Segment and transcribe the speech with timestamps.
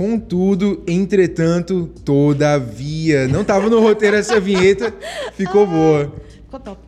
[0.00, 3.28] Contudo, entretanto, todavia.
[3.28, 4.94] Não tava no roteiro essa vinheta,
[5.34, 6.10] ficou boa.
[6.42, 6.80] Ficou top.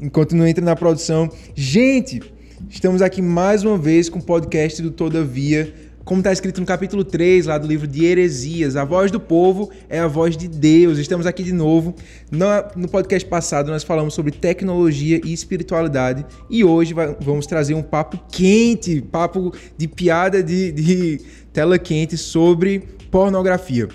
[0.00, 1.30] Enquanto não entra na produção.
[1.54, 2.20] Gente,
[2.68, 5.72] estamos aqui mais uma vez com o podcast do Todavia.
[6.06, 9.72] Como está escrito no capítulo 3 lá do livro de Heresias, a voz do povo
[9.88, 10.98] é a voz de Deus.
[10.98, 11.96] Estamos aqui de novo.
[12.30, 18.20] No, podcast passado nós falamos sobre tecnologia e espiritualidade e hoje vamos trazer um papo
[18.30, 21.20] quente, papo de piada de, de
[21.52, 23.88] tela quente sobre pornografia.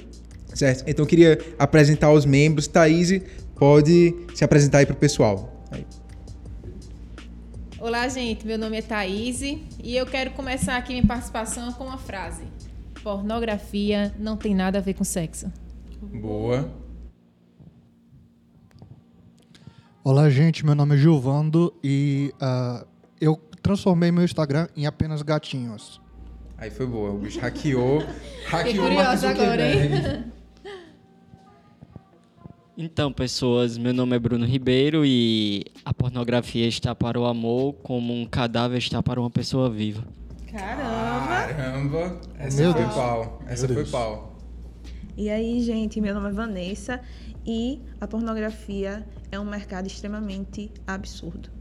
[0.53, 0.83] Certo?
[0.87, 2.67] Então eu queria apresentar os membros.
[2.67, 3.21] Thaís,
[3.55, 5.65] pode se apresentar aí para o pessoal.
[5.71, 5.85] Aí.
[7.81, 8.45] Olá, gente.
[8.45, 12.43] Meu nome é Thaís e eu quero começar aqui minha participação com uma frase:
[13.01, 15.51] Pornografia não tem nada a ver com sexo.
[15.99, 16.71] Boa.
[20.03, 20.63] Olá, gente.
[20.63, 22.85] Meu nome é Gilvando e uh,
[23.19, 25.99] eu transformei meu Instagram em apenas gatinhos.
[26.59, 27.09] Aí foi boa.
[27.09, 28.03] O bicho hackeou.
[28.45, 30.31] hackeou Fiquei curiosa agora, hein?
[32.83, 38.11] Então, pessoas, meu nome é Bruno Ribeiro e a pornografia está para o amor como
[38.11, 40.03] um cadáver está para uma pessoa viva.
[40.51, 41.53] Caramba!
[41.53, 42.21] Caramba!
[42.39, 42.95] Essa Meu foi Deus.
[42.95, 43.43] pau.
[43.45, 43.91] Essa Meu foi Deus.
[43.91, 44.35] pau.
[45.15, 46.99] E aí, gente, meu nome é Vanessa
[47.45, 51.51] e a pornografia é um mercado extremamente absurdo.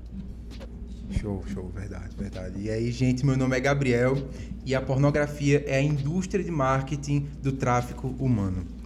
[1.11, 2.63] Show, show, verdade, verdade.
[2.63, 4.17] E aí, gente, meu nome é Gabriel
[4.65, 8.80] e a pornografia é a indústria de marketing do tráfico humano.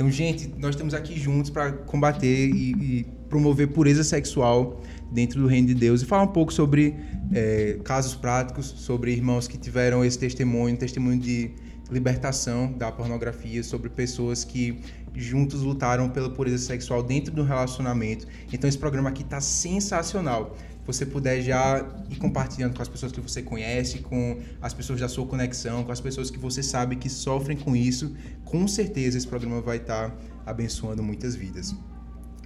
[0.00, 4.80] Então, gente, nós estamos aqui juntos para combater e, e promover pureza sexual
[5.12, 6.96] dentro do reino de Deus e falar um pouco sobre
[7.34, 11.50] é, casos práticos, sobre irmãos que tiveram esse testemunho, testemunho de
[11.90, 14.80] libertação da pornografia, sobre pessoas que
[15.14, 18.26] juntos lutaram pela pureza sexual dentro do relacionamento.
[18.50, 23.20] Então, esse programa aqui está sensacional você puder já ir compartilhando com as pessoas que
[23.20, 27.08] você conhece, com as pessoas da sua conexão, com as pessoas que você sabe que
[27.08, 28.14] sofrem com isso,
[28.44, 31.74] com certeza esse programa vai estar abençoando muitas vidas.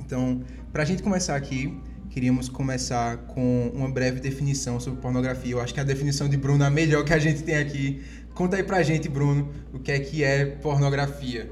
[0.01, 1.75] Então, para a gente começar aqui,
[2.11, 5.53] queríamos começar com uma breve definição sobre pornografia.
[5.53, 8.03] Eu acho que a definição de Bruno é a melhor que a gente tem aqui.
[8.35, 11.51] Conta aí pra gente, Bruno, o que é que é pornografia.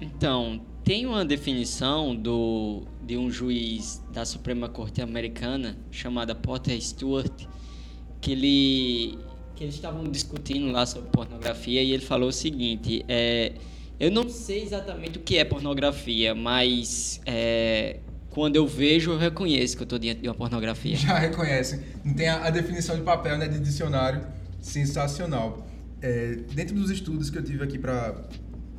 [0.00, 7.46] Então, tem uma definição do, de um juiz da Suprema Corte Americana chamada Potter Stewart,
[8.20, 9.18] que ele
[9.56, 13.54] que eles estavam discutindo lá sobre pornografia e ele falou o seguinte: é,
[13.98, 19.74] eu não sei exatamente o que é pornografia, mas é, quando eu vejo eu reconheço
[19.74, 20.94] que eu estou diante de uma pornografia.
[20.94, 21.82] Já reconhece.
[22.04, 24.20] Não tem a, a definição de papel, né, de dicionário.
[24.60, 25.66] Sensacional.
[26.02, 28.22] É, dentro dos estudos que eu tive aqui para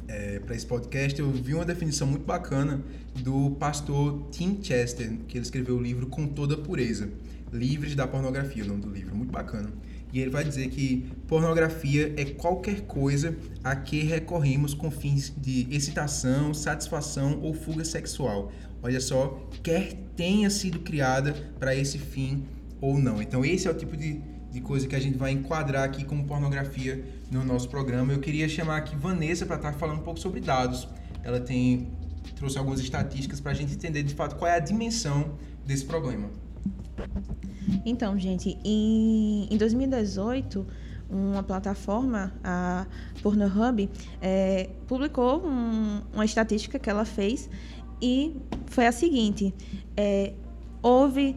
[0.09, 2.81] é, para esse podcast, eu vi uma definição muito bacana
[3.19, 7.09] do pastor Tim Chester, que ele escreveu o livro Com Toda Pureza,
[7.53, 9.71] Livres da Pornografia, o nome do livro, muito bacana.
[10.11, 15.67] E ele vai dizer que pornografia é qualquer coisa a que recorremos com fins de
[15.69, 18.51] excitação, satisfação ou fuga sexual.
[18.81, 22.43] Olha só, quer tenha sido criada para esse fim
[22.81, 23.21] ou não.
[23.21, 24.19] Então esse é o tipo de,
[24.51, 28.11] de coisa que a gente vai enquadrar aqui como pornografia no nosso programa.
[28.13, 30.87] Eu queria chamar aqui Vanessa para estar falando um pouco sobre dados.
[31.23, 31.87] Ela tem
[32.35, 35.31] trouxe algumas estatísticas para a gente entender de fato qual é a dimensão
[35.65, 36.29] desse problema.
[37.85, 40.65] Então, gente, em, em 2018,
[41.09, 42.85] uma plataforma, a
[43.21, 43.89] Pornhub,
[44.21, 47.49] é, publicou um- uma estatística que ela fez
[48.01, 48.35] e
[48.67, 49.53] foi a seguinte:
[49.97, 50.33] é,
[50.81, 51.35] houve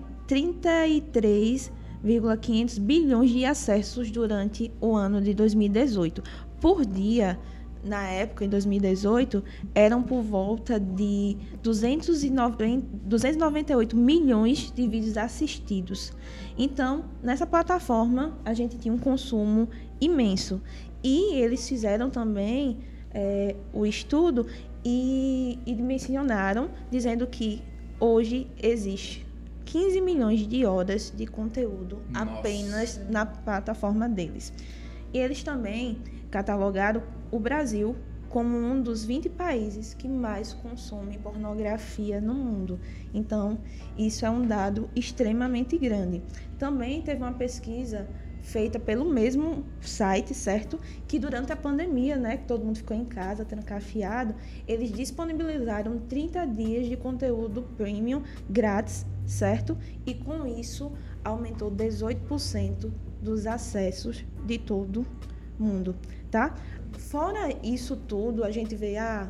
[2.02, 6.22] 33,500 bilhões de acessos durante o ano de 2018.
[6.60, 7.38] Por dia,
[7.84, 9.42] na época, em 2018,
[9.74, 16.12] eram por volta de 290, 298 milhões de vídeos assistidos.
[16.58, 19.68] Então, nessa plataforma, a gente tinha um consumo
[20.00, 20.60] imenso.
[21.02, 22.78] E eles fizeram também
[23.12, 24.46] é, o estudo
[24.84, 27.62] e, e mencionaram, dizendo que
[27.98, 29.31] hoje existe
[29.64, 32.32] 15 milhões de horas de conteúdo Nossa.
[32.32, 34.52] apenas na plataforma deles.
[35.12, 35.98] E eles também
[36.30, 37.96] catalogaram o Brasil
[38.32, 42.80] como um dos 20 países que mais consomem pornografia no mundo.
[43.12, 43.58] Então,
[43.96, 46.22] isso é um dado extremamente grande.
[46.58, 48.08] Também teve uma pesquisa
[48.40, 50.80] feita pelo mesmo site, certo?
[51.06, 54.34] Que durante a pandemia, né, que todo mundo ficou em casa, trancafiado,
[54.66, 59.76] eles disponibilizaram 30 dias de conteúdo premium grátis, certo?
[60.06, 60.92] E com isso
[61.24, 62.90] aumentou 18%
[63.20, 65.06] dos acessos de todo
[65.58, 65.94] mundo,
[66.30, 66.54] tá?
[66.98, 69.28] Fora isso tudo, a gente vê, ah,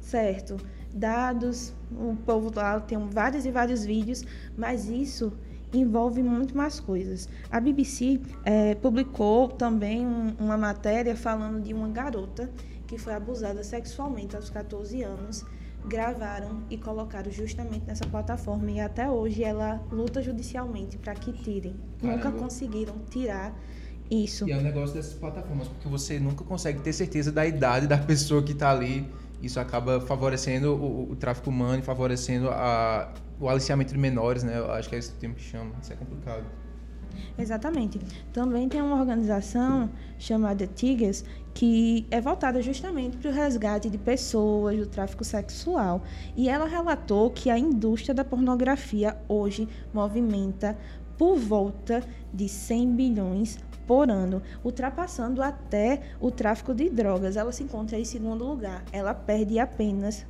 [0.00, 0.56] certo,
[0.92, 4.22] dados, o povo lá tem vários e vários vídeos,
[4.56, 5.32] mas isso
[5.72, 7.28] envolve muito mais coisas.
[7.50, 12.48] A BBC eh, publicou também um- uma matéria falando de uma garota
[12.86, 15.44] que foi abusada sexualmente aos 14 anos,
[15.86, 21.76] gravaram e colocaram justamente nessa plataforma e até hoje ela luta judicialmente para que tirem.
[22.02, 22.38] Nunca Caramba.
[22.38, 23.54] conseguiram tirar
[24.10, 24.48] isso.
[24.48, 27.98] E é um negócio dessas plataformas, porque você nunca consegue ter certeza da idade da
[27.98, 29.08] pessoa que está ali.
[29.42, 34.58] Isso acaba favorecendo o, o tráfico humano e favorecendo a, o aliciamento de menores, né?
[34.58, 35.74] Eu acho que é esse o termo que chama.
[35.82, 36.44] Isso é complicado.
[37.38, 38.00] Exatamente.
[38.32, 44.76] Também tem uma organização chamada Tigers que é voltada justamente para o resgate de pessoas
[44.76, 46.02] do tráfico sexual.
[46.36, 50.76] E ela relatou que a indústria da pornografia hoje movimenta
[51.16, 52.02] por volta
[52.32, 57.36] de 100 bilhões por ano, ultrapassando até o tráfico de drogas.
[57.36, 58.82] Ela se encontra em segundo lugar.
[58.92, 60.26] Ela perde apenas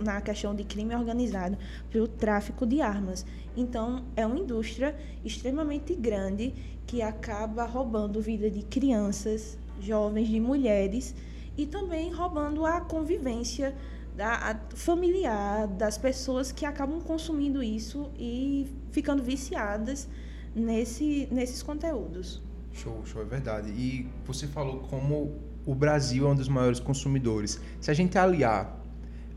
[0.00, 1.56] na questão de crime organizado
[1.90, 3.24] para o tráfico de armas.
[3.56, 4.94] Então, é uma indústria
[5.24, 6.52] extremamente grande
[6.86, 11.14] que acaba roubando vida de crianças, jovens, de mulheres
[11.56, 13.74] e também roubando a convivência
[14.14, 20.08] da, a- familiar das pessoas que acabam consumindo isso e ficando viciadas
[20.54, 22.42] nesse, nesses conteúdos.
[22.72, 23.70] Show, show, é verdade.
[23.70, 27.60] E você falou como o Brasil é um dos maiores consumidores.
[27.80, 28.78] Se a gente aliar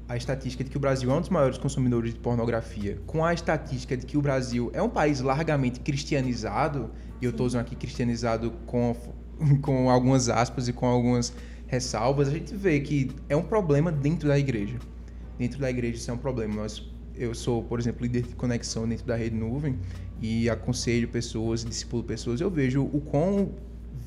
[0.09, 3.31] a estatística de que o Brasil é um dos maiores consumidores de pornografia com a
[3.31, 6.89] estatística de que o Brasil é um país largamente cristianizado,
[7.21, 8.95] e eu estou usando aqui cristianizado com,
[9.61, 11.31] com algumas aspas e com algumas
[11.67, 14.79] ressalvas, a gente vê que é um problema dentro da igreja.
[15.37, 16.55] Dentro da igreja isso é um problema.
[16.55, 16.83] Nós,
[17.15, 19.77] eu sou, por exemplo, líder de conexão dentro da rede nuvem
[20.19, 22.41] e aconselho pessoas, discipulo pessoas.
[22.41, 23.51] Eu vejo o quão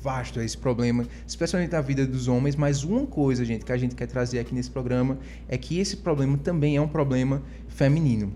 [0.03, 3.77] vasto é esse problema, especialmente na vida dos homens, mas uma coisa, gente, que a
[3.77, 5.17] gente quer trazer aqui nesse programa
[5.47, 8.33] é que esse problema também é um problema feminino.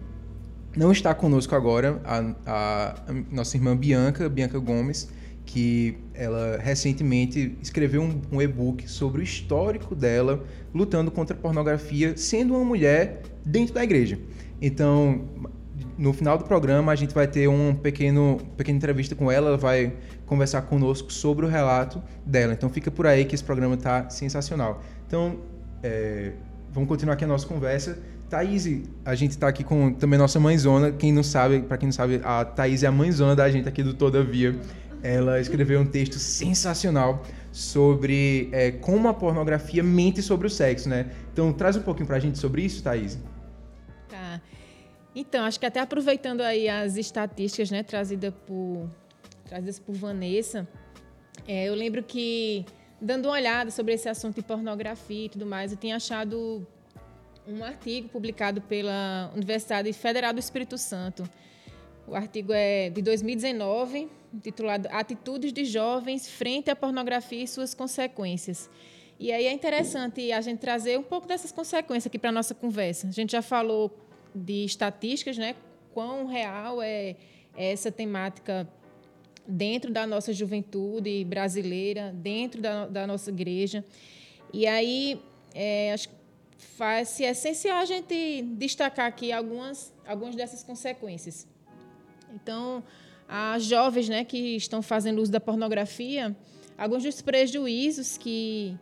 [0.75, 5.09] Não está conosco agora a, a- a nossa irmã Bianca, Bianca Gomes,
[5.45, 10.43] que ela recentemente escreveu um, um e-book sobre o histórico dela
[10.73, 14.19] lutando contra a pornografia, sendo uma mulher dentro da igreja.
[14.61, 15.21] Então,
[15.97, 19.57] no final do programa, a gente vai ter um pequeno, pequena entrevista com ela, ela
[19.57, 19.93] vai
[20.27, 22.53] conversar conosco sobre o relato dela.
[22.53, 24.83] Então, fica por aí que esse programa está sensacional.
[25.07, 25.39] Então,
[25.81, 26.33] é,
[26.71, 27.97] vamos continuar aqui a nossa conversa.
[28.29, 30.91] Thaís, a gente está aqui com também nossa mãezona.
[30.91, 33.81] Quem não sabe, para quem não sabe, a Thaís é a mãezona da gente aqui
[33.81, 34.53] do Todavia.
[35.01, 41.09] Ela escreveu um texto sensacional sobre é, como a pornografia mente sobre o sexo, né?
[41.31, 43.17] Então, traz um pouquinho pra gente sobre isso, Thaís.
[44.09, 44.41] Tá.
[45.15, 48.89] Então, acho que até aproveitando aí as estatísticas, né, trazida por,
[49.47, 50.67] trazidas por Vanessa,
[51.47, 52.65] é, eu lembro que,
[53.01, 56.65] dando uma olhada sobre esse assunto de pornografia e tudo mais, eu tinha achado
[57.47, 61.27] um artigo publicado pela Universidade Federal do Espírito Santo.
[62.05, 68.69] O artigo é de 2019, intitulado Atitudes de Jovens frente à pornografia e suas consequências.
[69.19, 72.53] E aí é interessante a gente trazer um pouco dessas consequências aqui para a nossa
[72.53, 73.07] conversa.
[73.07, 73.91] A gente já falou
[74.33, 75.55] de estatísticas, né?
[75.93, 77.15] Quão real é
[77.55, 78.67] essa temática
[79.47, 83.83] dentro da nossa juventude brasileira, dentro da, da nossa igreja.
[84.53, 85.21] E aí,
[85.53, 86.15] é, acho que
[86.57, 91.47] faz-se essencial a gente destacar aqui algumas, algumas dessas consequências.
[92.33, 92.83] Então,
[93.27, 96.35] as jovens né, que estão fazendo uso da pornografia,
[96.77, 98.77] alguns dos prejuízos que,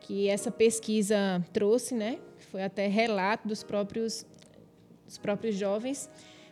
[0.00, 2.18] que essa pesquisa trouxe, né,
[2.50, 4.26] foi até relato dos próprios,
[5.06, 6.08] dos próprios jovens,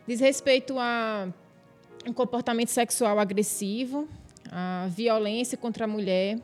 [0.07, 1.31] diz respeito a
[2.09, 4.07] um comportamento sexual agressivo,
[4.51, 6.39] a violência contra a mulher,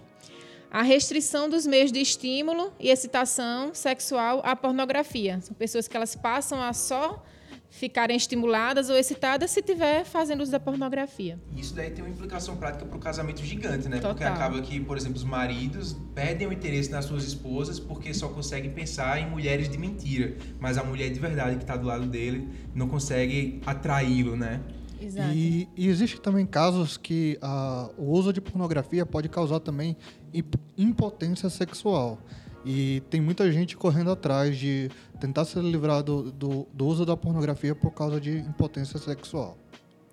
[0.71, 5.39] a restrição dos meios de estímulo e excitação sexual à pornografia.
[5.41, 7.23] São pessoas que elas passam a só
[7.69, 11.39] ficarem estimuladas ou excitadas se estiver fazendo uso da pornografia.
[11.57, 13.99] Isso daí tem uma implicação prática para o casamento gigante, né?
[13.99, 14.33] Porque Total.
[14.33, 18.71] acaba que, por exemplo, os maridos perdem o interesse nas suas esposas porque só conseguem
[18.71, 20.37] pensar em mulheres de mentira.
[20.59, 24.61] Mas a mulher de verdade que está do lado dele não consegue atraí-lo, né?
[25.05, 25.33] Exato.
[25.33, 29.97] E, e existe também casos que ah, o uso de pornografia pode causar também
[30.33, 32.19] imp- impotência sexual.
[32.65, 37.17] E tem muita gente correndo atrás de tentar se livrar do, do, do uso da
[37.17, 39.57] pornografia por causa de impotência sexual.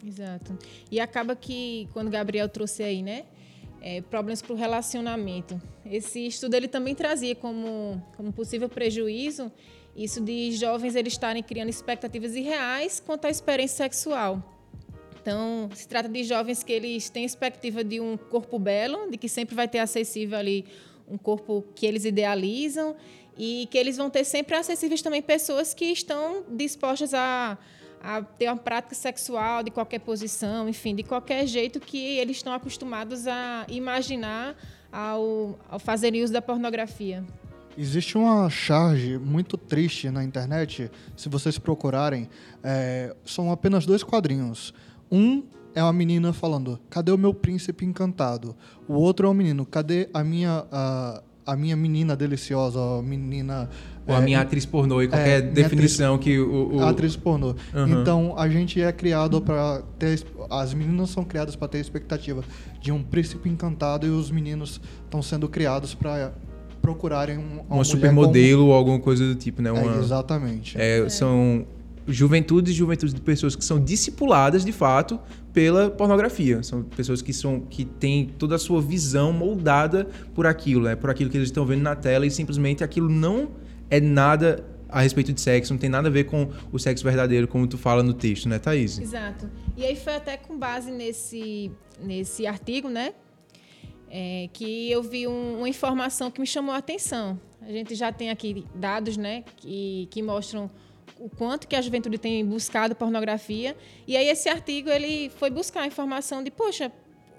[0.04, 0.58] Exato.
[0.90, 3.24] E acaba que, quando o Gabriel trouxe aí, né?
[3.80, 5.60] é, problemas para o relacionamento.
[5.84, 9.50] Esse estudo ele também trazia como, como possível prejuízo
[9.96, 14.59] isso de jovens eles estarem criando expectativas irreais quanto à experiência sexual.
[15.20, 19.28] Então, se trata de jovens que eles têm expectativa de um corpo belo, de que
[19.28, 20.64] sempre vai ter acessível ali
[21.08, 22.96] um corpo que eles idealizam
[23.36, 27.58] e que eles vão ter sempre acessíveis também pessoas que estão dispostas a,
[28.02, 32.52] a ter uma prática sexual de qualquer posição, enfim, de qualquer jeito que eles estão
[32.52, 34.56] acostumados a imaginar
[34.90, 37.24] ao, ao fazerem uso da pornografia.
[37.78, 42.28] Existe uma charge muito triste na internet, se vocês procurarem,
[42.62, 44.74] é, são apenas dois quadrinhos.
[45.10, 45.42] Um
[45.74, 48.54] é uma menina falando, cadê o meu príncipe encantado?
[48.88, 53.68] O outro é um menino, cadê a minha, a, a minha menina deliciosa, a menina...
[54.06, 56.76] Ou a é, minha atriz pornô e qualquer é, definição que o...
[56.76, 57.54] o- a atriz pornô.
[57.72, 58.00] Uhum.
[58.00, 60.24] Então a gente é criado para ter.
[60.48, 62.42] As meninas são criadas para ter a expectativa
[62.80, 66.32] de um príncipe encantado e os meninos estão sendo criados para
[66.82, 69.70] procurarem um, uma, uma supermodelo ou alguma coisa do tipo, né?
[69.70, 70.80] como- Uma, É, exatamente.
[70.80, 71.64] É, São
[72.06, 75.20] juventudes juventudes de pessoas que são discipuladas, de fato,
[75.52, 76.62] pela pornografia.
[76.62, 80.96] São pessoas que, são, que têm toda a sua visão moldada por aquilo, né?
[80.96, 83.50] Por aquilo que eles estão vendo na tela e simplesmente aquilo não
[83.90, 87.46] é nada a respeito de sexo, não tem nada a ver com o sexo verdadeiro,
[87.46, 88.98] como tu fala no texto, né, Thaís?
[88.98, 89.48] Exato.
[89.76, 91.70] E aí foi até com base nesse,
[92.02, 93.12] nesse artigo, né?
[94.10, 97.38] é, que eu vi um- uma informação que me chamou a atenção.
[97.62, 100.68] A gente já tem aqui dados, né, que, que mostram
[101.20, 103.76] o quanto que a juventude tem buscado pornografia.
[104.06, 106.90] E aí esse artigo ele foi buscar a informação de, poxa,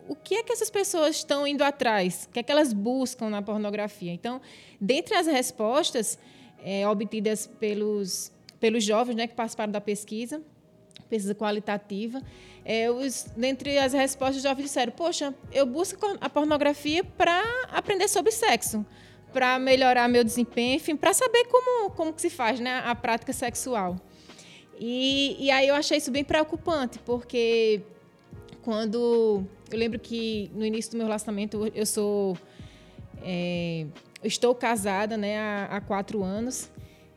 [0.08, 2.28] o que é que essas pessoas estão indo atrás?
[2.30, 4.14] O que é que elas buscam na pornografia?
[4.14, 4.40] Então,
[4.80, 6.20] dentre as respostas
[6.64, 10.44] é, obtidas pelos, pelos jovens né, que participaram da pesquisa,
[11.10, 12.22] pesquisa qualitativa,
[12.64, 18.08] é, os, dentre as respostas, os jovens disseram: Poxa, eu busco a pornografia para aprender
[18.08, 18.86] sobre sexo,
[19.32, 23.34] para melhorar meu desempenho, enfim, para saber como, como que se faz né, a prática
[23.34, 23.96] sexual.
[24.80, 27.82] E, e aí eu achei isso bem preocupante, porque
[28.62, 29.44] quando.
[29.72, 32.38] Eu lembro que no início do meu relacionamento eu sou.
[33.24, 33.86] é,
[34.24, 36.70] estou casada né, há, há quatro anos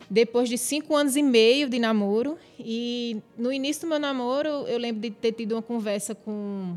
[0.09, 2.38] depois de cinco anos e meio de namoro.
[2.59, 6.76] E no início do meu namoro, eu lembro de ter tido uma conversa com,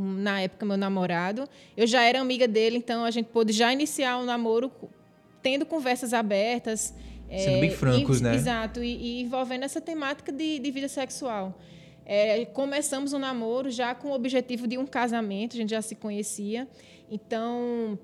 [0.00, 1.46] com, na época, meu namorado.
[1.76, 4.72] Eu já era amiga dele, então a gente pôde já iniciar o namoro
[5.42, 6.94] tendo conversas abertas.
[7.28, 8.34] Sendo é, bem francos, e- né?
[8.34, 11.58] Exato, e, e envolvendo essa temática de, de vida sexual.
[12.06, 15.94] É, começamos o namoro já com o objetivo de um casamento, a gente já se
[15.94, 16.66] conhecia.
[17.10, 17.98] Então,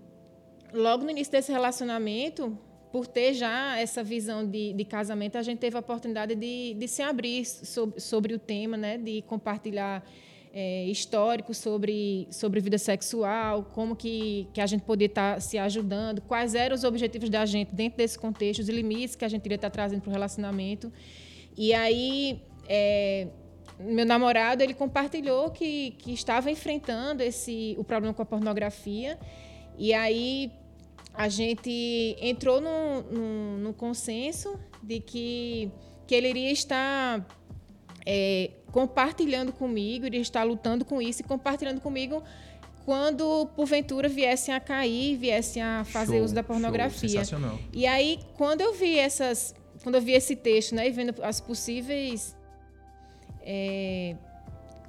[0.72, 2.56] logo no início desse relacionamento,
[2.92, 6.86] por ter já essa visão de, de casamento, a gente teve a oportunidade de, de
[6.86, 8.96] se abrir sobre, sobre o tema, né?
[8.96, 10.04] de compartilhar
[10.58, 16.22] é, históricos sobre, sobre vida sexual, como que, que a gente poderia estar se ajudando,
[16.22, 19.56] quais eram os objetivos da gente dentro desse contexto, os limites que a gente iria
[19.56, 20.90] estar trazendo para o relacionamento.
[21.54, 23.28] E aí, é,
[23.78, 29.18] meu namorado ele compartilhou que, que estava enfrentando esse o problema com a pornografia.
[29.76, 30.50] E aí
[31.12, 35.70] a gente entrou num, num, num consenso de que,
[36.06, 37.26] que ele iria estar
[38.06, 42.22] é, compartilhando comigo, iria estar lutando com isso e compartilhando comigo
[42.84, 47.08] quando porventura viessem a cair, viessem a fazer Show, uso da show, pornografia.
[47.08, 47.58] sensacional.
[47.72, 51.40] E aí, quando eu vi essas, quando eu vi esse texto, né, e vendo as
[51.40, 52.36] possíveis
[53.42, 54.14] é,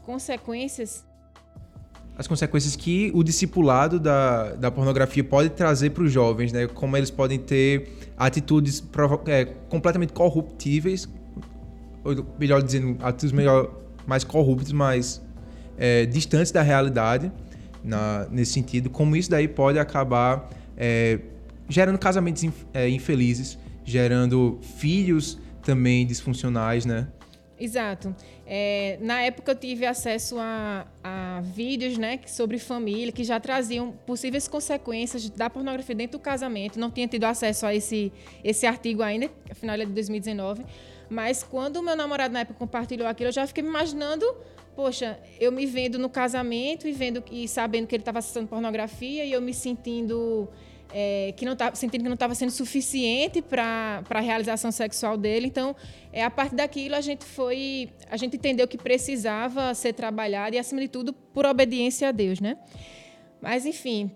[0.03, 1.05] consequências
[2.17, 6.65] as consequências que o discipulado da, da pornografia pode trazer para os jovens, né?
[6.65, 8.83] Como eles podem ter atitudes
[9.27, 11.07] é, completamente corruptíveis,
[12.39, 13.71] melhor dizendo, atitudes melhor,
[14.05, 15.21] mais corruptas, mais
[15.77, 17.31] é, distantes da realidade,
[17.83, 18.89] na, nesse sentido.
[18.89, 21.19] Como isso daí pode acabar é,
[21.69, 27.07] gerando casamentos inf- é, infelizes, gerando filhos também disfuncionais, né?
[27.59, 28.15] Exato.
[28.45, 33.91] É, na época eu tive acesso a, a vídeos né, sobre família que já traziam
[34.05, 36.79] possíveis consequências da pornografia dentro do casamento.
[36.79, 40.63] Não tinha tido acesso a esse, esse artigo ainda, afinal ele é de 2019.
[41.09, 44.25] Mas quando o meu namorado na época compartilhou aquilo, eu já fiquei me imaginando,
[44.75, 49.23] poxa, eu me vendo no casamento e vendo e sabendo que ele estava acessando pornografia
[49.25, 50.49] e eu me sentindo
[50.91, 55.47] é, que não tava, sentindo que não estava sendo suficiente para a realização sexual dele.
[55.47, 55.75] Então,
[56.11, 60.59] é, a partir daquilo a gente foi, a gente entendeu que precisava ser trabalhado e
[60.59, 62.57] acima de tudo por obediência a Deus, né?
[63.41, 64.11] Mas enfim,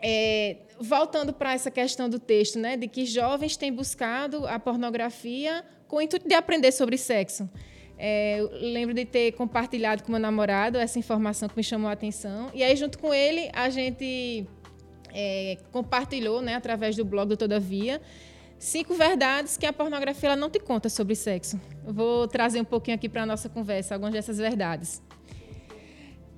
[0.00, 5.64] é, voltando para essa questão do texto, né, de que jovens têm buscado a pornografia
[5.90, 7.50] com o intuito de aprender sobre sexo.
[7.98, 12.48] É, lembro de ter compartilhado com meu namorado essa informação que me chamou a atenção.
[12.54, 14.46] E aí, junto com ele, a gente
[15.12, 18.00] é, compartilhou, né, através do blog do Todavia,
[18.58, 21.60] cinco verdades que a pornografia não te conta sobre sexo.
[21.84, 25.02] Vou trazer um pouquinho aqui para a nossa conversa algumas dessas verdades.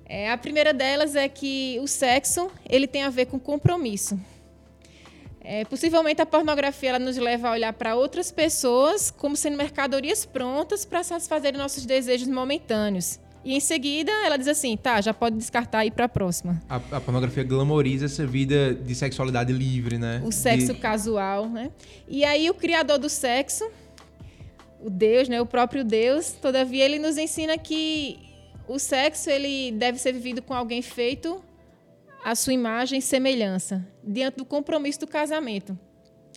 [0.05, 4.19] É, a primeira delas é que o sexo ele tem a ver com compromisso.
[5.43, 10.25] É, possivelmente a pornografia ela nos leva a olhar para outras pessoas como sendo mercadorias
[10.25, 13.19] prontas para satisfazer nossos desejos momentâneos.
[13.43, 16.61] E em seguida ela diz assim, tá, já pode descartar e ir para a próxima.
[16.69, 20.21] A, a, pornografia glamoriza essa vida de sexualidade livre, né?
[20.25, 20.79] O sexo de...
[20.79, 21.69] casual, né?
[22.07, 23.69] E aí o criador do sexo,
[24.81, 28.17] o Deus, né, o próprio Deus, todavia ele nos ensina que
[28.65, 31.43] o sexo ele deve ser vivido com alguém feito
[32.23, 35.77] à sua imagem e semelhança, diante do compromisso do casamento.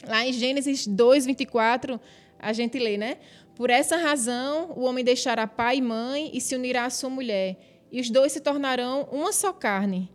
[0.06, 2.00] Lá em Gênesis 2, 24,
[2.38, 3.18] a gente lê, né?
[3.54, 7.56] Por essa razão, o homem deixará pai e mãe e se unirá à sua mulher,
[7.90, 10.10] e os dois se tornarão uma só carne.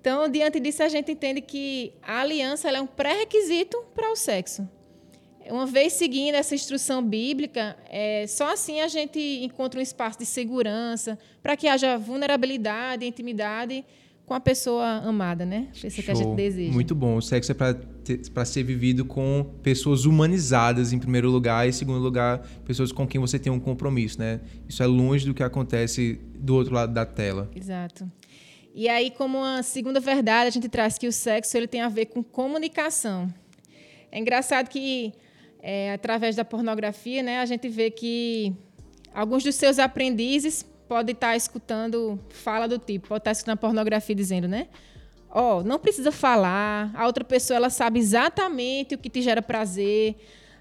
[0.00, 4.68] Então, diante disso, a gente entende que a aliança é um pré-requisito para o sexo.
[5.46, 10.26] Uma vez seguindo essa instrução bíblica, é, só assim a gente encontra um espaço de
[10.26, 13.84] segurança para que haja vulnerabilidade, intimidade
[14.26, 15.68] com a pessoa amada, né?
[15.70, 16.72] A pessoa que a gente deseja.
[16.72, 17.16] Muito bom.
[17.16, 21.98] O sexo é para ser vivido com pessoas humanizadas, em primeiro lugar, e em segundo
[21.98, 24.40] lugar, pessoas com quem você tem um compromisso, né?
[24.68, 27.50] Isso é longe do que acontece do outro lado da tela.
[27.54, 28.10] Exato.
[28.74, 31.88] E aí, como uma segunda verdade, a gente traz que o sexo ele tem a
[31.88, 33.32] ver com comunicação.
[34.10, 35.12] É engraçado que,
[35.60, 38.54] é, através da pornografia, né, a gente vê que
[39.12, 43.56] alguns dos seus aprendizes pode estar tá escutando fala do tipo, pode estar tá escutando
[43.56, 44.68] pornografia dizendo, né?
[45.30, 49.40] Ó, oh, não precisa falar, a outra pessoa ela sabe exatamente o que te gera
[49.40, 50.16] prazer.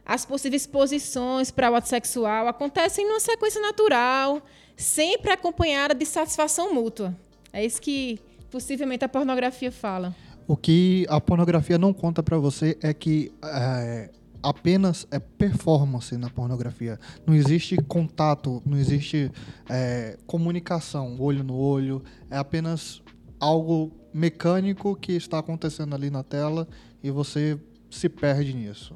[0.05, 4.41] As possíveis posições para o ato sexual acontecem numa sequência natural,
[4.77, 7.13] sempre acompanhada de satisfação mútua.
[7.51, 8.17] É isso que
[8.50, 10.15] possivelmente a pornografia fala.
[10.47, 14.09] O que a pornografia não conta para você é que é,
[14.43, 17.00] apenas é performance na pornografia.
[17.25, 19.31] Não existe contato, não existe
[19.69, 22.03] é, comunicação, olho no olho.
[22.29, 23.01] É apenas
[23.39, 26.67] algo mecânico que está acontecendo ali na tela
[27.03, 28.95] e você se perde nisso.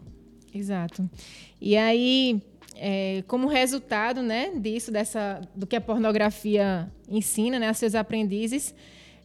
[0.54, 1.10] Exato.
[1.60, 2.42] E aí,
[2.76, 8.74] é, como resultado né, disso, dessa, do que a pornografia ensina né, a seus aprendizes,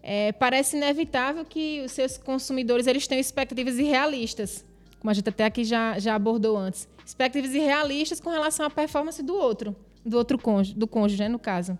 [0.03, 4.65] é, parece inevitável que os seus consumidores eles tenham expectativas irrealistas
[5.01, 6.87] como a gente até aqui já, já abordou antes.
[7.05, 11.39] Expectativas irrealistas com relação à performance do outro, do outro cônjuge, do cônjuge, né, no
[11.39, 11.77] caso.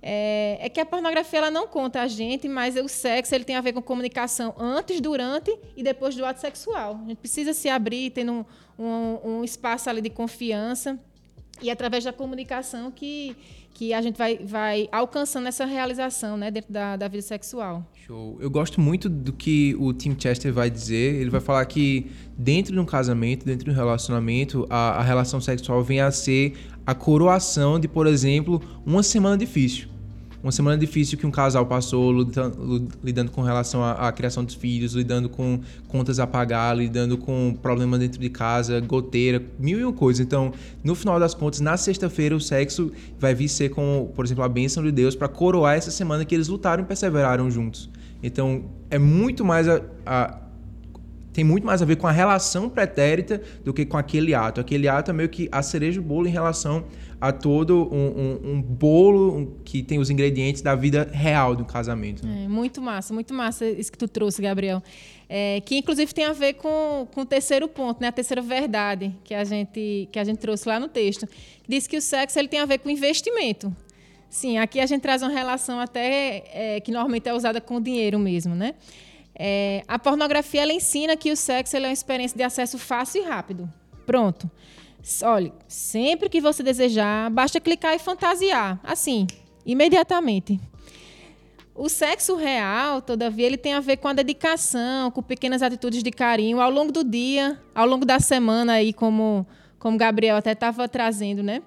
[0.00, 3.56] É, é, que a pornografia ela não conta a gente, mas o sexo ele tem
[3.56, 7.00] a ver com comunicação antes, durante e depois do ato sexual.
[7.04, 8.44] A gente precisa se abrir, tendo um,
[8.84, 10.98] um, um espaço ali de confiança
[11.60, 13.36] e através da comunicação que,
[13.78, 17.88] que a gente vai, vai alcançando essa realização né, dentro da, da vida sexual.
[17.94, 18.36] Show.
[18.40, 21.14] Eu gosto muito do que o Tim Chester vai dizer.
[21.14, 25.40] Ele vai falar que dentro de um casamento, dentro de um relacionamento, a, a relação
[25.40, 29.88] sexual vem a ser a coroação de, por exemplo, uma semana difícil
[30.42, 34.54] uma semana difícil que um casal passou lidando, lidando com relação à, à, criação dos
[34.54, 39.84] filhos, lidando com contas a pagar, lidando com problemas dentro de casa, goteira, mil e
[39.84, 40.24] uma coisas.
[40.24, 40.52] Então,
[40.84, 44.48] no final das contas, na sexta-feira, o sexo vai vir ser com, por exemplo, a
[44.48, 47.90] bênção de Deus para coroar essa semana que eles lutaram e perseveraram juntos.
[48.22, 50.38] Então, é muito mais a, a
[51.38, 54.60] tem muito mais a ver com a relação pretérita do que com aquele ato.
[54.60, 56.82] Aquele ato é meio que a cereja do bolo em relação
[57.20, 62.24] a todo um, um, um bolo que tem os ingredientes da vida real do casamento.
[62.24, 62.44] Né?
[62.44, 64.82] É, muito massa, muito massa isso que tu trouxe, Gabriel.
[65.28, 68.08] É, que inclusive tem a ver com, com o terceiro ponto, né?
[68.08, 71.28] a terceira verdade que a gente, que a gente trouxe lá no texto.
[71.68, 73.74] Diz que o sexo ele tem a ver com investimento.
[74.30, 78.18] Sim, aqui a gente traz uma relação até é, que normalmente é usada com dinheiro
[78.18, 78.74] mesmo, né?
[79.34, 83.24] É, a pornografia ela ensina que o sexo é uma experiência de acesso fácil e
[83.24, 83.72] rápido.
[84.04, 84.50] Pronto.
[85.22, 88.80] Olha, sempre que você desejar, basta clicar e fantasiar.
[88.82, 89.26] Assim,
[89.64, 90.60] imediatamente.
[91.74, 96.10] O sexo real, todavia, ele tem a ver com a dedicação, com pequenas atitudes de
[96.10, 99.46] carinho ao longo do dia, ao longo da semana aí, como
[99.78, 101.62] como Gabriel até estava trazendo, né?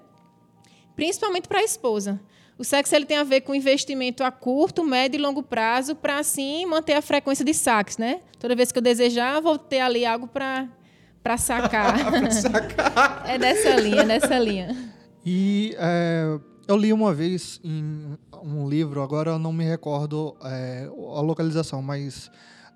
[0.94, 2.20] Principalmente para a esposa.
[2.58, 6.18] O sexo ele tem a ver com investimento a curto, médio e longo prazo para
[6.18, 8.20] assim manter a frequência de saques, né?
[8.38, 10.68] Toda vez que eu desejar, vou ter ali algo para
[11.22, 12.10] para sacar.
[12.10, 13.24] pra sacar.
[13.26, 14.92] é nessa linha, nessa linha.
[15.24, 20.88] E é, eu li uma vez em um livro, agora eu não me recordo é,
[21.16, 22.30] a localização, mas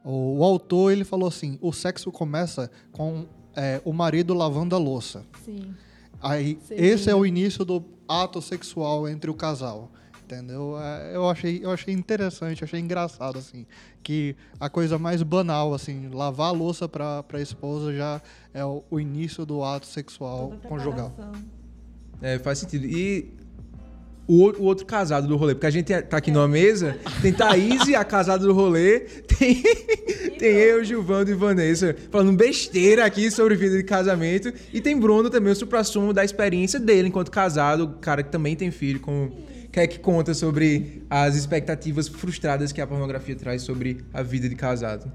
[0.05, 4.79] o, o, autor ele falou assim: o sexo começa com é, o marido lavando a
[4.79, 5.25] louça.
[5.45, 5.75] Sim.
[6.23, 9.91] Aí, esse é o início do ato sexual entre o casal
[10.27, 10.77] entendeu?
[10.79, 13.65] É, eu achei, eu achei interessante, achei engraçado, assim,
[14.03, 18.21] que a coisa mais banal, assim, lavar a louça para a esposa já
[18.53, 21.13] é o, o, início do ato sexual conjugal.
[22.21, 22.87] É, faz sentido.
[22.87, 23.33] E
[24.27, 27.89] o, o, outro casado do rolê, porque a gente tá aqui numa mesa, tem Thaís,
[27.95, 29.63] a casada do rolê, tem,
[30.39, 35.31] tem eu, Gilvando e Vanessa falando besteira aqui sobre vida de casamento, e tem Bruno
[35.31, 39.31] também, o supra-sumo da experiência dele enquanto casado, cara que também tem filho com
[39.77, 44.49] que é que conta sobre as expectativas frustradas que a pornografia traz sobre a vida
[44.49, 45.13] de casado?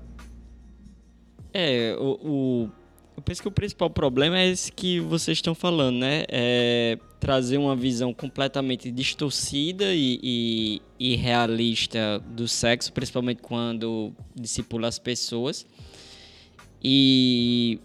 [1.52, 2.70] É, o, o,
[3.18, 6.26] eu penso que o principal problema é esse que vocês estão falando, né?
[6.28, 14.88] É trazer uma visão completamente distorcida e, e, e realista do sexo, principalmente quando discipula
[14.88, 15.66] as pessoas.
[16.84, 17.80] E,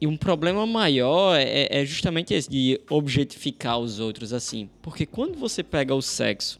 [0.00, 4.68] e um problema maior é, é justamente esse, de objetificar os outros assim.
[4.80, 6.58] Porque quando você pega o sexo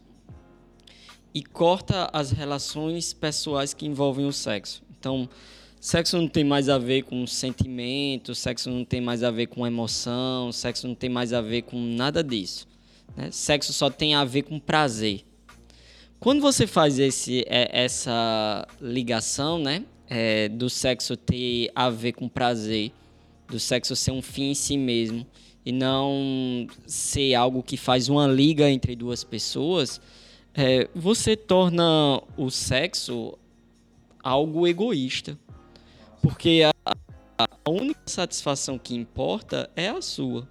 [1.33, 4.83] e corta as relações pessoais que envolvem o sexo.
[4.99, 5.27] Então,
[5.81, 9.65] Sexo não tem mais a ver com sentimento, sexo não tem mais a ver com
[9.65, 12.67] emoção, sexo não tem mais a ver com nada disso.
[13.17, 13.31] Né?
[13.31, 15.25] Sexo só tem a ver com prazer.
[16.19, 22.29] Quando você faz esse, é, essa ligação, né, é, do sexo ter a ver com
[22.29, 22.91] prazer,
[23.51, 25.27] do sexo ser um fim em si mesmo
[25.65, 30.01] e não ser algo que faz uma liga entre duas pessoas,
[30.55, 33.37] é, você torna o sexo
[34.23, 35.37] algo egoísta.
[36.21, 36.95] Porque a,
[37.37, 40.47] a única satisfação que importa é a sua.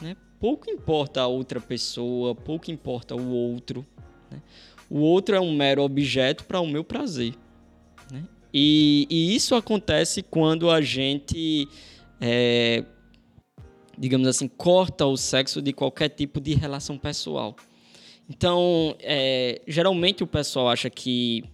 [0.00, 0.16] Né?
[0.38, 3.86] Pouco importa a outra pessoa, pouco importa o outro.
[4.30, 4.40] Né?
[4.88, 7.34] O outro é um mero objeto para o meu prazer.
[8.10, 8.24] Né?
[8.52, 11.68] E, e, isso acontece quando a gente,
[12.20, 12.84] é,
[13.98, 17.56] digamos assim, corta o sexo de qualquer tipo de relação pessoal.
[18.28, 21.44] Então, é, geralmente o pessoal acha que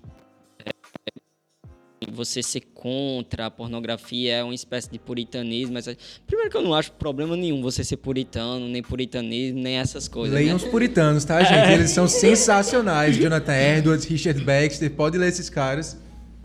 [2.13, 5.75] você ser contra a pornografia é uma espécie de puritanismo.
[5.75, 5.89] Mas,
[6.27, 10.35] primeiro que eu não acho problema nenhum você ser puritano, nem puritanismo, nem essas coisas.
[10.35, 10.65] Leiam né?
[10.65, 11.71] os puritanos, tá, gente?
[11.71, 11.75] É.
[11.75, 13.17] Eles são sensacionais.
[13.17, 15.99] Jonathan Edwards, Richard Baxter, pode ler esses caras.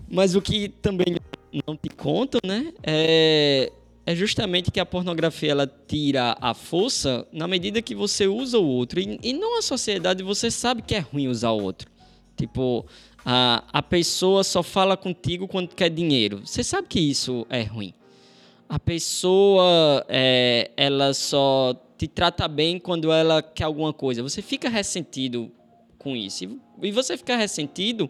[0.09, 1.17] Mas o que também
[1.67, 2.73] não te contam, né?
[2.83, 3.71] É,
[4.05, 8.65] é justamente que a pornografia ela tira a força na medida que você usa o
[8.65, 8.99] outro.
[8.99, 11.89] E, e não a sociedade, você sabe que é ruim usar o outro.
[12.35, 12.85] Tipo,
[13.23, 16.41] a, a pessoa só fala contigo quando quer dinheiro.
[16.45, 17.93] Você sabe que isso é ruim.
[18.67, 24.23] A pessoa, é, ela só te trata bem quando ela quer alguma coisa.
[24.23, 25.51] Você fica ressentido
[25.99, 26.45] com isso.
[26.45, 28.09] E, e você fica ressentido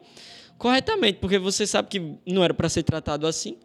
[0.58, 3.58] corretamente, porque você sabe que não era para ser tratado assim.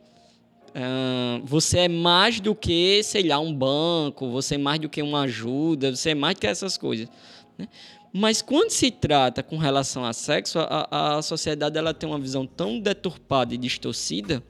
[1.45, 5.23] Você é mais do que, sei lá, um banco, você é mais do que uma
[5.23, 7.09] ajuda, você é mais do que essas coisas.
[7.57, 7.69] Né?
[8.13, 12.47] Mas quando se trata com relação a sexo, a, a sociedade ela tem uma visão
[12.47, 14.43] tão deturpada e distorcida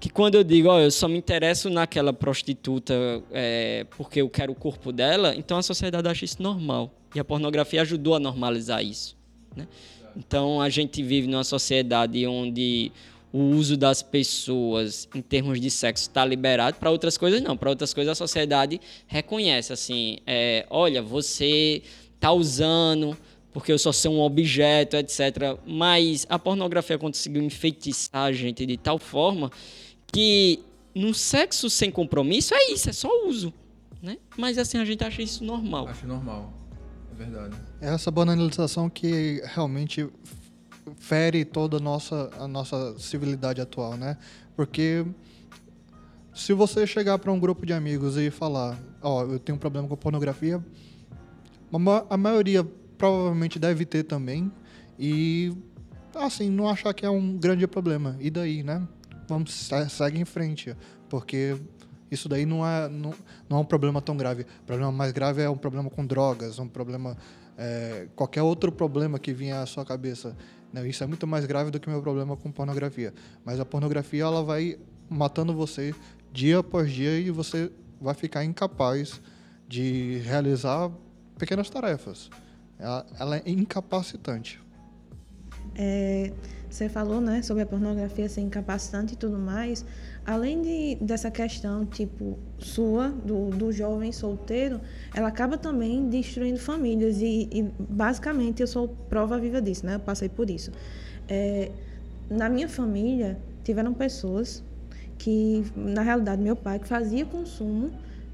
[0.00, 2.94] que quando eu digo, ó, eu só me interesso naquela prostituta
[3.32, 6.92] é, porque eu quero o corpo dela, então a sociedade acha isso normal.
[7.14, 9.16] E a pornografia ajudou a normalizar isso.
[9.54, 9.66] Né?
[10.16, 12.92] Então a gente vive numa sociedade onde
[13.34, 17.56] o uso das pessoas em termos de sexo está liberado, para outras coisas não.
[17.56, 21.82] Para outras coisas a sociedade reconhece assim, é, olha, você
[22.20, 23.18] tá usando,
[23.52, 25.58] porque eu só sou um objeto, etc.
[25.66, 29.50] Mas a pornografia conseguiu enfeitiçar a gente de tal forma
[30.12, 30.60] que
[30.94, 33.52] no sexo sem compromisso é isso, é só uso.
[34.00, 34.16] Né?
[34.38, 35.88] Mas assim, a gente acha isso normal.
[35.88, 36.52] Acho normal.
[37.10, 37.56] É verdade.
[37.80, 40.08] É essa banalização que realmente
[40.98, 44.16] fere toda a nossa, a nossa civilidade atual, né?
[44.56, 45.04] Porque
[46.34, 49.58] se você chegar para um grupo de amigos e falar, ó, oh, eu tenho um
[49.58, 50.64] problema com pornografia,
[52.10, 52.64] a maioria
[52.98, 54.50] provavelmente deve ter também.
[54.98, 55.52] E,
[56.14, 58.16] assim, não achar que é um grande problema.
[58.20, 58.86] E daí, né?
[59.28, 60.76] Vamos, segue em frente.
[61.08, 61.56] Porque
[62.10, 63.14] isso daí não é, não,
[63.48, 64.42] não é um problema tão grave.
[64.42, 67.16] O problema mais grave é um problema com drogas, um problema...
[67.56, 70.36] É, qualquer outro problema que vinha à sua cabeça.
[70.74, 73.14] Não, isso é muito mais grave do que meu problema com pornografia.
[73.44, 74.76] Mas a pornografia, ela vai
[75.08, 75.94] matando você
[76.32, 79.20] dia após dia e você vai ficar incapaz
[79.68, 80.90] de realizar
[81.38, 82.28] pequenas tarefas.
[82.76, 84.60] Ela, ela é incapacitante.
[85.76, 86.32] É,
[86.68, 89.86] você falou, né, sobre a pornografia ser incapacitante e tudo mais.
[90.26, 94.80] Além de, dessa questão, tipo, sua, do, do jovem solteiro,
[95.14, 97.20] ela acaba também destruindo famílias.
[97.20, 99.96] E, e basicamente, eu sou prova viva disso, né?
[99.96, 100.72] Eu passei por isso.
[101.28, 101.70] É,
[102.30, 104.62] na minha família, tiveram pessoas
[105.18, 107.90] que, na realidade, meu pai, que fazia consumo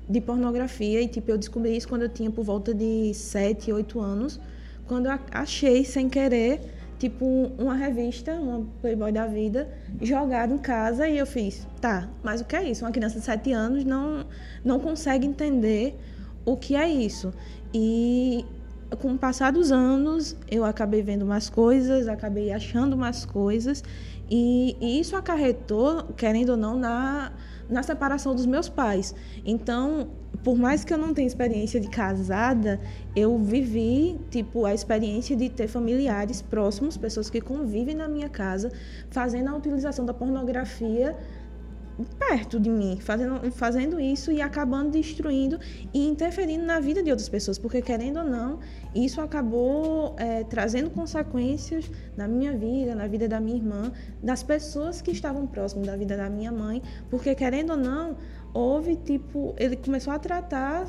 [0.09, 4.00] de pornografia e tipo eu descobri isso quando eu tinha por volta de 7, 8
[4.00, 4.40] anos,
[4.87, 6.61] quando eu achei sem querer
[7.01, 7.25] tipo
[7.59, 9.67] uma revista, uma Playboy da vida,
[10.03, 12.85] jogada em casa e eu fiz, tá, mas o que é isso?
[12.85, 14.27] Uma criança de 7 anos não
[14.63, 15.99] não consegue entender
[16.45, 17.33] o que é isso.
[17.73, 18.45] E
[18.98, 23.83] com o passar dos anos, eu acabei vendo mais coisas, acabei achando mais coisas,
[24.31, 27.33] e, e isso acarretou, querendo ou não, na,
[27.68, 29.14] na separação dos meus pais.
[29.44, 30.09] Então,
[30.42, 32.81] por mais que eu não tenha experiência de casada,
[33.14, 38.72] eu vivi, tipo, a experiência de ter familiares próximos, pessoas que convivem na minha casa,
[39.11, 41.16] fazendo a utilização da pornografia
[42.05, 45.59] perto de mim, fazendo, fazendo isso e acabando destruindo
[45.93, 48.59] e interferindo na vida de outras pessoas, porque querendo ou não,
[48.95, 55.01] isso acabou é, trazendo consequências na minha vida, na vida da minha irmã, das pessoas
[55.01, 58.17] que estavam próximas da vida da minha mãe, porque querendo ou não,
[58.53, 60.87] houve tipo, ele começou a tratar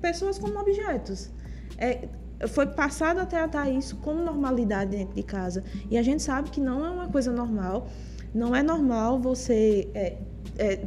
[0.00, 1.30] pessoas como objetos.
[1.78, 2.08] É,
[2.48, 5.62] foi passado a tratar isso como normalidade dentro de casa.
[5.90, 7.88] E a gente sabe que não é uma coisa normal.
[8.34, 10.16] Não é normal você é,
[10.58, 10.80] é,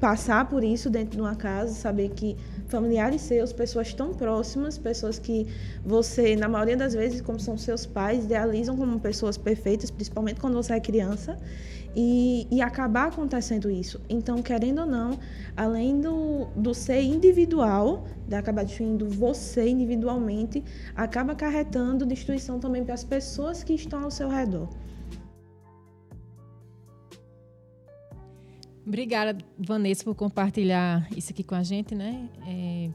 [0.00, 2.36] passar por isso dentro de uma casa, saber que
[2.68, 5.46] familiares seus, pessoas tão próximas, pessoas que
[5.84, 10.54] você, na maioria das vezes, como são seus pais, idealizam como pessoas perfeitas, principalmente quando
[10.54, 11.38] você é criança,
[11.96, 14.00] e, e acabar acontecendo isso.
[14.08, 15.18] Então, querendo ou não,
[15.56, 20.62] além do, do ser individual, de acabar destruindo você individualmente,
[20.94, 24.68] acaba acarretando destruição também para as pessoas que estão ao seu redor.
[28.88, 32.26] Obrigada, Vanessa, por compartilhar isso aqui com a gente, né?
[32.46, 32.88] É,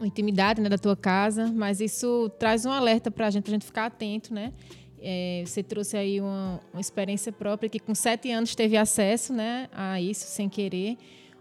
[0.00, 3.52] a intimidade né, da tua casa, mas isso traz um alerta para a gente, para
[3.52, 4.52] a gente ficar atento, né?
[5.00, 9.68] É, você trouxe aí uma, uma, experiência própria que com sete anos teve acesso, né,
[9.72, 10.96] a isso sem querer.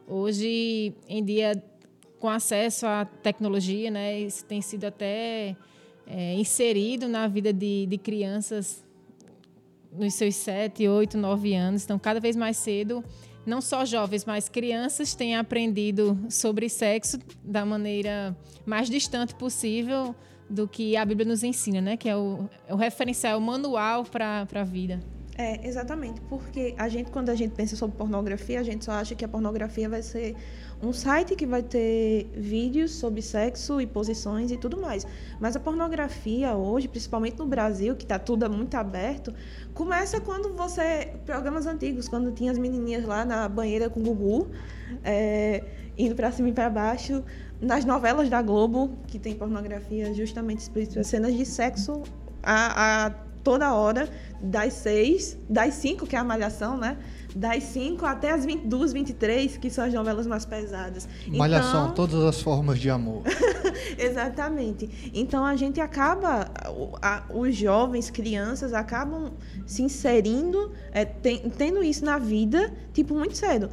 [0.08, 1.52] Hoje em dia,
[2.20, 5.56] com acesso à tecnologia, né, isso tem sido até
[6.06, 8.86] é, inserido na vida de, de crianças
[9.92, 11.84] nos seus sete, oito, nove anos.
[11.84, 13.04] Então, cada vez mais cedo
[13.46, 20.16] não só jovens, mas crianças têm aprendido sobre sexo da maneira mais distante possível
[20.50, 21.98] do que a Bíblia nos ensina, né?
[21.98, 25.00] Que é o, é o referencial, o manual para a vida.
[25.38, 29.16] É, exatamente, porque a gente, quando a gente pensa sobre pornografia, a gente só acha
[29.16, 30.36] que a pornografia vai ser
[30.82, 35.06] um site que vai ter vídeos sobre sexo e posições e tudo mais.
[35.40, 39.34] Mas a pornografia hoje, principalmente no Brasil, que está tudo muito aberto,
[39.74, 41.14] começa quando você.
[41.26, 44.50] Programas antigos, quando tinha as menininhas lá na banheira com o Gugu,
[45.04, 45.64] é,
[45.98, 47.24] indo para cima e para baixo.
[47.62, 52.02] Nas novelas da Globo, que tem pornografia justamente explícita, cenas de sexo
[52.42, 53.10] a, a
[53.44, 54.10] toda hora,
[54.42, 56.98] das seis, das cinco, que é a malhação, né?
[57.36, 61.08] Das 5 até as 22, 23, que são as novelas mais pesadas.
[61.28, 61.96] Malhação, então...
[61.96, 63.24] todas as formas de amor.
[63.98, 65.12] Exatamente.
[65.14, 66.50] Então a gente acaba,
[67.34, 69.32] os jovens, crianças, acabam
[69.66, 73.70] se inserindo, é, tendo isso na vida, tipo, muito cedo.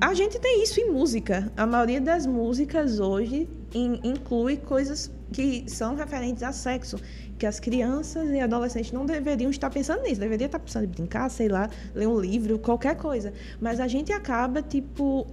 [0.00, 1.50] A gente tem isso em música.
[1.56, 6.98] A maioria das músicas hoje in, inclui coisas que são referentes a sexo
[7.38, 11.30] que as crianças e adolescentes não deveriam estar pensando nisso, deveriam estar pensando em brincar,
[11.30, 13.32] sei lá, ler um livro, qualquer coisa.
[13.60, 15.26] Mas a gente acaba, tipo,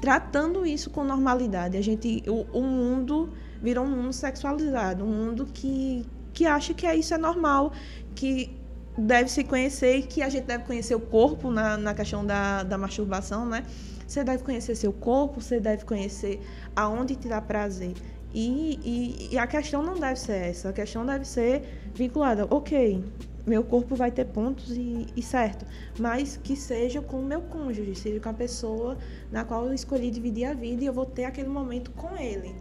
[0.00, 1.76] tratando isso com normalidade.
[1.76, 3.30] A gente, o, o mundo
[3.62, 7.72] virou um mundo sexualizado, um mundo que, que acha que é isso é normal,
[8.14, 8.50] que
[8.98, 12.62] deve se conhecer e que a gente deve conhecer o corpo na, na questão da,
[12.62, 13.64] da masturbação, né?
[14.06, 16.40] Você deve conhecer seu corpo, você deve conhecer
[16.76, 17.94] aonde te dá prazer.
[18.34, 21.62] E, e, e, a questão não deve ser essa, a questão deve ser
[21.94, 23.04] vinculada, ok,
[23.46, 25.66] meu corpo vai ter pontos e, e certo,
[25.98, 28.96] mas que seja com o meu cônjuge, seja com a pessoa
[29.30, 32.54] na qual eu escolhi dividir a vida e eu vou ter aquele momento com ele.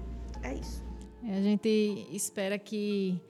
[0.43, 0.83] É isso.
[1.23, 3.21] É, a gente espera que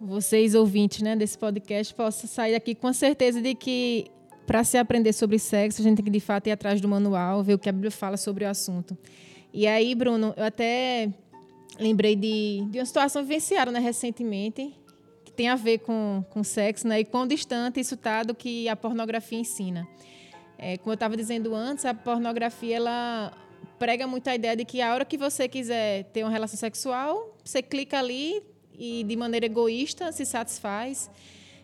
[0.00, 4.06] vocês, ouvintes né, desse podcast, possam sair aqui com a certeza de que
[4.46, 7.42] para se aprender sobre sexo, a gente tem que de fato ir atrás do manual,
[7.42, 8.96] ver o que a Bíblia fala sobre o assunto.
[9.52, 11.12] E aí, Bruno, eu até
[11.78, 14.74] lembrei de, de uma situação vivenciada né, recentemente,
[15.24, 18.68] que tem a ver com, com sexo, né, e quão distante isso está do que
[18.68, 19.86] a pornografia ensina.
[20.56, 23.32] É, como eu estava dizendo antes, a pornografia ela
[23.78, 27.36] prega muito a ideia de que a hora que você quiser ter uma relação sexual,
[27.44, 28.42] você clica ali
[28.76, 31.08] e de maneira egoísta se satisfaz.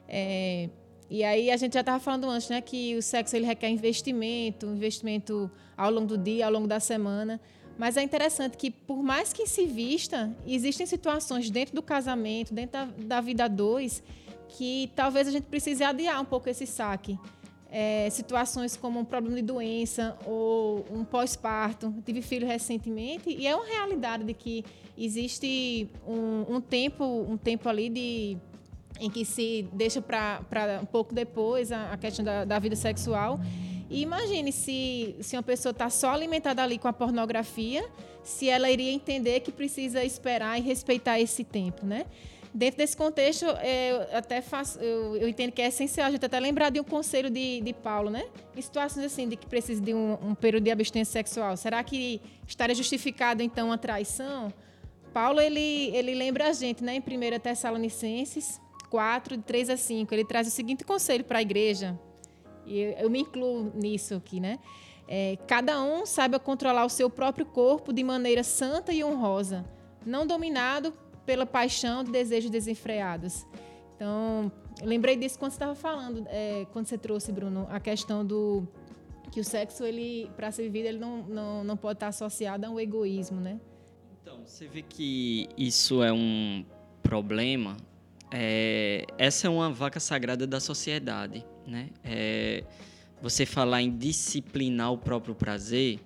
[0.08, 0.68] É,
[1.10, 4.66] e aí a gente já estava falando antes, né, que o sexo ele requer investimento,
[4.66, 7.40] investimento ao longo do dia, ao longo da semana.
[7.76, 12.72] Mas é interessante que, por mais que se vista, existem situações dentro do casamento, dentro
[12.72, 12.84] da,
[13.16, 14.02] da vida dois,
[14.48, 17.18] que talvez a gente precise adiar um pouco esse saque.
[17.76, 21.92] É, situações como um problema de doença ou um pós-parto.
[22.06, 24.64] Tive filho recentemente e é uma realidade de que
[24.96, 28.38] existe um, um tempo, um tempo ali de
[29.00, 33.40] em que se deixa para um pouco depois a, a questão da, da vida sexual.
[33.94, 37.88] E imagine se, se uma pessoa está só alimentada ali com a pornografia,
[38.24, 42.04] se ela iria entender que precisa esperar e respeitar esse tempo, né?
[42.52, 46.24] dentro desse contexto, é, eu até faço, eu, eu, entendo que é essencial a gente
[46.24, 48.26] até lembrar de um conselho de, de Paulo, né?
[48.56, 51.56] Em situações assim, de que precisa de um, um período de abstinência sexual.
[51.56, 54.52] Será que estaria justificado, então, a traição?
[55.12, 56.94] Paulo, ele, ele lembra a gente, né?
[56.94, 61.42] Em 1 Tessalonicenses 4, de 3 a 5, ele traz o seguinte conselho para a
[61.42, 61.98] igreja,
[62.66, 64.58] e eu, eu, me incluo nisso aqui, né?
[65.06, 69.64] É, cada um saiba controlar o seu próprio corpo de maneira santa e honrosa,
[70.04, 70.92] não dominado
[71.26, 73.46] pela paixão de desejos desenfreados.
[73.96, 74.50] Então,
[74.80, 78.66] eu lembrei disso quando você estava falando, é, quando você trouxe, Bruno, a questão do
[79.30, 82.70] que o sexo, ele, para ser vivido, ele não, não, não pode estar associado a
[82.70, 83.60] um egoísmo, né?
[84.22, 86.64] Então, você vê que isso é um
[87.02, 87.76] problema.
[88.32, 91.90] É, essa é uma vaca sagrada da sociedade, né?
[92.02, 92.64] É,
[93.22, 96.00] você falar em disciplinar o próprio prazer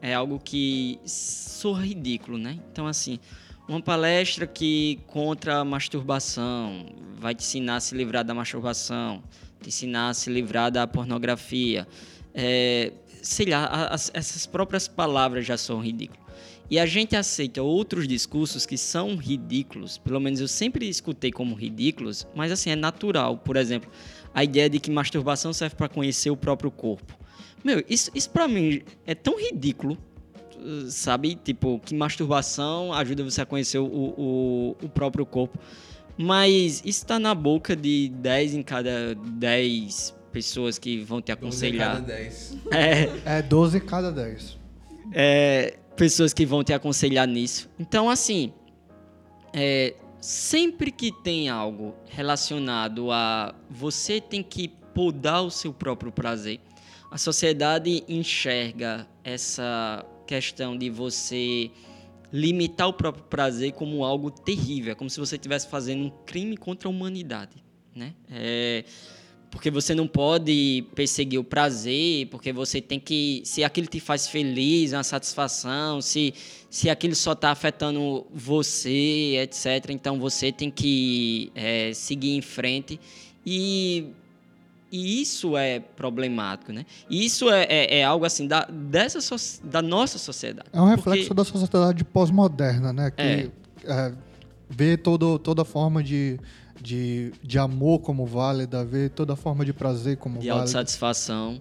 [0.00, 2.58] é algo que soa ridículo, né?
[2.70, 3.20] Então, assim,
[3.68, 6.86] uma palestra que contra a masturbação,
[7.18, 9.22] vai te ensinar a se livrar da masturbação,
[9.60, 11.86] te ensinar a se livrar da pornografia.
[12.34, 16.21] É, sei lá, as, essas próprias palavras já são ridículas.
[16.70, 21.54] E a gente aceita outros discursos que são ridículos, pelo menos eu sempre escutei como
[21.54, 23.36] ridículos, mas assim, é natural.
[23.36, 23.90] Por exemplo,
[24.32, 27.18] a ideia de que masturbação serve para conhecer o próprio corpo.
[27.62, 29.98] Meu, isso, isso para mim é tão ridículo
[30.88, 31.34] sabe?
[31.34, 35.58] Tipo, que masturbação ajuda você a conhecer o, o, o próprio corpo.
[36.16, 42.00] Mas isso está na boca de 10 em cada 10 pessoas que vão te aconselhar.
[42.00, 42.56] 12 em cada 10.
[42.70, 44.58] É, é 12 em cada 10.
[45.12, 47.70] É, pessoas que vão te aconselhar nisso.
[47.78, 48.52] Então, assim,
[49.52, 56.60] é, sempre que tem algo relacionado a você tem que podar o seu próprio prazer,
[57.10, 61.70] a sociedade enxerga essa questão de você
[62.32, 66.56] limitar o próprio prazer como algo terrível, é como se você estivesse fazendo um crime
[66.56, 67.62] contra a humanidade,
[67.94, 68.14] né?
[68.30, 68.84] É,
[69.52, 74.26] porque você não pode perseguir o prazer, porque você tem que, se aquilo te faz
[74.26, 76.34] feliz, uma satisfação, se
[76.70, 79.90] se aquilo só está afetando você, etc.
[79.90, 82.98] Então você tem que é, seguir em frente
[83.44, 84.06] e
[84.90, 86.84] e isso é problemático, né?
[87.08, 89.18] E isso é, é, é, algo assim da, dessa
[89.64, 90.68] da nossa sociedade.
[90.72, 91.34] É um reflexo Porque...
[91.34, 93.10] da sociedade pós-moderna, né?
[93.10, 93.50] Que é.
[93.84, 94.12] é.
[94.68, 96.38] vê todo, toda forma de,
[96.82, 100.54] de, de amor como válida, vê toda forma de prazer como de válida.
[100.54, 101.60] De autossatisfação.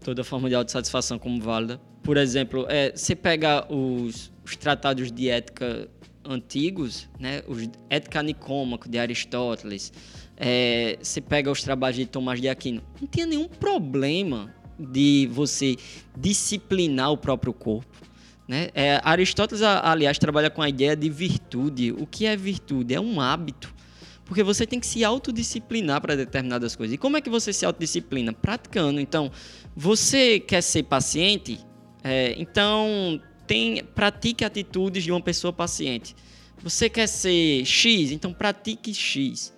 [0.00, 1.78] Toda forma de autossatisfação como válida.
[2.02, 5.88] Por exemplo, é, você pega os, os tratados de ética
[6.24, 7.42] antigos, né?
[7.46, 9.92] Os Ética Nicômaco de Aristóteles,
[10.36, 15.76] é, você pega os trabalhos de Tomás de Aquino, não tinha nenhum problema de você
[16.16, 18.06] disciplinar o próprio corpo.
[18.46, 18.68] Né?
[18.74, 21.92] É, Aristóteles, aliás, trabalha com a ideia de virtude.
[21.92, 22.94] O que é virtude?
[22.94, 23.74] É um hábito.
[24.28, 26.94] Porque você tem que se autodisciplinar para determinadas coisas.
[26.94, 28.32] E como é que você se autodisciplina?
[28.32, 29.00] Praticando.
[29.00, 29.32] Então,
[29.74, 31.58] você quer ser paciente?
[32.04, 36.14] É, então, tem, pratique atitudes de uma pessoa paciente.
[36.62, 38.12] Você quer ser X?
[38.12, 39.54] Então, pratique X.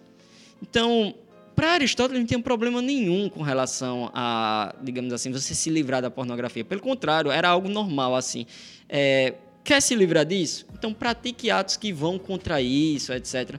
[0.63, 1.17] Então,
[1.57, 6.11] para Aristóteles não tinha problema nenhum com relação a, digamos assim, você se livrar da
[6.11, 6.65] pornografia.
[6.65, 8.47] Pelo contrário, era algo normal assim.
[8.89, 10.67] É, quer se livrar disso?
[10.73, 13.57] Então pratique atos que vão contra isso, etc.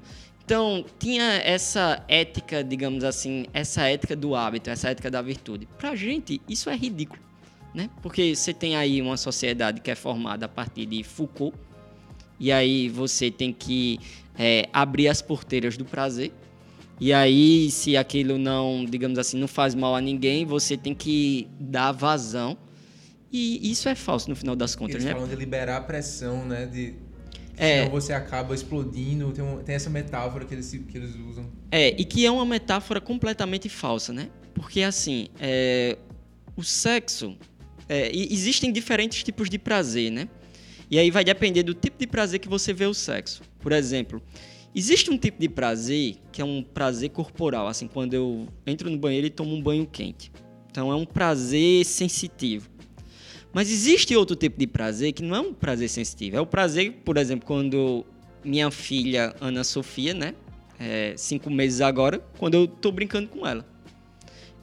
[0.51, 5.65] Então tinha essa ética, digamos assim, essa ética do hábito, essa ética da virtude.
[5.77, 7.21] Para a gente isso é ridículo,
[7.73, 7.89] né?
[8.01, 11.57] Porque você tem aí uma sociedade que é formada a partir de Foucault
[12.37, 13.97] e aí você tem que
[14.37, 16.33] é, abrir as porteiras do prazer
[16.99, 21.47] e aí, se aquilo não, digamos assim, não faz mal a ninguém, você tem que
[21.59, 22.57] dar vazão.
[23.31, 25.13] E isso é falso no final das contas, Eles né?
[25.13, 26.65] falam de liberar a pressão, né?
[26.65, 26.95] De,
[27.63, 27.78] é.
[27.80, 29.32] Senão você acaba explodindo.
[29.32, 31.45] Tem, um, tem essa metáfora que eles, que eles usam.
[31.71, 34.30] É, e que é uma metáfora completamente falsa, né?
[34.54, 35.97] Porque, assim, é,
[36.56, 37.38] o sexo...
[37.89, 40.30] É, existem diferentes tipos de prazer, né?
[40.89, 43.41] E aí vai depender do tipo de prazer que você vê o sexo.
[43.60, 44.21] Por exemplo,
[44.74, 48.97] Existe um tipo de prazer que é um prazer corporal, assim, quando eu entro no
[48.97, 50.32] banheiro e tomo um banho quente.
[50.69, 52.69] Então é um prazer sensitivo.
[53.53, 56.38] Mas existe outro tipo de prazer que não é um prazer sensitivo.
[56.38, 58.05] É o prazer, por exemplo, quando
[58.43, 60.34] minha filha Ana Sofia, né,
[60.80, 63.65] é, cinco meses agora, quando eu tô brincando com ela.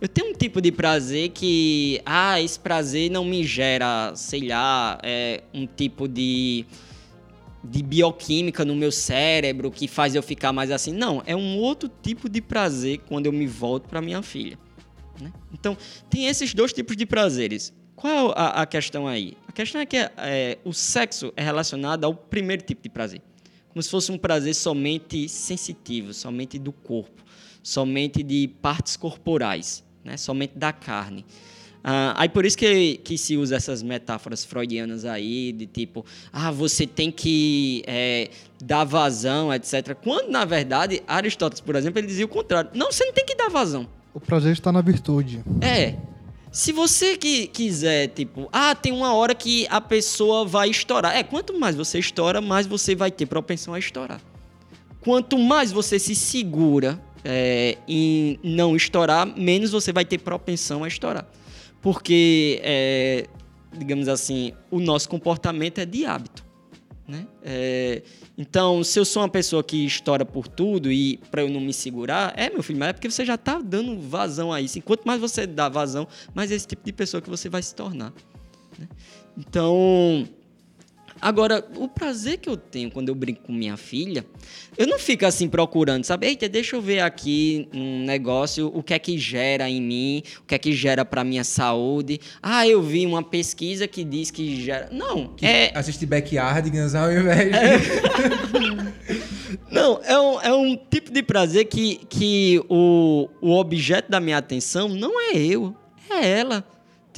[0.01, 4.99] Eu tenho um tipo de prazer que, ah, esse prazer não me gera, sei lá,
[5.03, 6.65] é, um tipo de
[7.63, 10.93] de bioquímica no meu cérebro que faz eu ficar mais assim.
[10.93, 14.59] Não, é um outro tipo de prazer quando eu me volto para minha filha.
[15.21, 15.33] Né?
[15.53, 15.77] Então,
[16.09, 17.73] tem esses dois tipos de prazeres.
[17.99, 19.37] Qual a, a questão aí?
[19.49, 23.21] A questão é que é, o sexo é relacionado ao primeiro tipo de prazer.
[23.71, 27.25] como se fosse um prazer somente sensitivo, somente do corpo,
[27.61, 30.17] somente de partes corporais, né?
[30.17, 31.27] somente da carne.
[31.83, 36.53] Ah, aí por isso que, que se usa essas metáforas freudianas aí, de tipo, ah,
[36.53, 38.31] você tem que é,
[38.65, 39.97] dar vazão, etc.
[40.01, 42.71] Quando, na verdade, Aristóteles, por exemplo, ele dizia o contrário.
[42.75, 43.89] Não, você não tem que dar vazão.
[44.15, 45.43] O prazer está na virtude.
[45.61, 45.97] É.
[46.51, 51.15] Se você que quiser, tipo, ah, tem uma hora que a pessoa vai estourar.
[51.17, 54.21] É, quanto mais você estoura, mais você vai ter propensão a estourar.
[55.01, 60.89] Quanto mais você se segura é, em não estourar, menos você vai ter propensão a
[60.89, 61.27] estourar.
[61.83, 63.27] Porque, é,
[63.77, 66.48] digamos assim, o nosso comportamento é de hábito.
[67.09, 67.27] Né?
[67.43, 68.03] É,
[68.37, 71.73] então, se eu sou uma pessoa que estoura por tudo e para eu não me
[71.73, 74.79] segurar, é, meu filho, mas é porque você já está dando vazão a isso.
[74.79, 78.13] Enquanto mais você dá vazão, mais esse tipo de pessoa que você vai se tornar.
[78.79, 78.87] Né?
[79.39, 80.29] Então,
[81.21, 84.25] Agora, o prazer que eu tenho quando eu brinco com minha filha,
[84.77, 86.27] eu não fico assim procurando, sabe?
[86.27, 90.45] Eita, deixa eu ver aqui um negócio, o que é que gera em mim, o
[90.45, 92.21] que é que gera para minha saúde.
[92.43, 94.89] Ah, eu vi uma pesquisa que diz que gera.
[94.93, 95.73] Não, Que é.
[95.75, 97.59] Assistir Backyardigans ao invés de...
[99.71, 104.39] Não, é um, é um tipo de prazer que, que o, o objeto da minha
[104.39, 105.75] atenção não é eu,
[106.11, 106.65] é ela.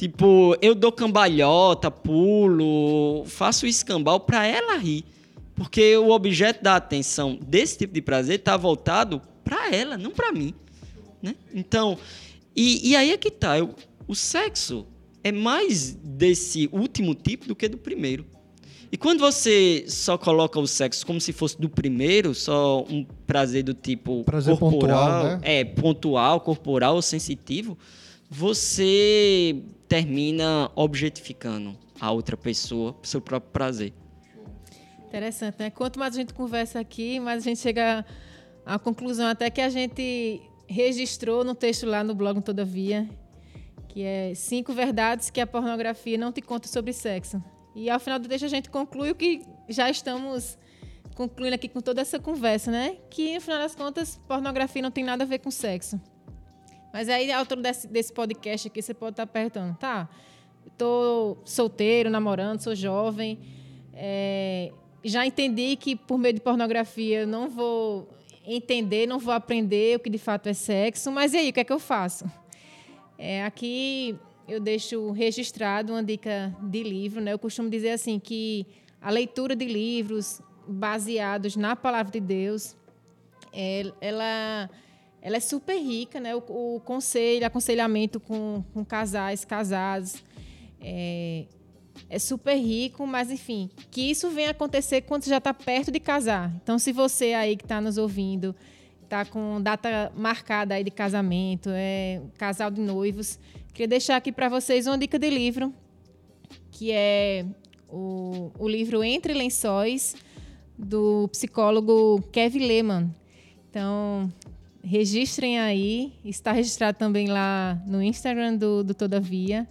[0.01, 5.05] Tipo, eu dou cambalhota, pulo, faço escambau para ela rir.
[5.53, 10.31] Porque o objeto da atenção desse tipo de prazer está voltado para ela, não para
[10.31, 10.55] mim.
[11.21, 11.35] Né?
[11.53, 11.99] Então,
[12.55, 13.59] e, e aí é que tá.
[13.59, 13.75] Eu,
[14.07, 14.87] o sexo
[15.23, 18.25] é mais desse último tipo do que do primeiro.
[18.91, 23.61] E quando você só coloca o sexo como se fosse do primeiro, só um prazer
[23.61, 25.39] do tipo Prazer corporal, pontual, né?
[25.43, 27.77] é pontual, corporal, sensitivo,
[28.31, 29.61] você
[29.91, 33.93] termina objetificando a outra pessoa pro seu próprio prazer.
[35.05, 35.69] Interessante, né?
[35.69, 38.05] Quanto mais a gente conversa aqui, mais a gente chega
[38.65, 43.05] à conclusão até que a gente registrou no texto lá no blog Todavia,
[43.89, 47.43] que é cinco verdades que a pornografia não te conta sobre sexo.
[47.75, 50.57] E ao final do texto a gente conclui o que já estamos
[51.15, 52.95] concluindo aqui com toda essa conversa, né?
[53.09, 55.99] Que no final das contas, pornografia não tem nada a ver com sexo.
[56.93, 60.09] Mas aí, a altura desse, desse podcast aqui, você pode estar perguntando, tá?
[60.65, 63.39] Estou solteiro, namorando, sou jovem.
[63.93, 64.71] é,
[65.03, 68.07] já entendi que por meio de pornografia eu não vou
[68.45, 71.11] entender, não vou aprender o que de fato é sexo.
[71.11, 72.25] Mas e aí, o que é que eu faço?
[73.17, 74.17] É, aqui
[74.47, 77.33] eu deixo registrado uma dica de livro, né?
[77.33, 78.65] Eu costumo dizer assim que
[79.01, 82.75] a leitura de livros baseados na palavra de Deus,
[83.53, 84.69] é, ela
[85.21, 86.35] ela é super rica, né?
[86.35, 86.39] O,
[86.75, 90.23] o conselho, aconselhamento com, com casais, casados,
[90.79, 91.45] é,
[92.09, 95.99] é super rico, mas enfim, que isso venha acontecer quando você já está perto de
[95.99, 96.51] casar.
[96.63, 98.55] Então, se você aí que está nos ouvindo
[99.03, 103.37] está com data marcada aí de casamento, é casal de noivos,
[103.73, 105.73] queria deixar aqui para vocês uma dica de livro,
[106.71, 107.45] que é
[107.89, 110.15] o, o livro Entre Lençóis,
[110.77, 113.15] do psicólogo Kevin Lehman.
[113.69, 114.31] Então,
[114.83, 119.67] registrem aí, está registrado também lá no Instagram do, do Todavia.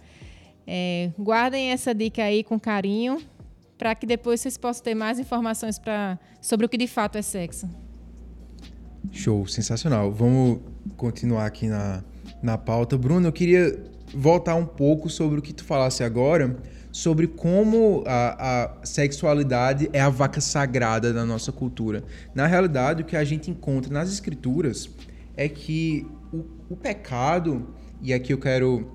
[0.65, 3.21] É, guardem essa dica aí com carinho,
[3.77, 7.21] para que depois vocês possam ter mais informações pra, sobre o que de fato é
[7.21, 7.69] sexo.
[9.11, 10.11] Show, sensacional.
[10.11, 10.59] Vamos
[10.95, 12.03] continuar aqui na,
[12.41, 12.97] na pauta.
[12.97, 13.83] Bruno, eu queria
[14.13, 16.57] voltar um pouco sobre o que tu falasse agora,
[16.91, 22.03] sobre como a, a sexualidade é a vaca sagrada da nossa cultura.
[22.35, 24.89] Na realidade, o que a gente encontra nas escrituras
[25.35, 28.91] é que o, o pecado, e aqui eu quero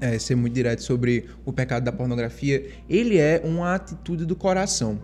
[0.00, 4.98] é, ser muito direto sobre o pecado da pornografia, ele é uma atitude do coração.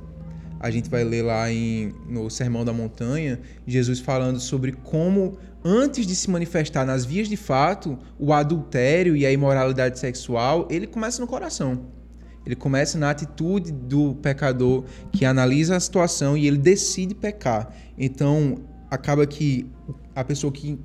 [0.59, 6.07] A gente vai ler lá em, no Sermão da Montanha, Jesus falando sobre como, antes
[6.07, 11.21] de se manifestar nas vias de fato, o adultério e a imoralidade sexual, ele começa
[11.21, 12.02] no coração.
[12.45, 17.73] Ele começa na atitude do pecador que analisa a situação e ele decide pecar.
[17.97, 18.59] Então,
[18.91, 19.67] acaba que
[20.15, 20.79] a pessoa que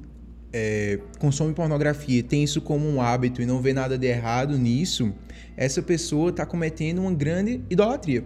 [0.53, 5.13] é, consome pornografia tem isso como um hábito e não vê nada de errado nisso,
[5.55, 8.23] essa pessoa está cometendo uma grande idolatria.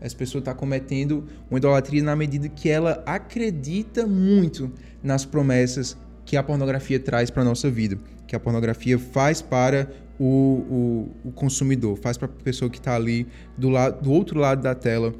[0.00, 6.36] Essa pessoa está cometendo uma idolatria na medida que ela acredita muito nas promessas que
[6.36, 9.90] a pornografia traz para a nossa vida, que a pornografia faz para
[10.20, 14.38] o, o, o consumidor, faz para a pessoa que está ali do, lado, do outro
[14.38, 15.14] lado da tela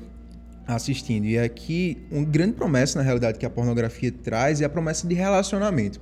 [0.66, 1.24] assistindo.
[1.24, 5.14] E aqui, uma grande promessa, na realidade, que a pornografia traz é a promessa de
[5.14, 5.98] relacionamento.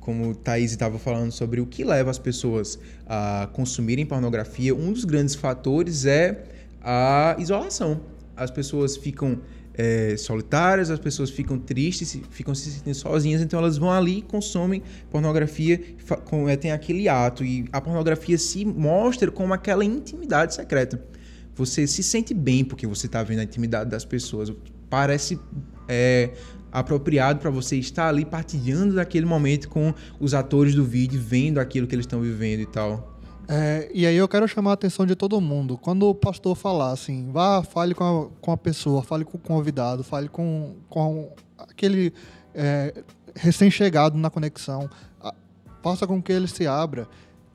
[0.00, 5.04] Como Thaís estava falando sobre o que leva as pessoas a consumirem pornografia, um dos
[5.04, 6.44] grandes fatores é
[6.80, 8.00] a isolação.
[8.34, 9.40] As pessoas ficam
[9.74, 14.82] é, solitárias, as pessoas ficam tristes, ficam se sentindo sozinhas, então elas vão ali consomem
[15.10, 15.80] pornografia,
[16.24, 17.44] cometem aquele ato.
[17.44, 21.02] E a pornografia se mostra como aquela intimidade secreta.
[21.54, 24.52] Você se sente bem porque você está vendo a intimidade das pessoas.
[24.88, 25.38] Parece
[25.88, 26.30] é,
[26.70, 31.86] apropriado para você estar ali partilhando daquele momento com os atores do vídeo, vendo aquilo
[31.86, 33.11] que eles estão vivendo e tal.
[33.48, 35.76] É, e aí eu quero chamar a atenção de todo mundo.
[35.76, 39.40] Quando o pastor falar assim, vá, fale com a, com a pessoa, fale com o
[39.40, 42.12] convidado, fale com, com aquele
[42.54, 43.02] é,
[43.34, 44.88] recém-chegado na conexão,
[45.82, 47.08] faça com que ele se abra,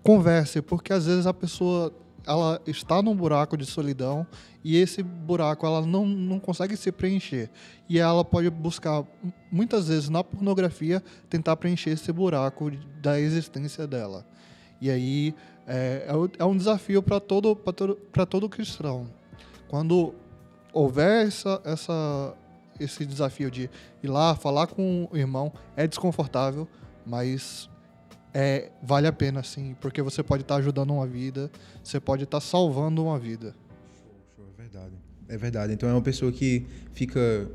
[0.04, 1.94] converse, porque às vezes a pessoa
[2.26, 4.28] ela está num buraco de solidão
[4.64, 7.50] e esse buraco ela não, não consegue se preencher.
[7.90, 9.06] E ela pode buscar,
[9.50, 12.70] muitas vezes na pornografia, tentar preencher esse buraco
[13.02, 14.26] da existência dela.
[14.82, 15.34] E aí
[15.68, 17.96] é, é, é um desafio para todo, todo,
[18.30, 19.08] todo cristão.
[19.68, 20.16] Quando
[20.72, 22.34] houver essa, essa,
[22.80, 23.70] esse desafio de
[24.02, 26.68] ir lá falar com o irmão, é desconfortável,
[27.06, 27.70] mas
[28.34, 31.52] é, vale a pena, sim, porque você pode estar tá ajudando uma vida,
[31.84, 33.54] você pode estar tá salvando uma vida.
[34.02, 34.94] Show, show, é verdade.
[35.28, 35.74] É verdade.
[35.74, 37.50] Então é uma pessoa que fica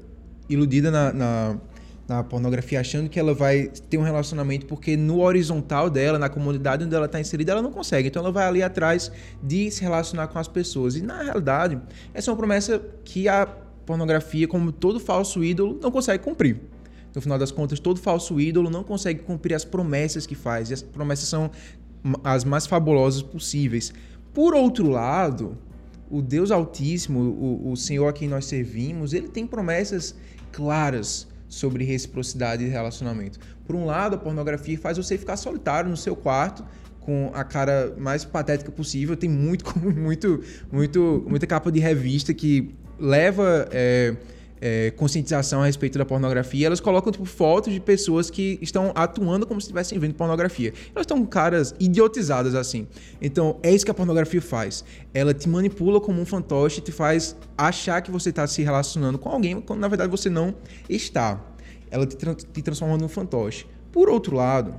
[0.48, 1.60] iludida na, na
[2.09, 6.84] na pornografia achando que ela vai ter um relacionamento porque no horizontal dela, na comunidade
[6.84, 8.09] onde ela está inserida, ela não consegue.
[8.09, 9.11] Então ela vai ali atrás
[9.42, 10.96] de se relacionar com as pessoas.
[10.96, 11.80] E na realidade,
[12.12, 13.46] essa é uma promessa que a
[13.86, 16.61] pornografia, como todo falso ídolo, não consegue cumprir.
[17.14, 20.70] No final das contas, todo falso ídolo não consegue cumprir as promessas que faz.
[20.70, 21.50] E as promessas são
[22.24, 23.92] as mais fabulosas possíveis.
[24.32, 25.59] Por outro lado,
[26.11, 30.14] o Deus Altíssimo, o, o Senhor a quem nós servimos, ele tem promessas
[30.50, 33.38] claras sobre reciprocidade e relacionamento.
[33.66, 36.64] Por um lado, a pornografia faz você ficar solitário no seu quarto,
[36.98, 39.14] com a cara mais patética possível.
[39.16, 40.42] Tem muito, muito,
[40.72, 44.16] muito, muita capa de revista que leva é,
[44.64, 49.44] é, conscientização a respeito da pornografia, elas colocam tipo, fotos de pessoas que estão atuando
[49.44, 50.72] como se estivessem vendo pornografia.
[50.94, 52.86] Elas estão caras idiotizadas assim.
[53.20, 54.84] Então, é isso que a pornografia faz.
[55.12, 59.28] Ela te manipula como um fantoche, te faz achar que você está se relacionando com
[59.28, 60.54] alguém, quando na verdade você não
[60.88, 61.44] está.
[61.90, 63.66] Ela te, tra te transforma num fantoche.
[63.90, 64.74] Por outro lado,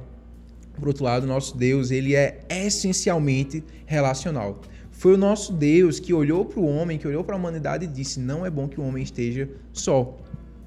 [0.79, 4.61] por outro lado, nosso Deus, ele é essencialmente relacional.
[5.03, 7.87] Foi o nosso Deus que olhou para o homem, que olhou para a humanidade e
[7.89, 10.17] disse: Não é bom que o homem esteja só.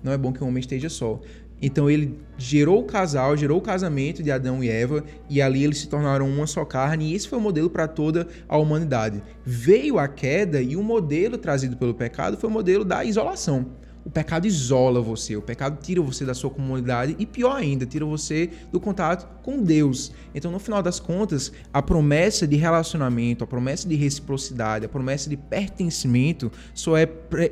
[0.03, 1.19] Não é bom que o homem esteja só.
[1.63, 5.79] Então ele gerou o casal, gerou o casamento de Adão e Eva, e ali eles
[5.79, 9.23] se tornaram uma só carne, e esse foi o modelo para toda a humanidade.
[9.43, 13.65] Veio a queda e o modelo trazido pelo pecado foi o modelo da isolação.
[14.07, 18.05] O pecado isola você, o pecado tira você da sua comunidade e, pior ainda, tira
[18.05, 20.13] você do contato com Deus.
[20.33, 25.29] Então, no final das contas, a promessa de relacionamento, a promessa de reciprocidade, a promessa
[25.29, 27.09] de pertencimento só é,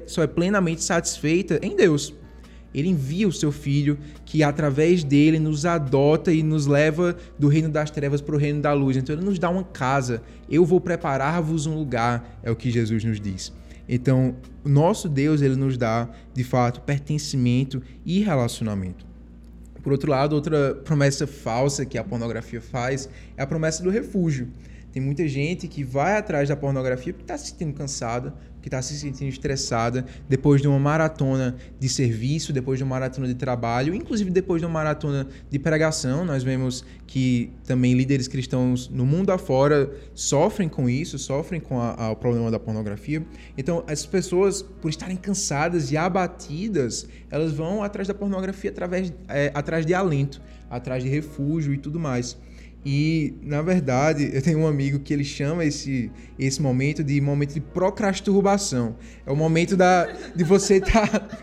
[0.07, 2.15] só é plenamente satisfeita em Deus.
[2.73, 7.69] Ele envia o seu filho, que através dele nos adota e nos leva do reino
[7.69, 8.97] das trevas para o reino da luz.
[8.97, 10.23] Então, ele nos dá uma casa.
[10.49, 13.53] Eu vou preparar-vos um lugar, é o que Jesus nos diz.
[13.89, 19.07] Então, nosso Deus, ele nos dá, de fato, pertencimento e relacionamento.
[19.83, 24.49] Por outro lado, outra promessa falsa que a pornografia faz é a promessa do refúgio.
[24.91, 28.81] Tem muita gente que vai atrás da pornografia porque está se sentindo cansada, que está
[28.81, 33.95] se sentindo estressada depois de uma maratona de serviço, depois de uma maratona de trabalho,
[33.95, 36.25] inclusive depois de uma maratona de pregação.
[36.25, 42.05] Nós vemos que também líderes cristãos no mundo afora sofrem com isso, sofrem com a,
[42.05, 43.23] a, o problema da pornografia.
[43.55, 49.53] Então, as pessoas, por estarem cansadas e abatidas, elas vão atrás da pornografia através, é,
[49.55, 50.41] atrás de alento,
[50.71, 52.35] atrás de refúgio e tudo mais.
[52.85, 57.55] E, na verdade, eu tenho um amigo que ele chama esse, esse momento de momento
[57.55, 58.97] de procrastinação.
[59.25, 60.05] É o momento da,
[60.35, 61.39] de você estar tá,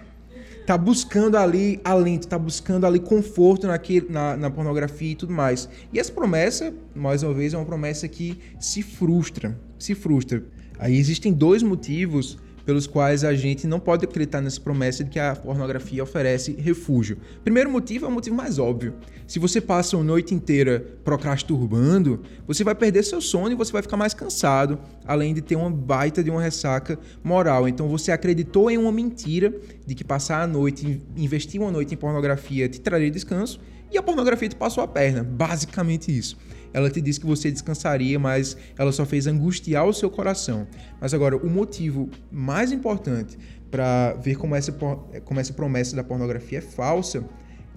[0.68, 5.68] tá buscando ali alento, tá buscando ali conforto naquele, na, na pornografia e tudo mais.
[5.92, 9.60] E essa promessa, mais uma vez, é uma promessa que se frustra.
[9.80, 10.44] Se frustra.
[10.78, 12.38] Aí existem dois motivos
[12.72, 17.18] pelos quais a gente não pode acreditar nessa promessa de que a pornografia oferece refúgio.
[17.44, 18.94] Primeiro motivo é o motivo mais óbvio.
[19.28, 23.82] Se você passa a noite inteira procrastinando, você vai perder seu sono e você vai
[23.82, 27.68] ficar mais cansado, além de ter uma baita de uma ressaca moral.
[27.68, 29.54] Então você acreditou em uma mentira
[29.86, 33.60] de que passar a noite, investir uma noite em pornografia te traria descanso
[33.92, 35.26] e a pornografia te passou a perna.
[35.26, 36.38] Basicamente isso.
[36.74, 40.68] Ela te disse que você descansaria, mas ela só fez angustiar o seu coração.
[41.00, 43.38] Mas agora, o motivo mais importante
[43.70, 47.24] para ver como essa, como essa promessa da pornografia é falsa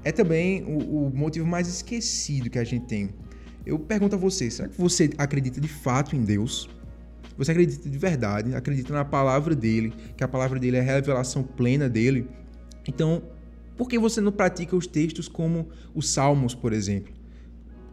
[0.03, 3.11] é também o, o motivo mais esquecido que a gente tem.
[3.65, 6.69] Eu pergunto a você, será que você acredita de fato em Deus?
[7.37, 11.43] você acredita de verdade, acredita na palavra dele, que a palavra dele é a revelação
[11.43, 12.29] plena dele,
[12.87, 13.23] então
[13.77, 17.13] por que você não pratica os textos como os Salmos, por exemplo?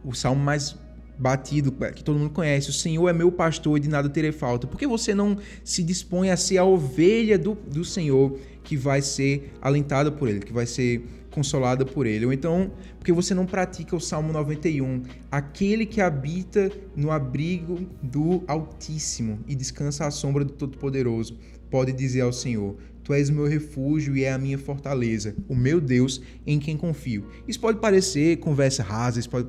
[0.04, 0.76] O salmo mais
[1.22, 4.66] batido, que todo mundo conhece, o Senhor é meu pastor e de nada terei falta.
[4.66, 9.00] Por que você não se dispõe a ser a ovelha do, do Senhor que vai
[9.00, 12.26] ser alentada por Ele, que vai ser consolada por Ele?
[12.26, 18.42] Ou então, porque você não pratica o Salmo 91, aquele que habita no abrigo do
[18.48, 21.38] Altíssimo e descansa à sombra do Todo-Poderoso,
[21.70, 25.54] pode dizer ao Senhor: Tu és o meu refúgio e é a minha fortaleza, o
[25.54, 27.26] meu Deus em quem confio.
[27.46, 29.48] Isso pode parecer conversa rasa, isso pode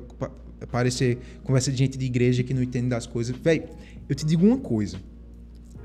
[0.66, 3.36] parecer conversa de gente de igreja que não entende das coisas.
[3.36, 3.64] Véi,
[4.08, 4.98] eu te digo uma coisa.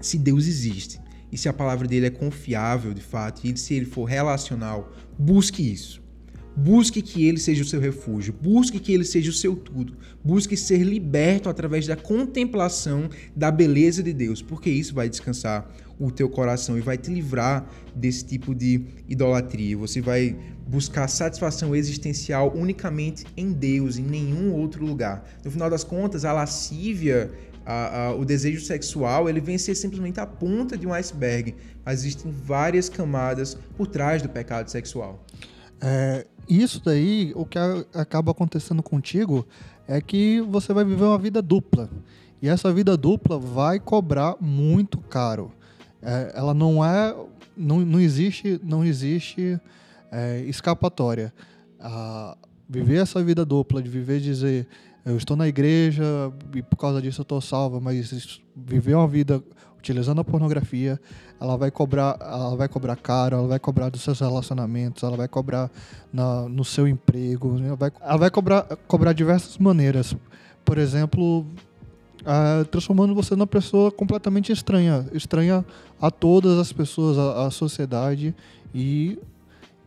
[0.01, 0.99] Se Deus existe
[1.31, 5.61] e se a palavra dele é confiável de fato e se ele for relacional, busque
[5.61, 6.01] isso.
[6.55, 10.57] Busque que ele seja o seu refúgio, busque que ele seja o seu tudo, busque
[10.57, 16.27] ser liberto através da contemplação da beleza de Deus, porque isso vai descansar o teu
[16.27, 19.77] coração e vai te livrar desse tipo de idolatria.
[19.77, 20.35] Você vai
[20.69, 25.27] buscar satisfação existencial unicamente em Deus, em nenhum outro lugar.
[25.43, 27.31] No final das contas, a lascívia,
[27.65, 31.55] a, a, o desejo sexual, ele vem ser simplesmente a ponta de um iceberg.
[31.83, 35.25] Mas existem várias camadas por trás do pecado sexual.
[35.81, 37.57] É, isso daí, o que
[37.95, 39.47] acaba acontecendo contigo
[39.87, 41.89] é que você vai viver uma vida dupla.
[42.43, 45.51] E essa vida dupla vai cobrar muito caro.
[45.99, 47.15] É, ela não é.
[47.57, 49.59] Não, não existe, não existe
[50.11, 51.33] é, escapatória.
[51.79, 52.37] A
[52.69, 54.67] viver essa vida dupla, de viver dizer
[55.05, 56.03] eu estou na igreja
[56.53, 59.41] e por causa disso eu estou salva, mas viver uma vida
[59.79, 60.99] utilizando a pornografia,
[61.39, 65.27] ela vai cobrar, ela vai cobrar caro, ela vai cobrar dos seus relacionamentos, ela vai
[65.27, 65.71] cobrar
[66.11, 70.13] na, no seu emprego, ela vai, ela vai cobrar, cobrar diversas maneiras.
[70.65, 71.45] Por exemplo,
[72.21, 75.65] uh, transformando você numa pessoa completamente estranha, estranha
[75.99, 78.35] a todas as pessoas, a sociedade
[78.75, 79.17] e,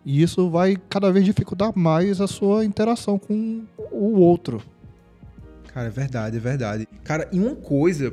[0.04, 4.62] e isso vai cada vez dificultar mais a sua interação com o outro.
[5.72, 6.88] Cara, é verdade, é verdade.
[7.02, 8.12] Cara, e uma coisa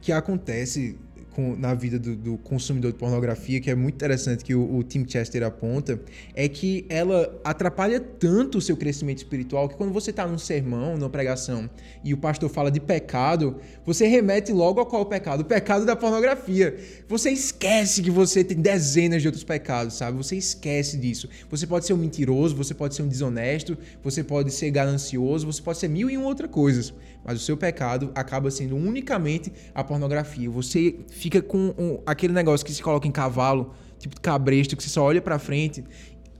[0.00, 0.98] que acontece
[1.40, 4.82] com, na vida do, do, consumidor de pornografia, que é muito interessante que o, o,
[4.82, 5.98] Tim Chester aponta,
[6.34, 10.96] é que ela atrapalha tanto o seu crescimento espiritual que quando você está num sermão,
[10.96, 11.68] numa pregação,
[12.04, 15.40] e o pastor fala de pecado, você remete logo ao qual pecado?
[15.40, 16.76] O pecado da pornografia.
[17.08, 20.16] Você esquece que você tem dezenas de outros pecados, sabe?
[20.18, 21.28] Você esquece disso.
[21.48, 25.62] Você pode ser um mentiroso, você pode ser um desonesto, você pode ser ganancioso, você
[25.62, 26.92] pode ser mil e uma outras coisas
[27.24, 30.50] mas o seu pecado acaba sendo unicamente a pornografia.
[30.50, 34.88] Você fica com um, aquele negócio que se coloca em cavalo, tipo cabresto, que você
[34.88, 35.84] só olha para frente.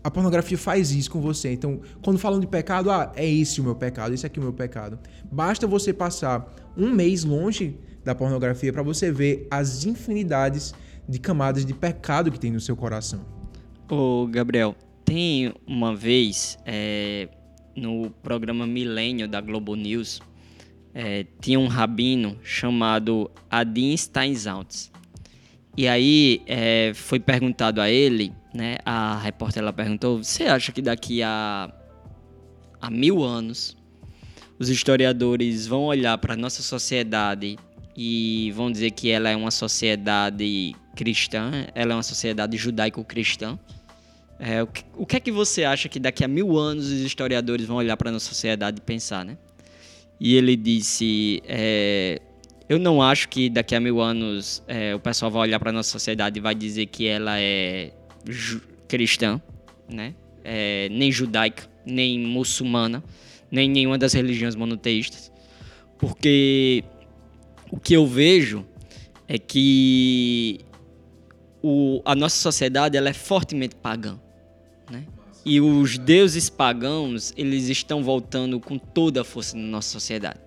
[0.03, 1.53] A pornografia faz isso com você.
[1.53, 4.45] Então, quando falam de pecado, ah, é esse o meu pecado, esse aqui é o
[4.45, 4.99] meu pecado.
[5.31, 10.75] Basta você passar um mês longe da pornografia para você ver as infinidades
[11.07, 13.21] de camadas de pecado que tem no seu coração.
[13.91, 14.75] Ô, Gabriel,
[15.05, 17.29] tem uma vez é,
[17.77, 20.23] no programa Milênio da Globo News,
[20.95, 24.91] é, tinha um rabino chamado Adin Steinsaltz.
[25.77, 28.79] E aí é, foi perguntado a ele, né?
[28.85, 31.73] A repórter ela perguntou: você acha que daqui a,
[32.81, 33.77] a mil anos
[34.59, 37.57] os historiadores vão olhar para nossa sociedade
[37.97, 43.59] e vão dizer que ela é uma sociedade cristã, ela é uma sociedade judaico-cristã?
[44.39, 47.01] É, o, que, o que é que você acha que daqui a mil anos os
[47.01, 49.37] historiadores vão olhar para nossa sociedade e pensar, né?
[50.21, 52.21] E ele disse: é,
[52.69, 55.91] Eu não acho que daqui a mil anos é, o pessoal vai olhar para nossa
[55.91, 57.93] sociedade e vai dizer que ela é
[58.87, 59.41] cristã,
[59.89, 60.15] né?
[60.45, 63.03] É, nem judaica, nem muçulmana,
[63.51, 65.33] nem nenhuma das religiões monoteístas,
[65.99, 66.85] porque
[67.71, 68.67] o que eu vejo
[69.27, 70.61] é que
[71.63, 74.19] o, a nossa sociedade ela é fortemente pagã?
[75.45, 80.39] E os deuses pagãos, eles estão voltando com toda a força na nossa sociedade.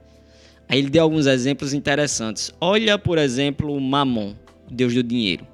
[0.69, 2.53] Aí ele deu alguns exemplos interessantes.
[2.61, 4.35] Olha, por exemplo, Mamon,
[4.69, 5.47] deus do dinheiro.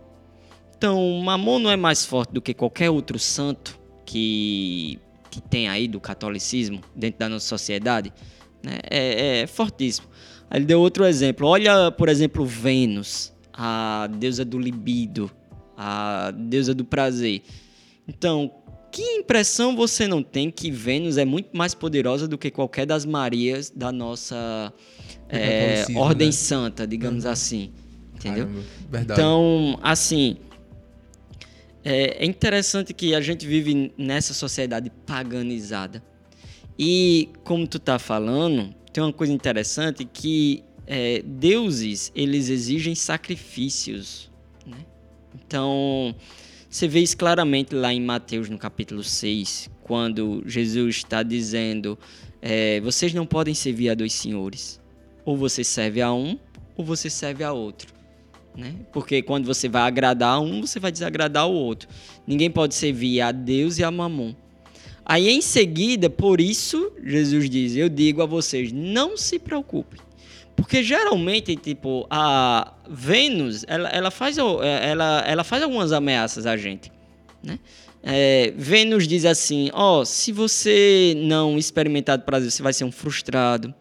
[0.78, 5.88] Então, Mamon não é mais forte do que qualquer outro santo que, que tem aí
[5.88, 8.14] do catolicismo dentro da nossa sociedade.
[8.64, 8.80] Né?
[8.90, 10.08] É, é fortíssimo.
[10.50, 11.48] Aí ele deu outro exemplo.
[11.48, 15.30] Olha, por exemplo, Vênus, a deusa do libido,
[15.78, 17.42] a deusa do prazer.
[18.08, 18.52] Então,
[18.92, 23.06] que impressão você não tem que Vênus é muito mais poderosa do que qualquer das
[23.06, 24.74] Marias da nossa
[25.28, 26.32] é, ordem né?
[26.32, 27.32] santa, digamos uhum.
[27.32, 27.72] assim?
[28.16, 28.46] Entendeu?
[28.48, 29.20] Caramba, verdade.
[29.20, 30.38] Então, assim,
[31.84, 36.04] é, é interessante que a gente vive nessa sociedade paganizada.
[36.78, 44.32] E, como tu tá falando, tem uma coisa interessante que é, deuses, eles exigem sacrifícios.
[44.66, 44.78] Né?
[45.36, 46.16] Então,
[46.70, 51.98] você vê isso claramente lá em Mateus, no capítulo 6, quando Jesus está dizendo:
[52.40, 54.80] é, vocês não podem servir a dois senhores.
[55.26, 56.38] Ou você serve a um,
[56.78, 57.92] ou você serve a outro.
[58.56, 58.76] Né?
[58.94, 61.90] Porque quando você vai agradar um, você vai desagradar o outro.
[62.28, 64.36] Ninguém pode servir a Deus e a Mamon.
[65.04, 70.00] Aí em seguida, por isso, Jesus diz: Eu digo a vocês, não se preocupem.
[70.62, 76.92] Porque geralmente, tipo, a Vênus, ela, ela, faz, ela, ela faz algumas ameaças a gente.
[77.42, 77.60] Né?
[78.04, 82.84] É, Vênus diz assim: Ó, oh, se você não experimentar do prazer, você vai ser
[82.84, 83.74] um frustrado.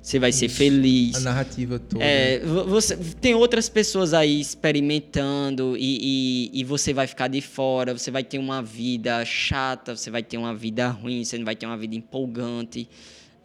[0.00, 0.40] Você vai Isso.
[0.40, 1.16] ser feliz.
[1.16, 2.04] A narrativa toda.
[2.04, 7.96] É, você, tem outras pessoas aí experimentando e, e, e, você vai ficar de fora.
[7.96, 11.56] Você vai ter uma vida chata, você vai ter uma vida ruim, você não vai
[11.56, 12.86] ter uma vida empolgante.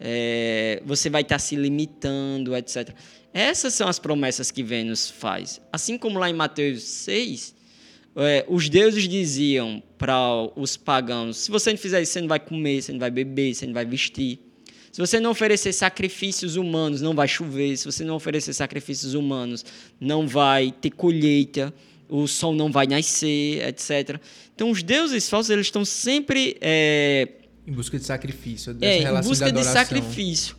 [0.00, 2.90] É, você vai estar se limitando, etc.
[3.32, 5.60] Essas são as promessas que Vênus faz.
[5.72, 7.54] Assim como lá em Mateus 6,
[8.16, 10.18] é, os deuses diziam para
[10.56, 13.54] os pagãos: se você não fizer isso, você não vai comer, você não vai beber,
[13.54, 14.40] você não vai vestir.
[14.90, 17.76] Se você não oferecer sacrifícios humanos, não vai chover.
[17.76, 19.64] Se você não oferecer sacrifícios humanos,
[20.00, 21.72] não vai ter colheita.
[22.08, 24.20] O sol não vai nascer, etc.
[24.52, 27.28] Então, os deuses falsos eles estão sempre é,
[27.70, 30.56] em busca de sacrifício, dessa é, relação em busca de, de sacrifício.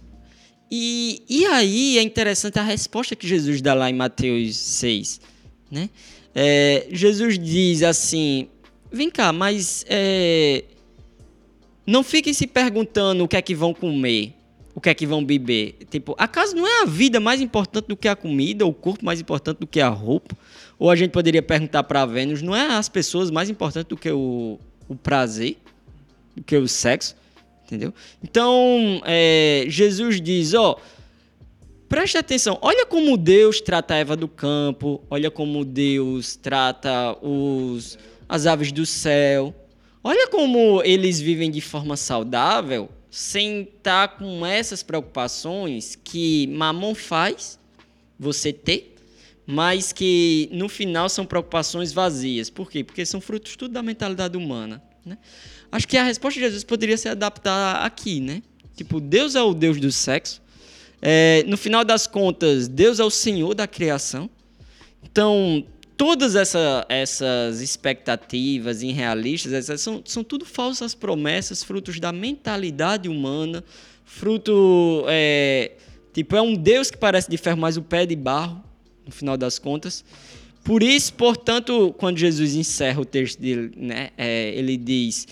[0.72, 5.20] E, e aí é interessante a resposta que Jesus dá lá em Mateus 6,
[5.70, 5.90] né?
[6.34, 8.48] É, Jesus diz assim:
[8.90, 10.64] vem cá, mas é,
[11.86, 14.34] não fiquem se perguntando o que é que vão comer,
[14.74, 15.76] o que é que vão beber.
[15.90, 19.04] Tipo, acaso não é a vida mais importante do que a comida, ou o corpo
[19.04, 20.38] mais importante do que a roupa?
[20.80, 24.10] Ou a gente poderia perguntar para Vênus: não é as pessoas mais importantes do que
[24.10, 24.58] o,
[24.88, 25.58] o prazer,
[26.46, 27.16] que o sexo?
[27.66, 27.94] Entendeu?
[28.24, 30.80] Então, é, Jesus diz: ó.
[31.88, 38.00] Preste atenção, olha como Deus trata a Eva do campo, olha como Deus trata os,
[38.30, 39.54] as aves do céu.
[40.02, 47.60] Olha como eles vivem de forma saudável, sem estar com essas preocupações que Mamon faz
[48.18, 48.96] você ter,
[49.46, 52.50] mas que no final são preocupações vazias.
[52.50, 52.86] Por quê?
[52.86, 54.82] Porque são frutos tudo da mentalidade humana.
[55.06, 55.18] Né?
[55.72, 58.44] Acho que a resposta de Jesus poderia se adaptar aqui, né?
[58.76, 60.42] Tipo, Deus é o Deus do sexo,
[61.02, 64.30] é, no final das contas, Deus é o Senhor da criação.
[65.04, 65.66] Então,
[65.98, 73.64] todas essa, essas expectativas irrealistas essas são, são tudo falsas promessas, frutos da mentalidade humana,
[74.06, 75.06] fruto.
[75.08, 75.72] É,
[76.14, 78.64] tipo, é um Deus que parece de ferro, mas o pé é de barro,
[79.04, 80.06] no final das contas.
[80.64, 85.28] Por isso, portanto, quando Jesus encerra o texto dele, né, é, ele diz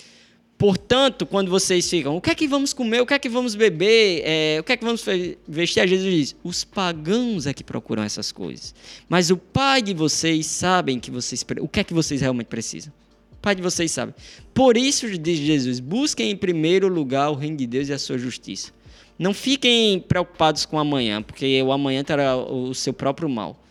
[0.60, 3.56] Portanto, quando vocês ficam, o que é que vamos comer, o que é que vamos
[3.56, 5.06] beber, é, o que é que vamos
[5.48, 8.76] vestir, Jesus diz, os pagãos é que procuram essas coisas.
[9.08, 12.92] Mas o Pai de vocês sabem que vocês, o que é que vocês realmente precisam.
[13.32, 14.14] O Pai de vocês sabe.
[14.54, 18.18] Por isso, diz Jesus, busquem em primeiro lugar o reino de Deus e a sua
[18.18, 18.74] justiça.
[19.18, 23.64] Não fiquem preocupados com amanhã, porque o amanhã terá o seu próprio mal.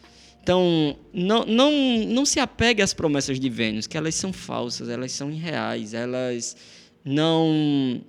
[0.42, 1.70] Então, não, não,
[2.06, 6.56] não se apegue às promessas de Vênus, que elas são falsas, elas são irreais, elas
[7.08, 8.02] não.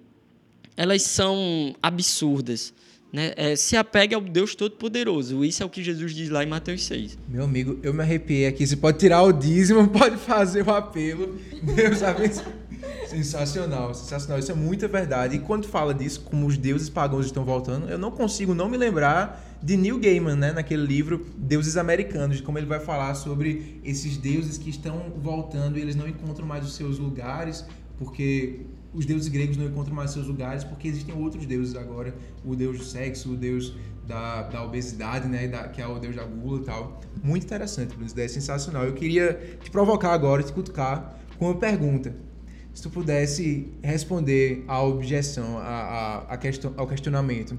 [0.76, 2.74] Elas são absurdas.
[3.12, 3.34] Né?
[3.36, 5.44] É, se apegue ao Deus Todo-Poderoso.
[5.44, 7.18] Isso é o que Jesus diz lá em Mateus 6.
[7.28, 8.68] Meu amigo, eu me arrepiei aqui.
[8.68, 11.40] Você pode tirar o dízimo, pode fazer o apelo.
[11.64, 12.54] Deus abençoe.
[13.08, 14.38] Sensacional, sensacional.
[14.38, 15.38] Isso é muita verdade.
[15.38, 18.78] E quando fala disso, como os deuses pagãos estão voltando, eu não consigo não me
[18.78, 24.16] lembrar de Neil Gaiman, né, naquele livro Deuses Americanos, como ele vai falar sobre esses
[24.18, 27.66] deuses que estão voltando e eles não encontram mais os seus lugares,
[27.98, 28.62] porque
[28.94, 32.78] os deuses gregos não encontram mais seus lugares porque existem outros deuses agora, o deus
[32.78, 33.76] do sexo, o deus
[34.08, 37.00] da, da obesidade, né, da, que é o deus da gula e tal.
[37.24, 38.84] Muito interessante, Bruno, ideia é sensacional.
[38.84, 42.16] Eu queria te provocar agora, te cutucar com uma pergunta.
[42.74, 47.58] Se tu pudesse responder à objeção, a, a, a questão, ao questionamento,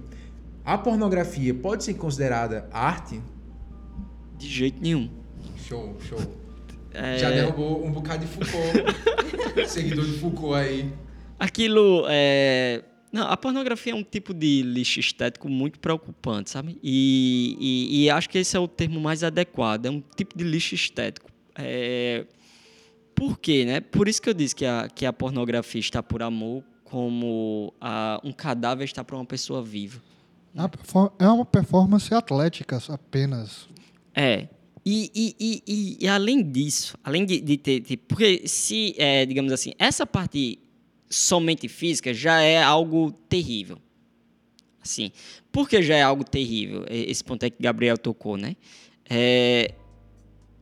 [0.65, 3.21] a pornografia pode ser considerada arte?
[4.37, 5.11] De jeito nenhum.
[5.57, 6.19] Show, show.
[6.93, 7.19] É...
[7.19, 10.93] Já derrubou um bocado de Foucault, seguidor de Foucault aí.
[11.41, 12.85] Aquilo é.
[13.11, 16.79] Não, a pornografia é um tipo de lixo estético muito preocupante, sabe?
[16.83, 19.87] E, e, e, acho que esse é o termo mais adequado.
[19.87, 21.31] É um tipo de lixo estético.
[21.57, 22.27] É...
[23.15, 23.81] Por quê, né?
[23.81, 28.21] Por isso que eu disse que a, que a pornografia está por amor, como a,
[28.23, 30.01] um cadáver está para uma pessoa viva.
[31.19, 33.67] É uma performance atlética apenas.
[34.15, 34.47] É.
[34.85, 37.81] E, e, e, e, e além disso, além de, de ter.
[37.81, 40.59] De, porque se, é, digamos assim, essa parte
[41.11, 43.79] somente física já é algo terrível.
[44.81, 45.11] Assim,
[45.53, 46.87] porque já é algo terrível.
[46.89, 48.57] Esse ponto é que Gabriel tocou, né?
[49.09, 49.75] É,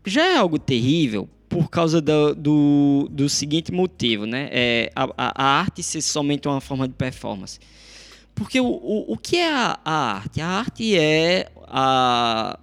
[0.05, 4.49] já é algo terrível por causa do, do, do seguinte motivo, né?
[4.51, 7.61] É, a, a, arte ser somente uma forma de performance.
[8.35, 10.41] Porque o, o, o que é a, a arte?
[10.41, 12.59] A arte é a.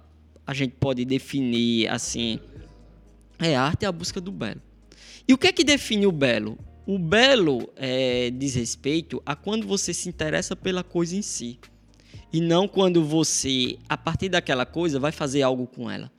[0.46, 2.38] A gente pode definir assim.
[3.38, 4.62] É, a arte é a busca do belo.
[5.26, 6.58] E o que é que define o belo?
[6.86, 11.58] O belo é, diz respeito a quando você se interessa pela coisa em si.
[12.32, 16.10] E não quando você, a partir daquela coisa, vai fazer algo com ela.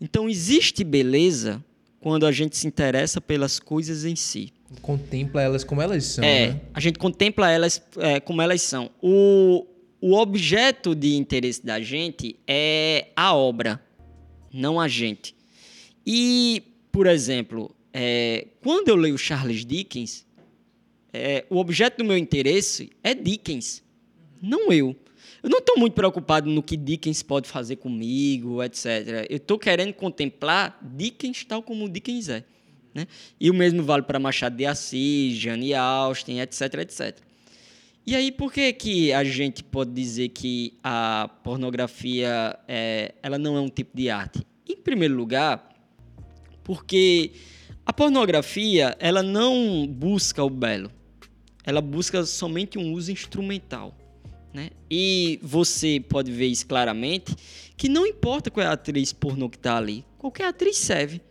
[0.00, 1.64] Então, existe beleza
[2.00, 4.52] quando a gente se interessa pelas coisas em si.
[4.82, 6.22] Contempla elas como elas são.
[6.22, 6.60] É, né?
[6.72, 8.90] a gente contempla elas é, como elas são.
[9.02, 9.66] O,
[10.00, 13.82] o objeto de interesse da gente é a obra,
[14.52, 15.34] não a gente.
[16.06, 20.24] E, por exemplo, é, quando eu leio Charles Dickens,
[21.12, 23.82] é, o objeto do meu interesse é Dickens,
[24.40, 24.94] não eu.
[25.42, 29.26] Eu não estou muito preocupado no que Dickens pode fazer comigo, etc.
[29.28, 32.44] Eu estou querendo contemplar Dickens tal como Dickens é.
[32.94, 33.08] Né?
[33.40, 37.18] E o mesmo vale para Machado de Assis, Jane Austen, etc, etc.
[38.06, 43.56] E aí, por que, que a gente pode dizer que a pornografia é, ela não
[43.56, 44.46] é um tipo de arte?
[44.68, 45.68] Em primeiro lugar,
[46.62, 47.32] porque
[47.88, 50.92] a pornografia ela não busca o belo,
[51.64, 53.96] ela busca somente um uso instrumental.
[54.52, 54.68] Né?
[54.90, 57.34] E você pode ver isso claramente,
[57.78, 61.22] que não importa qual é a atriz pornô que está ali, qualquer atriz serve.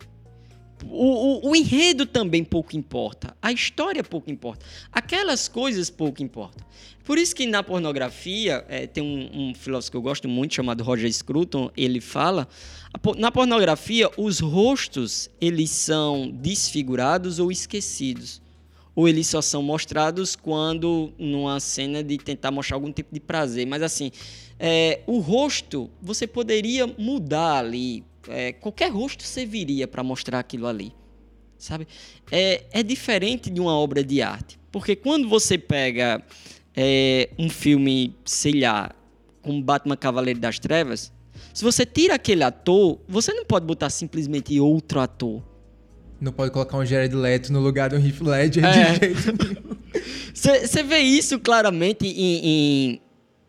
[0.84, 6.64] O, o, o, enredo também pouco importa, a história pouco importa, aquelas coisas pouco importam.
[7.04, 10.84] Por isso que na pornografia, é, tem um, um, filósofo que eu gosto muito, chamado
[10.84, 12.46] Roger Scruton, ele fala,
[13.16, 18.40] na pornografia os rostos eles são desfigurados ou esquecidos
[18.98, 23.64] ou eles só são mostrados quando numa cena de tentar mostrar algum tipo de prazer.
[23.64, 24.10] Mas assim,
[24.58, 28.02] é, o rosto você poderia mudar ali.
[28.28, 30.92] É, qualquer rosto serviria para mostrar aquilo ali,
[31.58, 31.86] sabe?
[32.30, 36.22] É, é diferente de uma obra de arte, porque quando você pega
[36.76, 38.90] é, um filme, sei lá,
[39.42, 41.12] como Batman Cavaleiro das Trevas,
[41.54, 45.42] se você tira aquele ator, você não pode botar simplesmente outro ator.
[46.20, 48.70] Não pode colocar um Jared Leto no lugar do Heath Ledger é.
[48.70, 49.78] de jeito nenhum.
[50.34, 53.00] Você vê isso claramente em,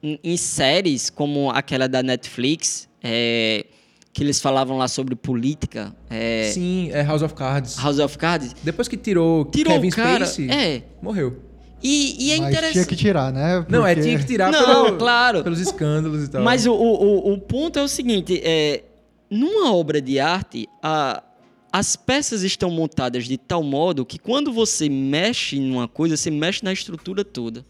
[0.02, 3.66] em, em, séries como aquela da Netflix, é,
[4.12, 5.96] que eles falavam lá sobre política.
[6.10, 7.78] É, Sim, é House of Cards.
[7.78, 8.56] House of Cards.
[8.64, 10.84] Depois que tirou, tirou Kevin cara, Spacey, é.
[11.02, 11.50] morreu.
[11.82, 12.74] E, e é Mas interessante.
[12.74, 13.58] tinha que tirar, né?
[13.58, 13.72] Porque...
[13.72, 15.44] Não, é tinha que tirar Não, pelo, claro.
[15.44, 16.44] pelos escândalos e tal.
[16.44, 18.84] Mas o, o, o ponto é o seguinte: é,
[19.30, 21.24] numa obra de arte, a,
[21.72, 26.64] as peças estão montadas de tal modo que quando você mexe numa coisa, você mexe
[26.64, 27.66] na estrutura toda.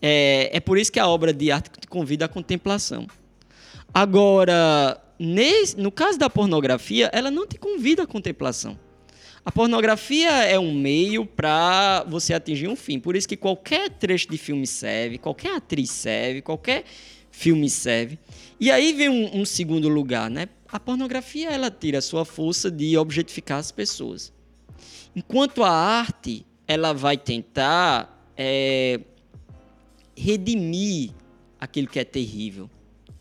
[0.00, 3.06] É, é por isso que a obra de arte te convida à contemplação.
[3.92, 8.78] Agora, nesse, no caso da pornografia, ela não te convida à contemplação.
[9.44, 12.98] A pornografia é um meio para você atingir um fim.
[12.98, 16.84] Por isso que qualquer trecho de filme serve, qualquer atriz serve, qualquer
[17.30, 18.18] filme serve.
[18.58, 20.48] E aí vem um, um segundo lugar, né?
[20.68, 24.32] A pornografia ela tira sua força de objetificar as pessoas,
[25.16, 29.00] enquanto a arte ela vai tentar é,
[30.16, 31.10] redimir
[31.58, 32.70] aquilo que é terrível,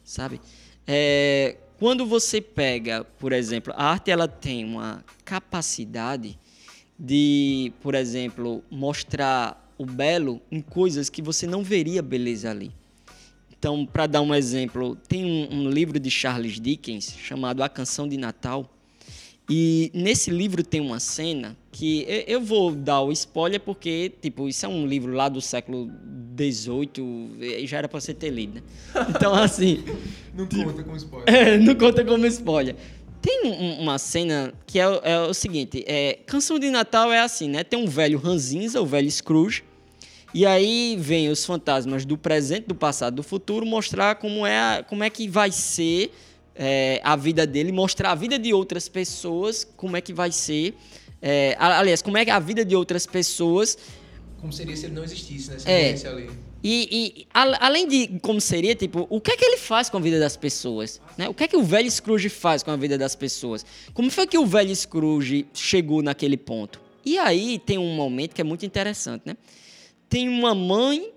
[0.03, 0.39] sabe?
[0.85, 6.37] É, quando você pega, por exemplo, a arte ela tem uma capacidade
[6.99, 12.73] de, por exemplo, mostrar o belo em coisas que você não veria beleza ali.
[13.57, 18.09] Então, para dar um exemplo, tem um, um, livro de Charles Dickens chamado A Canção
[18.09, 18.69] de Natal.
[19.49, 24.65] E nesse livro tem uma cena que eu vou dar o spoiler porque, tipo, isso
[24.65, 25.89] é um livro lá do século
[26.37, 28.61] XVIII e já era para ser ter lido, né?
[29.09, 29.83] Então, assim...
[30.35, 31.25] não tipo, conta como spoiler.
[31.33, 32.75] É, não conta como spoiler.
[33.21, 37.49] Tem um, uma cena que é, é, o seguinte, é, Canção de Natal é assim,
[37.49, 37.63] né?
[37.63, 39.63] Tem um velho ranzinza, o velho Scrooge,
[40.33, 45.03] e aí vem os fantasmas do presente, do passado, do futuro mostrar como é, como
[45.03, 46.11] é que vai ser
[46.59, 50.75] é, a vida dele, mostrar a vida de outras pessoas, como é que vai ser.
[51.21, 53.77] É, aliás, como é que a vida de outras pessoas.
[54.41, 55.57] Como seria se ele não existisse, né?
[55.57, 55.69] Se
[56.05, 56.29] é, ali.
[56.61, 59.97] E, e a, além de como seria, tipo, o que é que ele faz com
[59.97, 60.99] a vida das pessoas?
[61.17, 61.29] Né?
[61.29, 63.65] O que é que o velho Scrooge faz com a vida das pessoas?
[63.93, 66.81] Como foi que o velho Scrooge chegou naquele ponto?
[67.05, 69.37] E aí tem um momento que é muito interessante, né?
[70.09, 71.13] tem uma mãe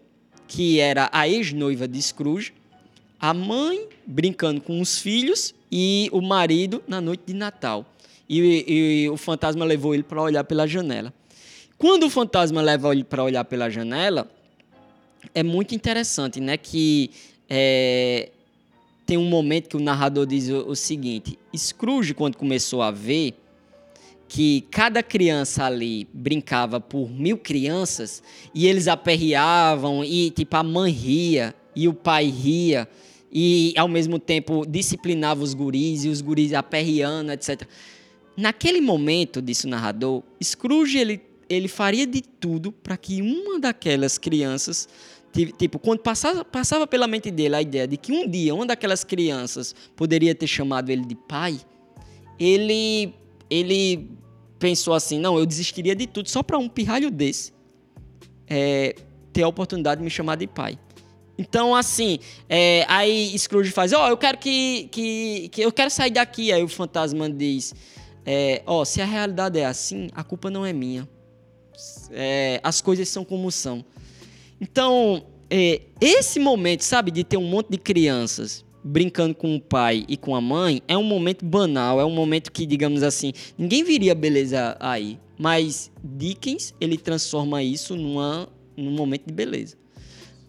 [0.47, 2.53] que era a ex-noiva de Scrooge,
[3.23, 7.87] a mãe brincando com os filhos e o marido na noite de Natal.
[8.29, 11.15] E, e o fantasma levou ele para olhar pela janela.
[11.79, 14.29] Quando o fantasma leva ele para olhar pela janela,
[15.33, 16.57] é muito interessante, né?
[16.57, 17.11] Que
[17.49, 18.31] é,
[19.07, 23.35] tem um momento que o narrador diz o, o seguinte: Scrooge, quando começou a ver
[24.27, 28.21] que cada criança ali brincava por mil crianças
[28.53, 32.89] e eles aperreavam e tipo a mãe ria e o pai ria
[33.33, 37.63] e ao mesmo tempo disciplinava os guris e os guris aperreando, etc.
[38.37, 44.19] Naquele momento, disse o narrador, Scrooge ele, ele faria de tudo para que uma daquelas
[44.19, 44.89] crianças
[45.57, 49.03] Tipo, quando passava, passava pela mente dele a ideia de que um dia uma daquelas
[49.03, 51.59] crianças poderia ter chamado ele de pai,
[52.39, 53.15] ele,
[53.49, 54.11] ele
[54.59, 57.51] pensou assim: não, eu desistiria de tudo só para um pirralho desse
[58.47, 58.95] é,
[59.33, 60.79] ter a oportunidade de me chamar de pai.
[61.37, 62.19] Então, assim,
[62.49, 65.61] é, aí Scrooge faz: ó, oh, eu quero que, que, que.
[65.63, 66.53] Eu quero sair daqui.
[66.53, 67.75] Aí o fantasma diz:
[68.25, 71.09] é, ó, se a realidade é assim, a culpa não é minha.
[72.11, 73.85] É, as coisas são como são.
[74.61, 80.05] Então, é, esse momento, sabe, de ter um monte de crianças brincando com o pai
[80.09, 83.85] e com a mãe, é um momento banal, é um momento que, digamos assim, ninguém
[83.85, 85.19] viria beleza aí.
[85.39, 89.77] Mas Dickens, ele transforma isso numa, num momento de beleza.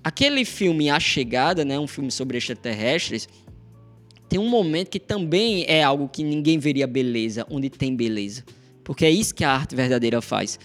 [0.03, 3.27] Aquele filme A Chegada, né, um filme sobre extraterrestres,
[4.27, 8.43] tem um momento que também é algo que ninguém veria beleza, onde tem beleza.
[8.83, 10.59] Porque é isso que a arte verdadeira faz.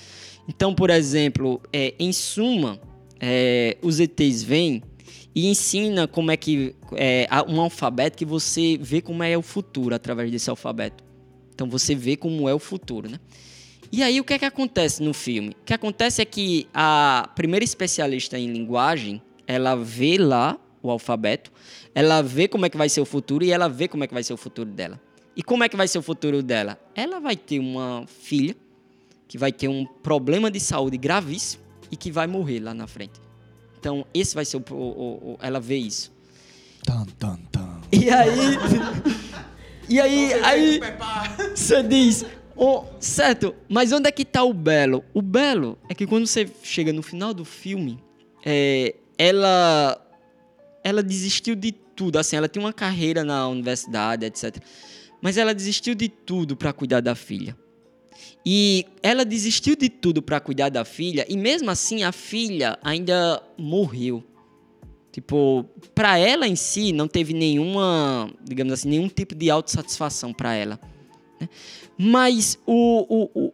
[0.48, 2.80] Então, por exemplo, é, em suma,
[3.20, 4.82] é, os ETs vêm
[5.34, 9.94] e ensina como é que é um alfabeto que você vê como é o futuro
[9.94, 11.04] através desse alfabeto.
[11.54, 13.18] Então você vê como é o futuro, né?
[13.90, 15.50] E aí o que é que acontece no filme?
[15.50, 21.50] O que acontece é que a primeira especialista em linguagem, ela vê lá o alfabeto,
[21.94, 24.12] ela vê como é que vai ser o futuro e ela vê como é que
[24.12, 25.00] vai ser o futuro dela.
[25.34, 26.78] E como é que vai ser o futuro dela?
[26.94, 28.54] Ela vai ter uma filha
[29.26, 33.20] que vai ter um problema de saúde gravíssimo e que vai morrer lá na frente.
[33.80, 34.64] Então, esse vai ser o.
[34.70, 36.12] o, o ela vê isso.
[36.84, 37.80] Tan, tan, tan.
[37.92, 38.58] E aí.
[39.88, 40.32] e aí.
[40.42, 40.80] aí
[41.54, 42.26] você diz.
[42.56, 45.04] Oh, certo, mas onde é que está o belo?
[45.14, 48.02] O belo é que quando você chega no final do filme,
[48.44, 50.00] é, ela
[50.82, 52.18] ela desistiu de tudo.
[52.18, 54.56] Assim, ela tinha uma carreira na universidade, etc.
[55.20, 57.56] Mas ela desistiu de tudo para cuidar da filha.
[58.46, 63.42] E ela desistiu de tudo para cuidar da filha, e mesmo assim a filha ainda
[63.58, 64.24] morreu.
[65.12, 65.64] Tipo,
[65.94, 70.80] para ela em si não teve nenhuma, digamos assim, nenhum tipo de autossatisfação para ela.
[71.40, 71.48] Né?
[71.98, 73.52] Mas o, o,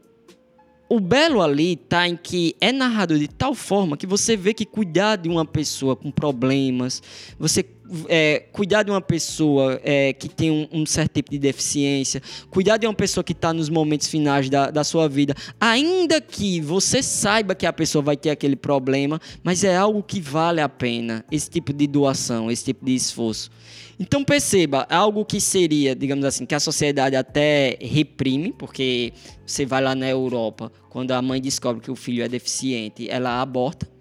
[0.95, 4.65] o belo ali tá em que é narrado de tal forma que você vê que
[4.65, 7.03] cuidar de uma pessoa com problemas,
[7.39, 7.65] você
[8.09, 12.77] é, cuidar de uma pessoa é, que tem um, um, certo tipo de deficiência, cuidar
[12.77, 17.03] de uma pessoa que está nos momentos finais da, da sua vida, ainda que você
[17.03, 21.25] saiba que a pessoa vai ter aquele problema, mas é algo que vale a pena,
[21.31, 23.51] esse tipo de doação, esse tipo de esforço.
[23.99, 29.13] Então perceba, algo que seria, digamos assim, que a sociedade até reprime, porque
[29.47, 33.41] você vai lá na Europa, quando a mãe descobre que o filho é deficiente, ela
[33.41, 33.94] aborta.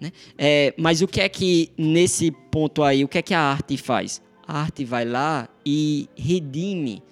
[0.00, 0.12] Né?
[0.36, 3.76] É, mas o que é que, nesse ponto aí, o que é que a arte
[3.76, 4.22] faz?
[4.46, 7.02] A arte vai lá e redime.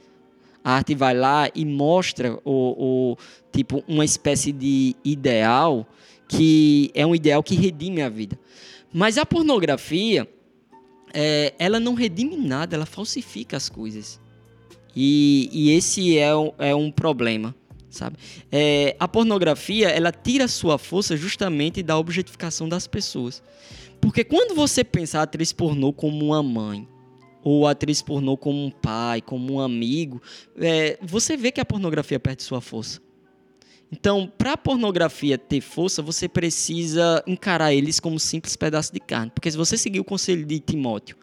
[0.63, 3.17] A arte vai lá e mostra o, o
[3.53, 5.87] tipo uma espécie de ideal
[6.29, 8.39] que é um ideal que redime a vida.
[8.93, 10.29] Mas a pornografia,
[11.13, 14.21] é, ela não redime nada, ela falsifica as coisas.
[14.95, 17.55] E, e esse é, é um problema
[17.97, 18.17] sabe?
[18.51, 23.43] É, a pornografia, ela tira sua força justamente da objetificação das pessoas.
[24.01, 26.87] Porque quando você pensa a atriz pornô como uma mãe,
[27.43, 30.21] ou a atriz pornô como um pai, como um amigo,
[30.59, 33.01] é, você vê que a pornografia perde sua força.
[33.91, 39.31] Então, para a pornografia ter força, você precisa encarar eles como simples pedaços de carne.
[39.33, 41.17] Porque se você seguir o conselho de Timóteo,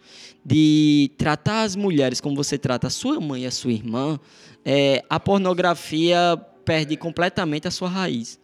[0.46, 4.18] de tratar as mulheres como você trata a sua mãe e a sua irmã,
[4.64, 8.40] é, a pornografia perde completamente a sua raiz.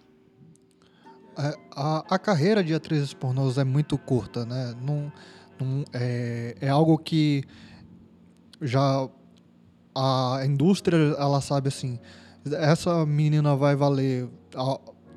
[1.37, 4.75] É, a, a, carreira de atrizes pornôs é muito curta, né?
[4.81, 5.11] Não,
[5.59, 7.43] não, é, é algo que
[8.61, 9.07] já
[9.95, 11.99] a indústria ela sabe assim,
[12.45, 14.29] essa menina vai valer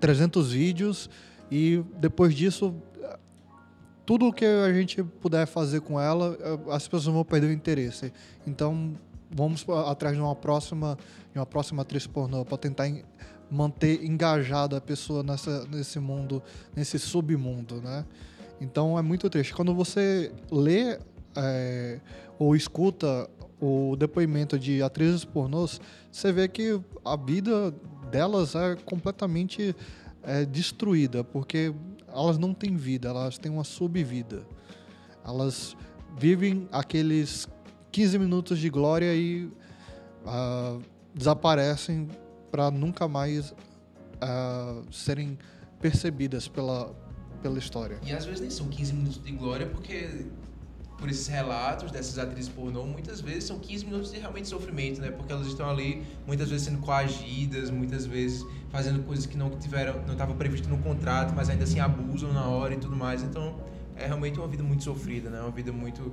[0.00, 1.10] 300 vídeos
[1.50, 2.74] e depois disso
[4.04, 6.36] tudo que a gente puder fazer com ela,
[6.70, 8.12] as pessoas vão perder o interesse.
[8.46, 8.94] Então,
[9.30, 10.98] vamos atrás de uma próxima,
[11.38, 12.90] uma próxima atriz pornô para tentar
[13.50, 16.42] manter engajada a pessoa nessa, nesse mundo,
[16.74, 18.04] nesse submundo, né?
[18.60, 19.52] Então é muito triste.
[19.54, 20.98] Quando você lê
[21.36, 22.00] é,
[22.38, 23.28] ou escuta
[23.60, 25.80] o depoimento de atrizes pornôs,
[26.10, 27.72] você vê que a vida
[28.10, 29.74] delas é completamente
[30.22, 31.74] é, destruída, porque
[32.08, 34.42] elas não têm vida, elas têm uma subvida.
[35.24, 35.76] Elas
[36.16, 37.48] vivem aqueles
[37.90, 39.44] 15 minutos de glória e
[40.24, 40.82] uh,
[41.14, 42.08] desaparecem
[42.50, 45.38] para nunca mais uh, serem
[45.80, 46.94] percebidas pela,
[47.42, 47.98] pela história.
[48.04, 50.26] E às vezes nem são 15 minutos de glória, porque
[51.02, 55.10] por esses relatos dessas atrizes pornô, muitas vezes são 15 minutos de realmente sofrimento, né?
[55.10, 60.00] Porque elas estão ali muitas vezes sendo coagidas, muitas vezes fazendo coisas que não tiveram,
[60.06, 63.20] não estavam previstas no contrato, mas ainda assim abusam na hora e tudo mais.
[63.24, 63.56] Então,
[63.96, 65.40] é realmente uma vida muito sofrida, né?
[65.40, 66.12] Uma vida muito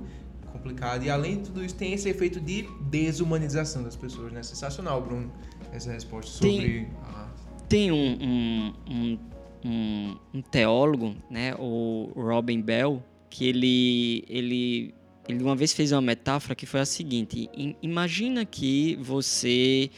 [0.50, 1.04] complicada.
[1.04, 4.42] E além de tudo isso, tem esse efeito de desumanização das pessoas, né?
[4.42, 5.32] Sensacional, Bruno,
[5.72, 7.28] essa resposta sobre tem, a.
[7.68, 9.18] Tem um, um, um,
[9.64, 11.54] um, um teólogo, né?
[11.58, 14.94] O Robin Bell, que ele, ele,
[15.28, 17.48] ele uma vez fez uma metáfora que foi a seguinte:
[17.82, 19.90] imagina que você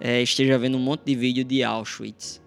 [0.00, 2.40] é, esteja vendo um monte de vídeo de Auschwitz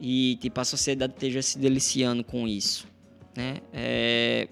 [0.00, 2.88] e tipo a sociedade esteja se deliciando com isso,
[3.36, 3.58] né?
[3.72, 4.48] É,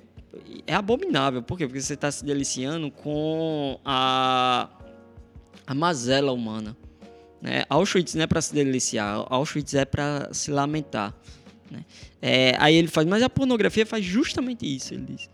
[0.67, 1.67] é abominável, por quê?
[1.67, 4.69] Porque você está se deliciando com a
[5.69, 6.75] a mazela humana.
[7.43, 7.65] Né?
[7.69, 11.15] Auschwitz não é para se deliciar, Auschwitz é para se lamentar.
[11.71, 11.85] Né?
[12.23, 15.29] É, aí ele faz, mas a pornografia faz justamente isso, ele diz.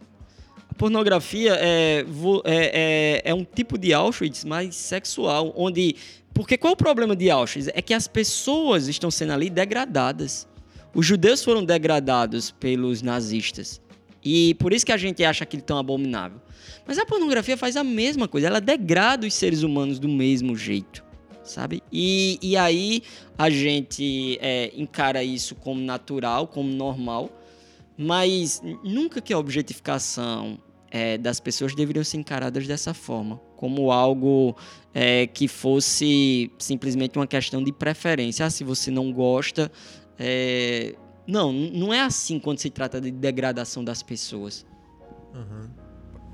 [0.69, 2.05] A pornografia é,
[2.45, 5.95] é, é, é um tipo de Auschwitz mais sexual, onde...
[6.35, 7.69] Porque qual é o problema de Auschwitz?
[7.73, 10.49] É que as pessoas estão sendo ali degradadas.
[10.93, 13.81] Os judeus foram degradados pelos nazistas.
[14.25, 16.41] E por isso que a gente acha aquilo tão abominável.
[16.87, 21.05] Mas a pornografia faz a mesma coisa, ela degrada os seres humanos do mesmo jeito
[21.45, 21.83] sabe?
[21.93, 23.03] E, e aí
[23.37, 27.31] a gente é, encara isso como natural, como normal,
[27.97, 30.59] mas nunca que a objetificação
[30.91, 34.57] é, das pessoas deveriam ser encaradas dessa forma, como algo
[34.93, 38.47] é, que fosse simplesmente uma questão de preferência.
[38.47, 39.71] Ah, se você não gosta.
[40.19, 40.95] É...
[41.27, 44.67] Não, não é assim quando se trata de degradação das pessoas.
[45.35, 45.69] Uhum.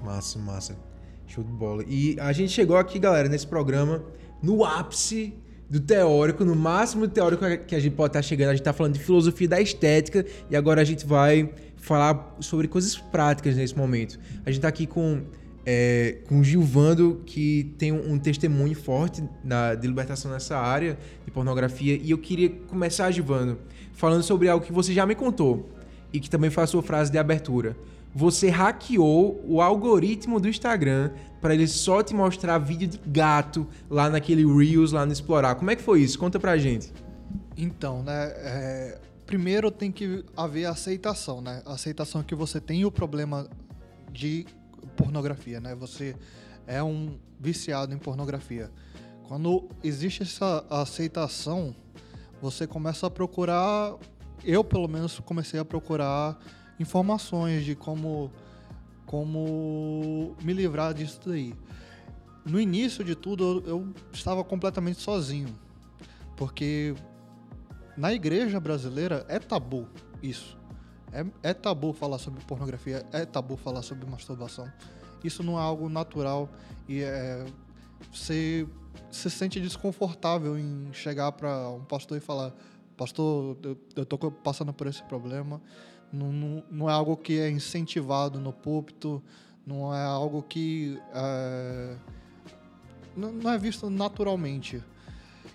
[0.04, 0.78] Massa, massa.
[1.26, 1.84] Show de bola.
[1.86, 4.02] E a gente chegou aqui, galera, nesse programa
[4.42, 5.34] no ápice
[5.68, 8.48] do teórico, no máximo do teórico que a gente pode estar tá chegando.
[8.48, 12.66] A gente está falando de filosofia da estética e agora a gente vai falar sobre
[12.66, 14.18] coisas práticas nesse momento.
[14.44, 15.22] A gente está aqui com
[15.64, 21.30] é, com Gilvando, que tem um, um testemunho forte na, de libertação nessa área de
[21.30, 21.96] pornografia.
[22.02, 23.58] E eu queria começar, Gilvando,
[24.00, 25.68] falando sobre algo que você já me contou
[26.12, 27.76] e que também foi a sua frase de abertura
[28.14, 34.10] você hackeou o algoritmo do Instagram para ele só te mostrar vídeo de gato lá
[34.10, 35.54] naquele Reels, lá no Explorar.
[35.54, 36.18] Como é que foi isso?
[36.18, 36.92] Conta pra gente.
[37.56, 41.62] Então, né, é, primeiro tem que haver aceitação, né?
[41.64, 43.48] Aceitação que você tem o problema
[44.12, 44.46] de
[44.96, 45.74] pornografia, né?
[45.76, 46.16] Você
[46.66, 48.70] é um viciado em pornografia.
[49.28, 51.74] Quando existe essa aceitação,
[52.40, 53.96] você começa a procurar,
[54.44, 56.38] eu pelo menos comecei a procurar
[56.78, 58.30] informações de como,
[59.06, 61.54] como me livrar disso daí.
[62.44, 65.54] No início de tudo, eu, estava completamente sozinho,
[66.36, 66.94] porque
[67.96, 69.86] na igreja brasileira é tabu
[70.22, 70.58] isso.
[71.12, 74.70] É, é, tabu falar sobre pornografia, é tabu falar sobre masturbação.
[75.22, 76.48] Isso não é algo natural
[76.88, 77.44] e é,
[78.12, 78.66] você
[79.10, 82.52] se sente desconfortável em chegar para um pastor e falar:
[82.96, 85.60] Pastor, eu, eu tô passando por esse problema
[86.12, 89.22] não, não, não, é algo que é incentivado no púlpito,
[89.66, 91.96] não é algo que é,
[93.16, 94.82] não, não é visto naturalmente.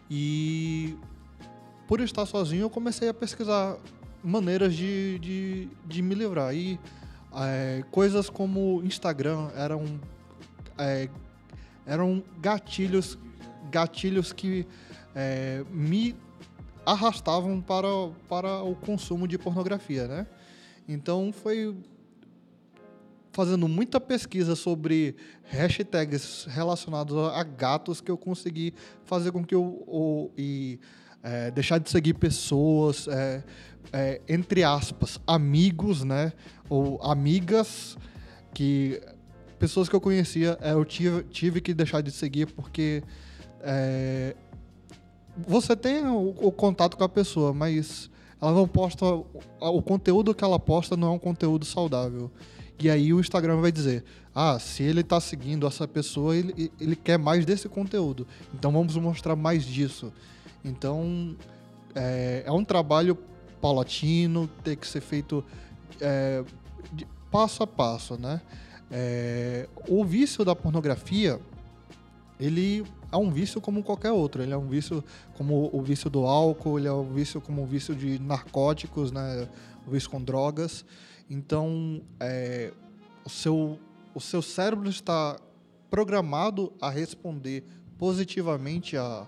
[0.09, 0.97] E
[1.87, 3.77] por estar sozinho, eu comecei a pesquisar
[4.23, 6.55] maneiras de, de, de me livrar.
[6.55, 6.79] E
[7.35, 9.99] é, coisas como Instagram eram,
[10.77, 11.09] é,
[11.85, 13.17] eram gatilhos,
[13.71, 14.65] gatilhos que
[15.15, 16.15] é, me
[16.85, 17.87] arrastavam para,
[18.29, 20.27] para o consumo de pornografia, né?
[20.87, 21.75] Então foi
[23.31, 28.73] fazendo muita pesquisa sobre hashtags relacionados a gatos que eu consegui
[29.03, 30.79] fazer com que eu, ou, e,
[31.21, 33.43] é, deixar de seguir pessoas, é,
[33.91, 36.31] é, entre aspas, amigos, né?
[36.69, 37.97] Ou amigas
[38.53, 39.01] que
[39.59, 43.03] pessoas que eu conhecia, é, eu tive, tive que deixar de seguir porque
[43.65, 44.35] é,
[45.47, 48.09] você tem o, o, contato com a pessoa, mas
[48.39, 49.05] ela não posta.
[49.59, 52.31] O conteúdo que ela posta não é um conteúdo saudável.
[52.79, 56.95] E aí o Instagram vai dizer: ah, se ele está seguindo essa pessoa, ele, ele
[56.95, 58.27] quer mais desse conteúdo.
[58.53, 60.13] Então vamos mostrar mais disso.
[60.63, 61.35] Então
[61.95, 63.17] é, é um trabalho
[63.59, 65.43] paulatino, tem que ser feito
[65.99, 66.43] é,
[67.31, 68.41] passo a passo, né?
[68.91, 71.39] É, o vício da pornografia,
[72.39, 72.85] ele
[73.15, 74.43] é um vício como qualquer outro.
[74.43, 75.03] Ele é um vício
[75.37, 79.47] como o vício do álcool, ele é um vício como o vício de narcóticos, né?
[79.87, 80.85] O vício com drogas.
[81.29, 82.71] Então, é,
[83.25, 83.79] o, seu,
[84.13, 85.39] o seu cérebro está
[85.89, 87.63] programado a responder
[87.97, 89.25] positivamente a,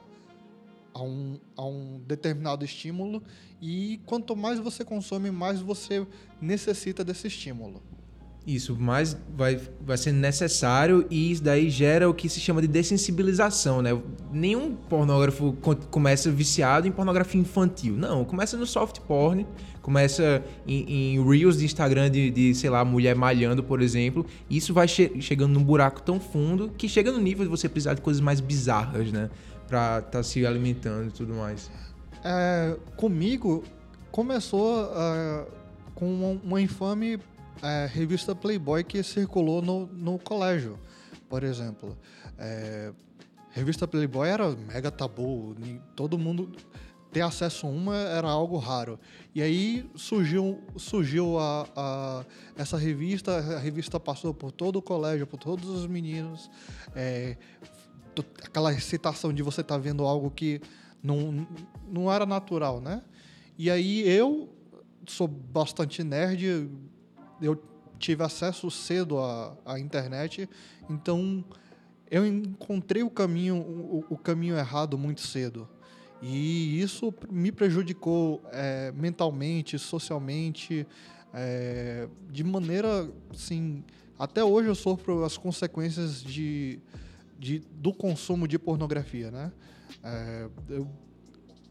[0.93, 3.23] a, um, a um determinado estímulo
[3.61, 6.05] e quanto mais você consome, mais você
[6.41, 7.81] necessita desse estímulo.
[8.47, 12.67] Isso, mas vai, vai ser necessário e isso daí gera o que se chama de
[12.69, 13.89] dessensibilização, né?
[14.31, 15.51] Nenhum pornógrafo
[15.91, 17.97] começa viciado em pornografia infantil.
[17.97, 19.45] Não, começa no soft porn,
[19.81, 24.25] começa em, em reels de Instagram de, de, sei lá, mulher malhando, por exemplo.
[24.49, 27.95] Isso vai che chegando num buraco tão fundo que chega no nível de você precisar
[27.95, 29.29] de coisas mais bizarras, né?
[29.67, 31.69] Pra estar tá se alimentando e tudo mais.
[32.23, 33.65] É, comigo,
[34.09, 35.45] começou uh,
[35.93, 37.19] com uma infame
[37.61, 40.79] é, revista Playboy que circulou no, no colégio,
[41.29, 41.97] por exemplo.
[42.38, 42.91] É,
[43.51, 45.55] revista Playboy era mega tabu,
[45.95, 46.51] todo mundo
[47.11, 48.99] ter acesso a uma era algo raro.
[49.34, 52.25] E aí surgiu, surgiu a, a,
[52.55, 56.49] essa revista, a revista passou por todo o colégio, por todos os meninos.
[56.95, 57.38] É,
[58.43, 60.61] aquela excitação de você estar tá vendo algo que
[61.01, 61.47] não,
[61.88, 63.01] não era natural, né?
[63.57, 64.49] E aí eu
[65.07, 66.69] sou bastante nerd,
[67.41, 67.61] eu
[67.99, 70.49] tive acesso cedo à, à internet,
[70.89, 71.43] então
[72.09, 75.68] eu encontrei o caminho, o, o, caminho errado muito cedo.
[76.22, 80.88] E isso me prejudicou é, mentalmente, socialmente,
[81.34, 83.84] é, de maneira, assim,
[84.18, 86.80] até hoje eu sofro as consequências de,
[87.38, 89.51] de do consumo de pornografia, né?
[90.03, 90.88] É, eu,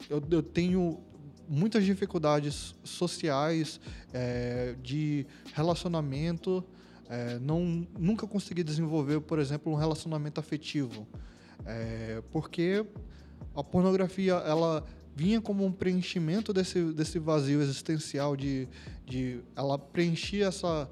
[0.08, 1.00] eu, eu tenho
[1.48, 3.80] muitas dificuldades sociais,
[4.12, 6.64] é, de relacionamento.
[7.08, 11.06] É, não, nunca consegui desenvolver, por exemplo, um relacionamento afetivo.
[11.64, 12.84] É, porque
[13.54, 18.68] a pornografia, ela vinha como um preenchimento desse, desse vazio existencial de,
[19.06, 20.88] de ela preenchia essa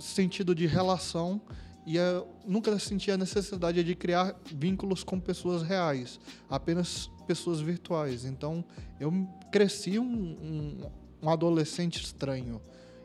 [0.00, 1.40] sentido de relação
[1.86, 6.18] e eu nunca sentia a necessidade de criar vínculos com pessoas reais,
[6.48, 8.24] apenas pessoas virtuais.
[8.24, 8.64] Então
[9.00, 9.12] eu
[9.50, 10.90] cresci um, um,
[11.22, 12.60] um adolescente estranho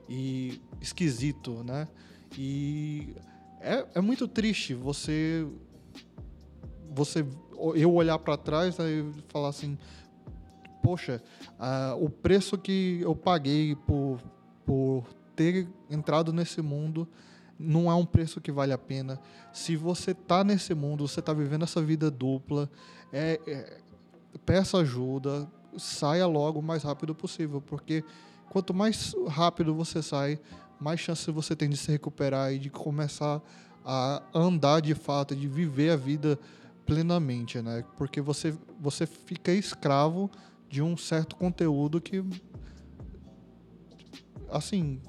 [0.08, 1.88] e esquisito, né?
[2.38, 3.16] E
[3.60, 5.48] é, é muito triste você
[6.92, 7.26] você
[7.76, 9.78] eu olhar para trás né, e falar assim
[10.82, 11.22] poxa
[11.60, 14.20] uh, o preço que eu paguei por,
[14.66, 15.06] por
[15.36, 17.08] ter entrado nesse mundo
[17.60, 19.20] não é um preço que vale a pena.
[19.52, 22.72] Se você está nesse mundo, você está vivendo essa vida dupla,
[23.12, 23.82] é, é,
[24.46, 25.48] peça ajuda,
[25.78, 28.04] saia logo o mais rápido possível, porque
[28.50, 30.40] quanto mais rápido você sai,
[30.80, 33.42] mais chance você tem de se recuperar e de começar
[33.86, 36.40] a andar de fato, de viver a vida
[36.86, 37.84] plenamente, né?
[37.98, 40.30] Porque você, você fica escravo
[40.70, 42.24] de um certo conteúdo que
[44.52, 45.02] assim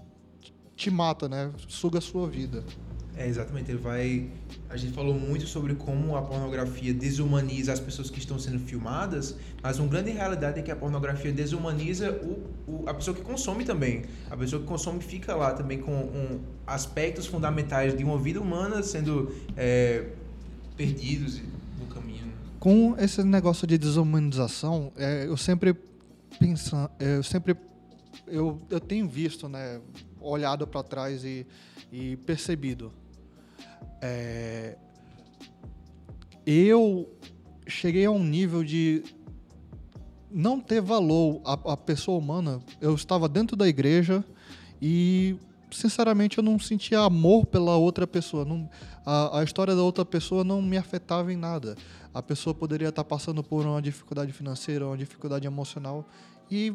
[0.76, 1.52] te mata, né?
[1.68, 2.64] Suga a sua vida.
[3.16, 3.70] É, exatamente.
[3.70, 4.30] Ele vai.
[4.68, 9.36] A gente falou muito sobre como a pornografia desumaniza as pessoas que estão sendo filmadas,
[9.62, 13.64] mas uma grande realidade é que a pornografia desumaniza o, o a pessoa que consome
[13.64, 14.04] também.
[14.30, 18.82] A pessoa que consome fica lá também com um, aspectos fundamentais de uma vida humana
[18.82, 20.06] sendo é,
[20.76, 21.42] perdidos
[21.78, 22.32] no caminho.
[22.58, 25.74] Com esse negócio de desumanização, é, eu sempre
[26.38, 27.56] pensando, eu sempre
[28.26, 29.80] eu, eu tenho visto, né?
[30.20, 31.46] olhado para trás e,
[31.90, 32.92] e percebido.
[34.02, 34.76] É,
[36.46, 37.08] eu
[37.66, 39.02] cheguei a um nível de
[40.30, 42.60] não ter valor a, a pessoa humana.
[42.80, 44.24] Eu estava dentro da igreja
[44.80, 45.36] e
[45.70, 48.44] sinceramente eu não sentia amor pela outra pessoa.
[48.44, 48.68] Não,
[49.04, 51.76] a, a, história da outra pessoa não me afetava em nada.
[52.12, 56.06] A pessoa poderia estar passando por uma dificuldade financeira, uma dificuldade emocional
[56.50, 56.74] e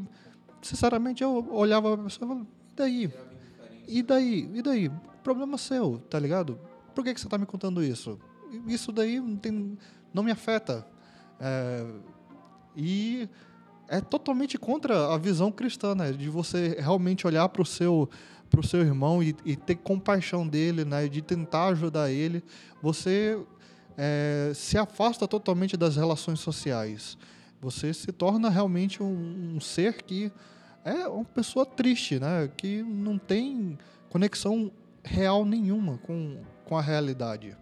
[0.61, 3.13] sinceramente eu olhava a pessoa e falava, e daí?
[3.87, 4.49] E daí?
[4.53, 4.91] E daí?
[5.23, 6.59] Problema seu, tá ligado?
[6.95, 8.17] Por que, que você tá me contando isso?
[8.65, 9.77] Isso daí não, tem,
[10.13, 10.87] não me afeta.
[11.39, 11.85] É,
[12.75, 13.29] e
[13.87, 16.11] é totalmente contra a visão cristã, né?
[16.11, 18.09] De você realmente olhar para o seu
[18.49, 21.07] para o seu irmão e, e, ter compaixão dele, né?
[21.07, 22.43] De tentar ajudar ele.
[22.81, 23.37] Você
[23.97, 27.17] é, se afasta totalmente das relações sociais.
[27.59, 30.31] Você se torna realmente um, um ser que
[30.85, 32.49] é uma pessoa triste, né?
[32.55, 33.77] Que não tem
[34.09, 34.71] conexão
[35.03, 37.55] real nenhuma com, com a realidade.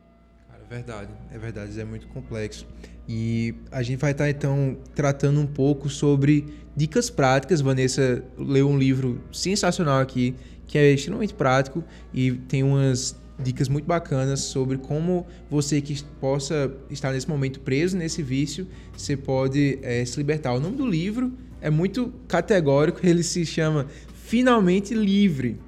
[0.49, 2.65] Cara, é verdade, é verdade, é muito complexo.
[3.07, 7.61] E a gente vai estar então tratando um pouco sobre dicas práticas.
[7.61, 10.35] Vanessa leu um livro sensacional aqui,
[10.65, 16.71] que é extremamente prático e tem umas dicas muito bacanas sobre como você que possa
[16.89, 20.53] estar nesse momento preso nesse vício, você pode é, se libertar.
[20.53, 25.59] O nome do livro é muito categórico, ele se chama Finalmente Livre,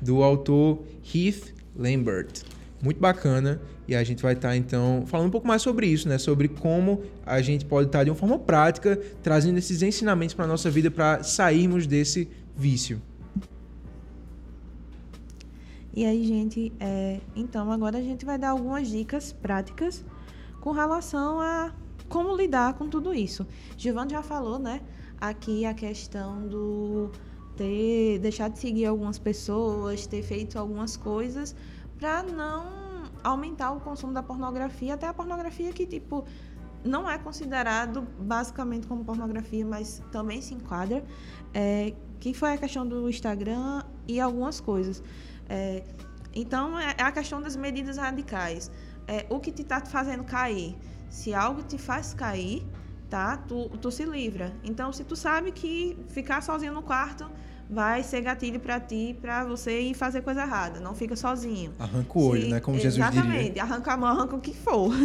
[0.00, 2.53] do autor Heath Lambert.
[2.84, 3.62] Muito bacana.
[3.88, 6.18] E a gente vai estar, então, falando um pouco mais sobre isso, né?
[6.18, 10.48] Sobre como a gente pode estar, de uma forma prática, trazendo esses ensinamentos para a
[10.48, 13.00] nossa vida para sairmos desse vício.
[15.94, 20.04] E aí, gente, é, então agora a gente vai dar algumas dicas práticas
[20.60, 21.72] com relação a
[22.06, 23.46] como lidar com tudo isso.
[23.78, 24.82] Giovanni já falou, né?
[25.18, 27.10] Aqui a questão do
[27.56, 31.54] ter deixado de seguir algumas pessoas, ter feito algumas coisas
[31.98, 36.24] para não aumentar o consumo da pornografia, até a pornografia que tipo
[36.84, 41.02] não é considerado basicamente como pornografia, mas também se enquadra,
[41.54, 45.02] é, que foi a questão do Instagram e algumas coisas.
[45.48, 45.82] É,
[46.34, 48.70] então, é, é a questão das medidas radicais.
[49.06, 50.76] É, o que te está fazendo cair?
[51.08, 52.66] Se algo te faz cair,
[53.08, 53.36] tá?
[53.36, 54.52] Tu, tu se livra.
[54.62, 57.30] Então, se tu sabe que ficar sozinho no quarto
[57.68, 60.80] vai ser gatilho para ti, para você ir fazer coisa errada.
[60.80, 61.72] Não fica sozinho.
[61.78, 62.60] Arranca o olho, se, né?
[62.60, 63.20] Como Jesus diria.
[63.20, 63.60] Exatamente.
[63.60, 64.92] Arranca a mão, arranca o que for.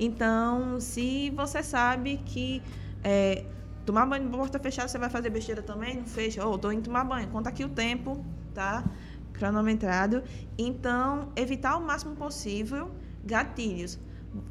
[0.00, 2.62] Então, se você sabe que
[3.02, 3.44] é,
[3.84, 6.46] tomar banho de porta fechada, você vai fazer besteira também, não fecha.
[6.46, 7.28] Ô, oh, tô indo tomar banho.
[7.28, 8.24] Conta aqui o tempo,
[8.54, 8.84] tá?
[9.38, 10.22] cronometrado.
[10.58, 12.90] Então, evitar o máximo possível
[13.24, 13.98] gatilhos.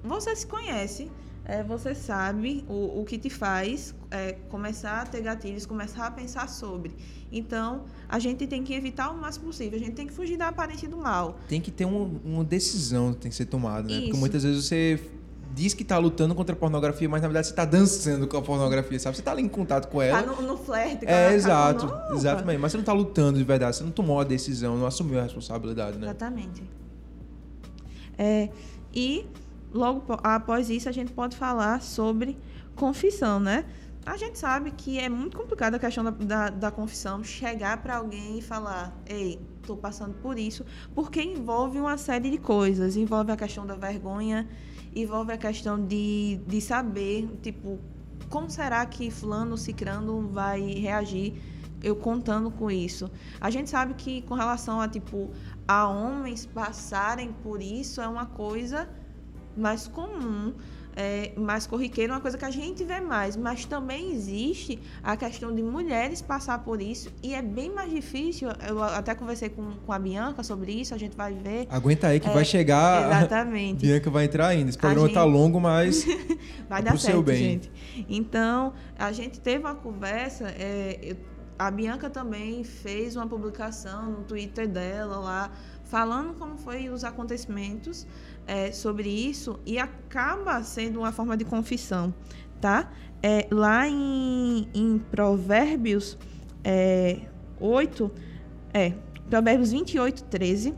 [0.03, 1.11] Você se conhece,
[1.45, 6.11] é, você sabe o, o que te faz é, começar a ter gatilhos, começar a
[6.11, 6.95] pensar sobre.
[7.31, 9.77] Então, a gente tem que evitar o máximo possível.
[9.77, 11.38] A gente tem que fugir da aparência do mal.
[11.47, 13.93] Tem que ter um, uma decisão que tem que ser tomada, né?
[13.93, 14.03] Isso.
[14.05, 14.99] Porque muitas vezes você
[15.53, 18.41] diz que tá lutando contra a pornografia, mas na verdade você tá dançando com a
[18.41, 19.17] pornografia, sabe?
[19.17, 20.21] Você tá ali em contato com ela.
[20.21, 21.05] Tá no, no flerte.
[21.05, 21.91] Com é, exato.
[22.13, 22.59] Exatamente.
[22.59, 25.23] Mas você não tá lutando de verdade, você não tomou a decisão, não assumiu a
[25.23, 26.05] responsabilidade, né?
[26.05, 26.63] Exatamente.
[28.17, 28.49] É,
[28.93, 29.25] e
[29.73, 32.38] logo após isso a gente pode falar sobre
[32.75, 33.65] confissão, né?
[34.07, 37.97] A gente sabe que é muito complicado a questão da, da, da confissão, chegar para
[37.97, 40.65] alguém e falar, ei, estou passando por isso,
[40.95, 42.95] porque envolve uma série de coisas.
[42.95, 44.47] Envolve a questão da vergonha,
[44.95, 47.79] envolve a questão de, de saber, tipo,
[48.29, 51.34] como será que fulano, cicrano vai reagir
[51.84, 53.11] eu contando com isso.
[53.41, 55.29] A gente sabe que com relação a, tipo,
[55.67, 58.88] a homens passarem por isso é uma coisa
[59.57, 60.53] mais comum
[60.98, 65.53] é, mais corriqueiro, uma coisa que a gente vê mais, mas também existe a questão
[65.53, 68.49] de mulheres passar por isso e é bem mais difícil.
[68.68, 71.68] Eu até conversei com, com a Bianca sobre isso, a gente vai ver.
[71.69, 73.11] Aguenta aí que é, vai chegar.
[73.11, 73.86] Exatamente.
[73.86, 74.69] Bianca vai entrar ainda.
[74.69, 76.03] Esse programa está longo, mas.
[76.68, 77.38] vai dar certo, bem.
[77.38, 77.72] gente.
[78.10, 80.48] Então, a gente teve uma conversa.
[80.57, 81.15] É,
[81.60, 85.52] a Bianca também fez uma publicação no Twitter dela lá
[85.84, 88.06] falando como foi os acontecimentos
[88.48, 92.14] é, sobre isso e acaba sendo uma forma de confissão,
[92.61, 92.90] tá?
[93.22, 96.18] É, lá em, em Provérbios
[96.64, 97.22] é,
[97.60, 98.11] 8,
[98.74, 98.94] é,
[99.30, 100.74] Provérbios 28, 13,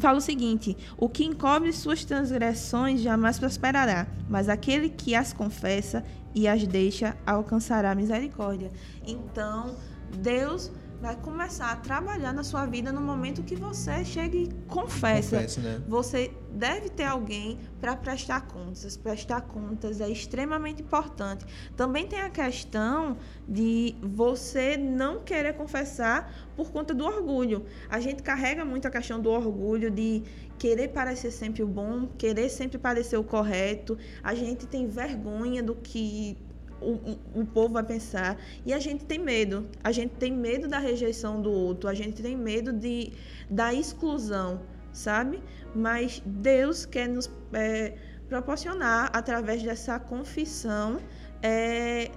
[0.00, 6.02] fala o seguinte: O que encobre suas transgressões jamais prosperará, mas aquele que as confessa
[6.34, 8.70] e as deixa alcançará misericórdia.
[9.06, 9.76] Então,
[10.18, 10.70] Deus
[11.00, 15.36] vai começar a trabalhar na sua vida no momento que você chega e confessa.
[15.36, 15.82] Confesse, né?
[15.88, 18.96] Você deve ter alguém para prestar contas.
[18.96, 21.44] Prestar contas é extremamente importante.
[21.76, 23.16] Também tem a questão
[23.46, 27.64] de você não querer confessar por conta do orgulho.
[27.88, 30.22] A gente carrega muito a questão do orgulho de
[30.58, 33.98] querer parecer sempre o bom, querer sempre parecer o correto.
[34.22, 36.36] A gente tem vergonha do que
[36.80, 38.38] o, o, povo vai pensar.
[38.64, 39.68] E a gente tem medo.
[39.82, 41.88] A gente tem medo da rejeição do outro.
[41.88, 43.12] A gente tem medo de,
[43.50, 44.60] da exclusão,
[44.92, 45.42] sabe?
[45.76, 47.94] Mas Deus quer nos é,
[48.28, 50.98] proporcionar, através dessa confissão,
[51.42, 52.10] é,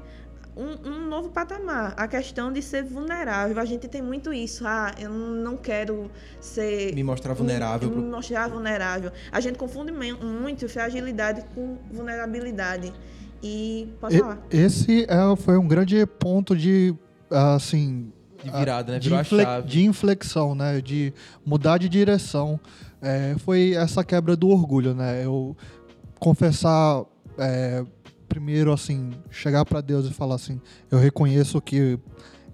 [0.55, 1.93] um, um, novo patamar.
[1.97, 3.59] A questão de ser vulnerável.
[3.59, 4.65] A gente tem muito isso.
[4.65, 6.09] Ah, eu não quero
[6.41, 6.93] ser.
[6.93, 7.89] Me mostrar vulnerável.
[7.89, 9.11] Me mostrar vulnerável.
[9.31, 12.93] A gente confunde muito fragilidade com vulnerabilidade.
[13.41, 14.39] E pode e, falar.
[14.49, 16.93] Esse é, foi um grande ponto de
[17.31, 18.11] assim
[18.43, 18.99] de virada, né?
[18.99, 20.81] De, infle de, inflexão, né?
[20.81, 21.13] De
[21.45, 22.59] mudar de direção.
[23.01, 25.25] É, foi essa quebra do orgulho, né?
[25.25, 25.55] Eu
[26.19, 27.05] confessar
[27.37, 27.85] é,
[28.27, 30.61] primeiro assim, chegar para Deus e falar assim,
[30.91, 31.97] eu reconheço que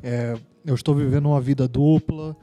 [0.01, 2.35] é, eu estou vivendo uma vida dupla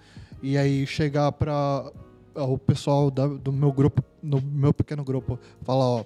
[0.43, 1.91] e aí chegar para
[2.35, 6.05] o pessoal da, do meu grupo, no meu pequeno grupo, falar, ó,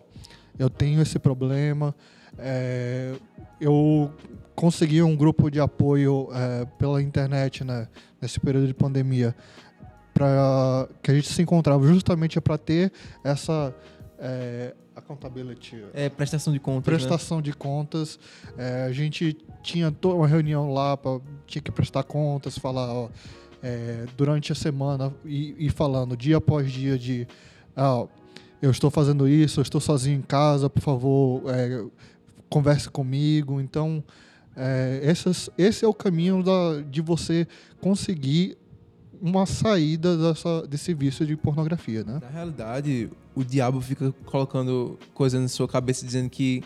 [0.59, 1.95] eu tenho esse problema,
[2.39, 3.15] é,
[3.61, 4.11] eu
[4.55, 7.89] consegui um grupo de apoio é, pela internet, né,
[8.21, 9.35] nesse período de pandemia.
[10.17, 12.91] Para que a gente se encontrava justamente para ter
[13.23, 13.75] essa
[14.19, 15.85] é, accountability.
[15.93, 16.91] É, prestação de contas.
[16.91, 16.99] Né?
[16.99, 17.43] Prestação né?
[17.43, 18.19] de contas.
[18.57, 23.11] É, a gente tinha toda uma reunião lá, pra, tinha que prestar contas, falar ó,
[23.63, 27.29] é, durante a semana e, e, falando dia após dia de
[27.77, 28.07] ah,
[28.63, 31.85] eu estou fazendo isso, eu estou sozinho em casa, por favor, é,
[32.49, 33.61] converse comigo.
[33.61, 34.03] Então,
[34.57, 37.47] é, essas, esse é o caminho da, de você
[37.83, 38.57] conseguir
[39.21, 42.21] uma saída dessa, desse vício de pornografia, né?
[42.23, 46.63] Na realidade, o diabo fica colocando coisas na sua cabeça dizendo que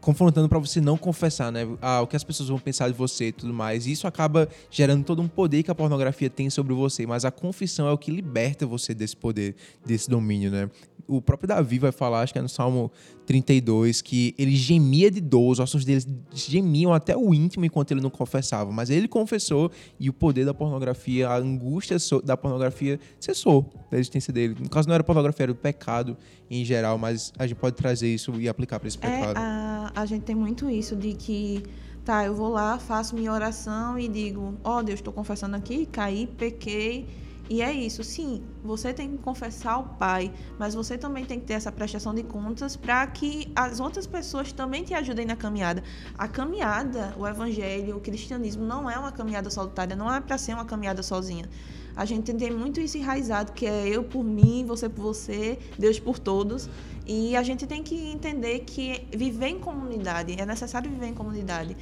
[0.00, 1.66] confrontando para você não confessar, né?
[1.80, 3.86] Ah, o que as pessoas vão pensar de você e tudo mais.
[3.86, 7.30] E isso acaba gerando todo um poder que a pornografia tem sobre você, mas a
[7.30, 9.54] confissão é o que liberta você desse poder,
[9.84, 10.70] desse domínio, né?
[11.06, 12.92] O próprio Davi vai falar, acho que é no Salmo
[13.24, 16.02] 32, que ele gemia de dor, os ossos dele
[16.34, 18.70] gemiam até o íntimo enquanto ele não confessava.
[18.70, 24.32] Mas ele confessou e o poder da pornografia, a angústia da pornografia cessou da existência
[24.32, 24.54] dele.
[24.60, 26.16] No caso, não era pornografia, era o pecado
[26.50, 29.38] em geral, mas a gente pode trazer isso e aplicar para esse é, pecado.
[29.38, 31.62] É, a, a gente tem muito isso de que
[32.04, 35.86] tá, eu vou lá, faço minha oração e digo, ó oh, Deus, estou confessando aqui,
[35.86, 37.06] caí, pequei
[37.50, 41.46] e é isso, sim, você tem que confessar ao Pai, mas você também tem que
[41.46, 45.82] ter essa prestação de contas para que as outras pessoas também te ajudem na caminhada.
[46.18, 50.52] A caminhada, o evangelho, o cristianismo não é uma caminhada solitária, não é para ser
[50.52, 51.48] uma caminhada sozinha.
[51.96, 55.98] A gente tem muito isso enraizado, que é eu por mim, você por você, Deus
[55.98, 56.68] por todos.
[57.06, 61.74] E a gente tem que entender que viver em comunidade, é necessário viver em comunidade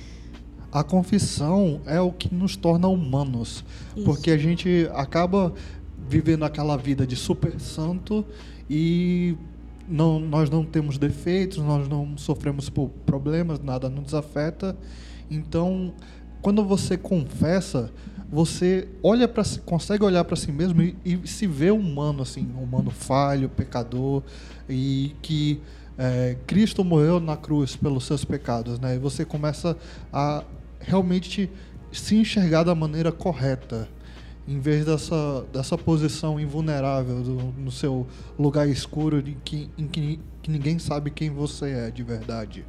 [0.77, 3.65] a confissão é o que nos torna humanos.
[3.97, 4.05] Isso.
[4.05, 5.55] Porque a gente acaba
[6.07, 8.23] vivendo aquela vida de super santo
[8.69, 9.35] e
[9.89, 14.77] não, nós não temos defeitos, nós não sofremos por problemas, nada nos afeta.
[15.31, 15.95] Então,
[16.43, 17.91] quando você confessa,
[18.31, 22.91] você olha para consegue olhar para si mesmo e, e, se vê humano assim, humano
[22.91, 24.23] falho, pecador
[24.69, 25.59] e que
[25.97, 28.97] é, Cristo morreu na cruz pelos seus pecados, né?
[28.97, 29.75] E você começa
[30.13, 30.45] a
[30.81, 31.51] realmente
[31.93, 33.89] se enxergar da maneira correta,
[34.47, 38.07] em vez dessa, dessa posição invulnerável do, no seu
[38.39, 42.65] lugar escuro em, que, em que, que ninguém sabe quem você é de verdade.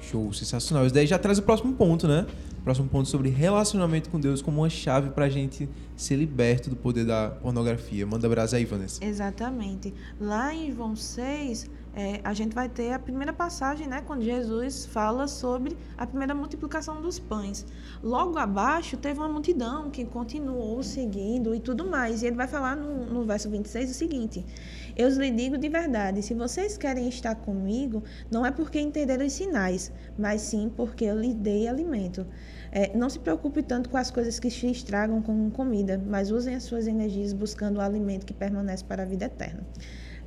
[0.00, 0.86] Show, sensacional.
[0.86, 2.26] Isso daí já traz o próximo ponto, né?
[2.58, 6.70] O próximo ponto sobre relacionamento com Deus como uma chave para a gente ser liberto
[6.70, 8.06] do poder da pornografia.
[8.06, 9.04] Manda brasa aí, Vanessa.
[9.04, 9.92] Exatamente.
[10.18, 14.86] Lá em João 6, é, a gente vai ter a primeira passagem, né, quando Jesus
[14.86, 17.66] fala sobre a primeira multiplicação dos pães.
[18.02, 22.22] Logo abaixo teve uma multidão que continuou seguindo e tudo mais.
[22.22, 24.44] E ele vai falar no, no verso 26 o seguinte:
[24.96, 29.32] Eu lhe digo de verdade, se vocês querem estar comigo, não é porque entenderam os
[29.32, 32.26] sinais, mas sim porque eu lhe dei alimento.
[32.72, 36.54] É, não se preocupe tanto com as coisas que se estragam como comida, mas usem
[36.54, 39.66] as suas energias buscando o alimento que permanece para a vida eterna.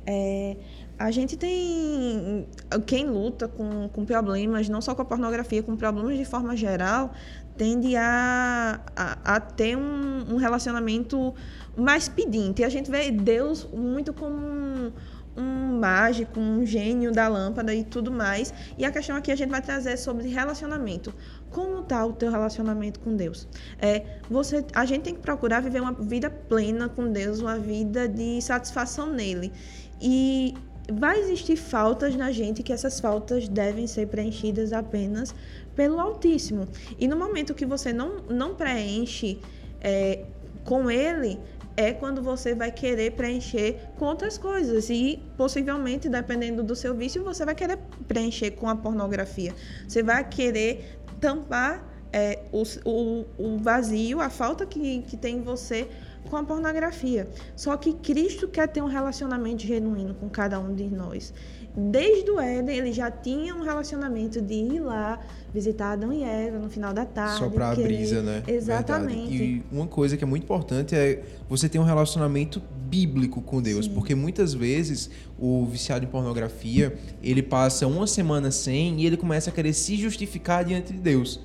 [0.06, 0.56] É,
[0.98, 2.46] a gente tem.
[2.86, 7.12] Quem luta com, com problemas, não só com a pornografia, com problemas de forma geral,
[7.56, 11.34] tende a, a, a ter um, um, relacionamento
[11.76, 12.62] mais pedinte.
[12.62, 14.92] E a gente vê Deus muito como um,
[15.36, 18.54] um mágico, um gênio da lâmpada e tudo mais.
[18.78, 21.12] E a questão aqui a gente vai trazer sobre relacionamento.
[21.50, 23.48] Como está o teu relacionamento com Deus?
[23.80, 28.08] É, você, a gente tem que procurar viver uma vida plena com Deus, uma vida
[28.08, 29.52] de satisfação nele.
[30.00, 30.54] E
[30.92, 35.34] vai existir faltas na gente que essas faltas devem ser preenchidas apenas
[35.74, 36.68] pelo Altíssimo.
[36.98, 39.38] E no momento que você não, não preenche
[39.80, 40.24] é,
[40.64, 41.38] com ele,
[41.76, 44.88] é quando você vai querer preencher com outras coisas.
[44.90, 49.54] E possivelmente, dependendo do seu vício, você vai querer preencher com a pornografia.
[49.88, 55.42] Você vai querer tampar é, o, o, o vazio, a falta que, que tem em
[55.42, 55.88] você
[56.34, 57.28] com a pornografia.
[57.54, 61.32] Só que Cristo quer ter um relacionamento genuíno com cada um de nós.
[61.76, 65.20] Desde o Éden, ele já tinha um relacionamento de ir lá
[65.52, 67.38] visitar Adão e Eva no final da tarde.
[67.38, 68.42] Só para a brisa, né?
[68.46, 69.36] Exatamente.
[69.36, 69.44] Verdade.
[69.44, 73.86] E uma coisa que é muito importante é você ter um relacionamento bíblico com Deus,
[73.86, 73.94] Sim.
[73.94, 79.50] porque muitas vezes o viciado em pornografia, ele passa uma semana sem e ele começa
[79.50, 81.40] a querer se justificar diante de Deus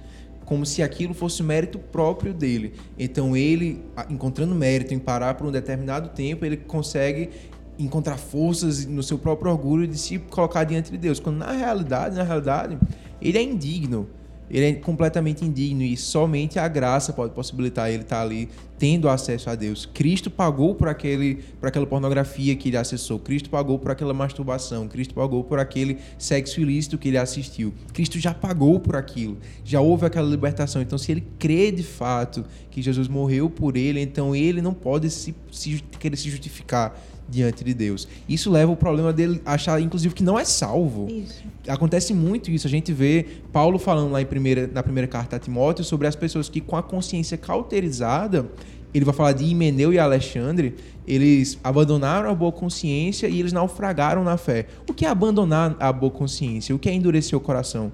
[0.50, 2.74] como se aquilo fosse mérito próprio dele.
[2.98, 7.30] Então ele, encontrando mérito em parar por um determinado tempo, ele consegue
[7.78, 12.16] encontrar forças no seu próprio orgulho de se colocar diante de Deus, quando na realidade,
[12.16, 12.80] na realidade,
[13.22, 14.10] ele é indigno.
[14.50, 18.50] Ele é completamente indigno e somente a graça pode possibilitar ele estar ali
[18.80, 19.86] tendo acesso a Deus.
[19.94, 23.20] Cristo pagou por, aquele, por aquela pornografia que ele acessou.
[23.20, 24.88] Cristo pagou por aquela masturbação.
[24.88, 27.74] Cristo pagou por aquele sexo ilícito que ele assistiu.
[27.94, 29.38] Cristo já pagou por aquilo.
[29.66, 30.82] Já houve aquela libertação.
[30.82, 35.10] Então, se ele crê de fato que Jesus morreu por ele, então ele não pode
[35.10, 36.98] se, se querer se justificar
[37.30, 38.08] diante de Deus.
[38.28, 41.08] Isso leva ao problema dele achar, inclusive, que não é salvo.
[41.10, 41.44] Isso.
[41.68, 42.66] Acontece muito isso.
[42.66, 46.16] A gente vê Paulo falando lá em primeira, na primeira carta a Timóteo sobre as
[46.16, 48.50] pessoas que, com a consciência cauterizada,
[48.94, 50.76] ele vai falar de Himeneu e Alexandre,
[51.08, 54.68] eles abandonaram a boa consciência e eles naufragaram na fé.
[54.88, 56.76] O que é abandonar a boa consciência?
[56.76, 57.92] O que é endurecer o coração?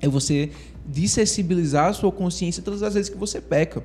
[0.00, 0.50] É você
[0.86, 3.84] dessensibilizar a sua consciência todas as vezes que você peca.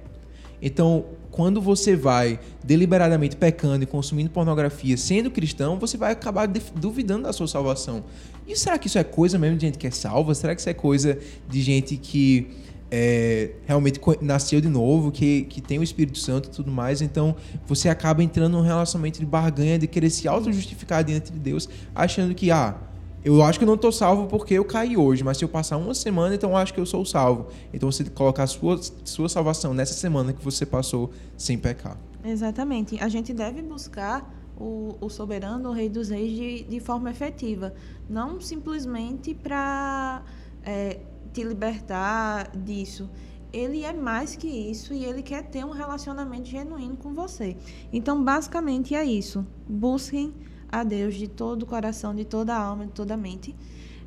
[0.61, 7.23] Então, quando você vai deliberadamente pecando e consumindo pornografia sendo cristão, você vai acabar duvidando
[7.23, 8.03] da sua salvação.
[8.48, 10.34] E será que isso é coisa mesmo de gente que é salva?
[10.34, 11.19] Será que isso é coisa
[11.49, 12.48] de gente que
[12.91, 17.02] é, realmente nasceu de novo, que, que tem o Espírito Santo e tudo mais?
[17.02, 17.36] Então
[17.66, 22.34] você acaba entrando num relacionamento de barganha, de querer se auto-justificar diante de Deus, achando
[22.36, 22.78] que, ah,
[23.24, 25.78] eu acho que eu não estou salvo porque eu caí hoje, mas se eu passar
[25.78, 27.48] uma semana, então eu acho que eu sou salvo.
[27.74, 31.98] Então você colocar a sua, sua salvação nessa semana que você passou sem pecar.
[32.24, 33.02] Exatamente.
[33.02, 37.74] A gente deve buscar o, o soberano, o rei dos reis, de, de forma efetiva.
[38.07, 40.24] Não simplesmente para
[40.64, 40.99] é,
[41.36, 43.10] te libertar disso.
[43.52, 47.57] Ele é mais que isso e ele quer ter um relacionamento genuíno com você.
[47.91, 49.45] Então, basicamente é isso.
[49.68, 50.34] Busquem
[50.70, 53.53] a Deus de todo o coração, de toda a alma, de toda a mente.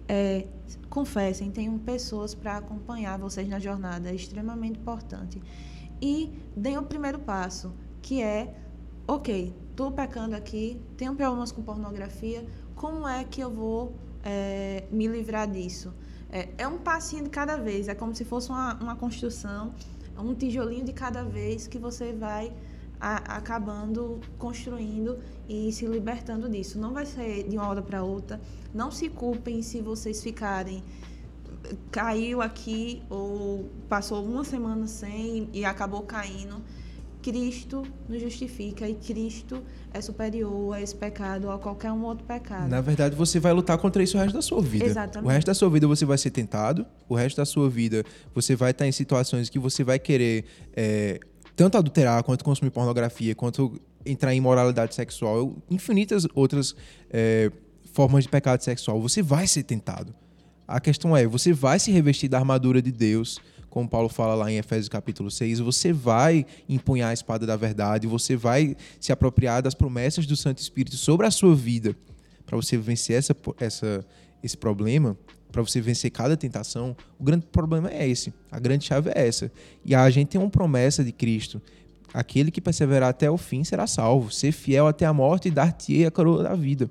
[0.08, 0.46] É,
[0.88, 5.40] confessem, tenham pessoas para acompanhar vocês na jornada, é extremamente importante.
[6.00, 8.54] E deem o primeiro passo, que é,
[9.06, 13.94] ok, estou pecando aqui, tenho problemas com pornografia, como é que eu vou
[14.24, 15.92] é, me livrar disso?
[16.30, 19.72] É, é, um passinho de cada vez, é como se fosse uma, uma construção,
[20.18, 22.52] um tijolinho de cada vez que você vai
[23.00, 25.18] a, acabando construindo
[25.48, 26.78] e se libertando disso.
[26.78, 28.40] Não vai ser de uma hora para outra.
[28.74, 30.82] Não se culpem se vocês ficarem
[31.90, 36.62] caiu aqui ou passou uma semana sem e acabou caindo.
[37.22, 39.62] Cristo nos justifica e Cristo
[39.92, 42.68] é superior a esse pecado ou a qualquer um outro pecado.
[42.68, 44.84] Na verdade, você vai lutar contra isso o resto da sua vida.
[44.84, 45.26] Exatamente.
[45.26, 48.04] O resto da sua vida você vai ser tentado, o resto da sua vida
[48.34, 51.18] você vai estar em situações que você vai querer é,
[51.56, 56.74] tanto adulterar, quanto consumir pornografia, quanto entrar em moralidade sexual, infinitas outras
[57.10, 57.50] é,
[57.92, 60.14] formas de pecado sexual, você vai ser tentado.
[60.66, 63.40] A questão é, você vai se revestir da armadura de Deus,
[63.70, 68.06] como Paulo fala lá em Efésios capítulo 6, você vai empunhar a espada da verdade,
[68.06, 71.94] você vai se apropriar das promessas do Santo Espírito sobre a sua vida,
[72.46, 74.06] para você vencer essa, essa,
[74.42, 75.16] esse problema,
[75.50, 78.32] para você vencer cada tentação, o grande problema é esse.
[78.50, 79.50] A grande chave é essa.
[79.84, 81.60] E a gente tem uma promessa de Cristo.
[82.12, 84.30] Aquele que perseverar até o fim será salvo.
[84.30, 86.90] Ser fiel até a morte e dar-te a coroa da vida.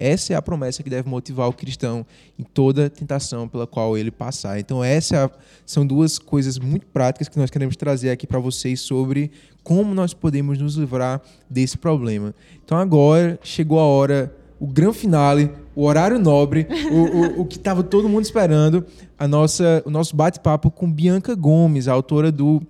[0.00, 2.06] Essa é a promessa que deve motivar o cristão
[2.38, 4.60] em toda tentação pela qual ele passar.
[4.60, 5.30] Então, essas é
[5.66, 9.30] são duas coisas muito práticas que nós queremos trazer aqui para vocês sobre
[9.62, 11.20] como nós podemos nos livrar
[11.50, 12.34] desse problema.
[12.64, 17.56] Então, agora chegou a hora o grande finale, o horário nobre, o, o, o que
[17.56, 18.84] estava todo mundo esperando,
[19.16, 22.60] a nossa, o nosso bate-papo com Bianca Gomes, autora do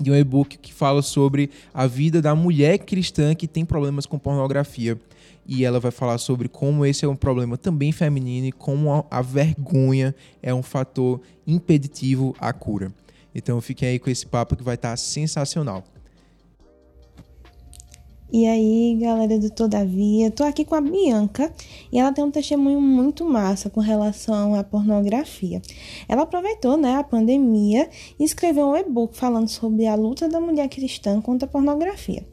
[0.00, 4.16] de um e-book que fala sobre a vida da mulher cristã que tem problemas com
[4.16, 4.96] pornografia.
[5.48, 9.04] E ela vai falar sobre como esse é um problema também feminino e como a,
[9.10, 12.92] a vergonha é um fator impeditivo à cura.
[13.34, 15.82] Então fiquem aí com esse papo que vai estar sensacional.
[18.30, 21.50] E aí, galera do Todavia, tô aqui com a Bianca
[21.90, 25.62] e ela tem um testemunho muito massa com relação à pornografia.
[26.06, 27.88] Ela aproveitou, né, a pandemia
[28.20, 32.26] e escreveu um e-book falando sobre a luta da mulher cristã contra a pornografia.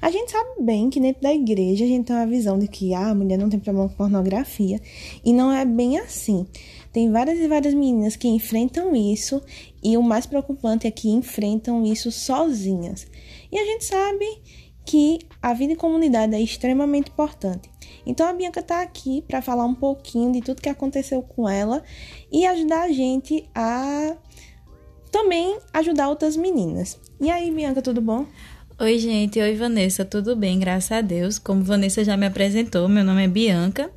[0.00, 2.94] A gente sabe bem que dentro da igreja a gente tem uma visão de que
[2.94, 4.80] ah, a mulher não tem problema com pornografia
[5.24, 6.46] e não é bem assim.
[6.92, 9.42] Tem várias e várias meninas que enfrentam isso
[9.82, 13.06] e o mais preocupante é que enfrentam isso sozinhas.
[13.50, 14.26] E a gente sabe
[14.84, 17.70] que a vida em comunidade é extremamente importante.
[18.04, 21.82] Então a Bianca está aqui para falar um pouquinho de tudo que aconteceu com ela
[22.32, 24.16] e ajudar a gente a
[25.10, 26.98] também ajudar outras meninas.
[27.20, 28.26] E aí, Bianca, tudo bom?
[28.82, 29.38] Oi, gente.
[29.38, 30.06] Oi, Vanessa.
[30.06, 30.58] Tudo bem?
[30.58, 31.38] Graças a Deus.
[31.38, 33.90] Como Vanessa já me apresentou, meu nome é Bianca.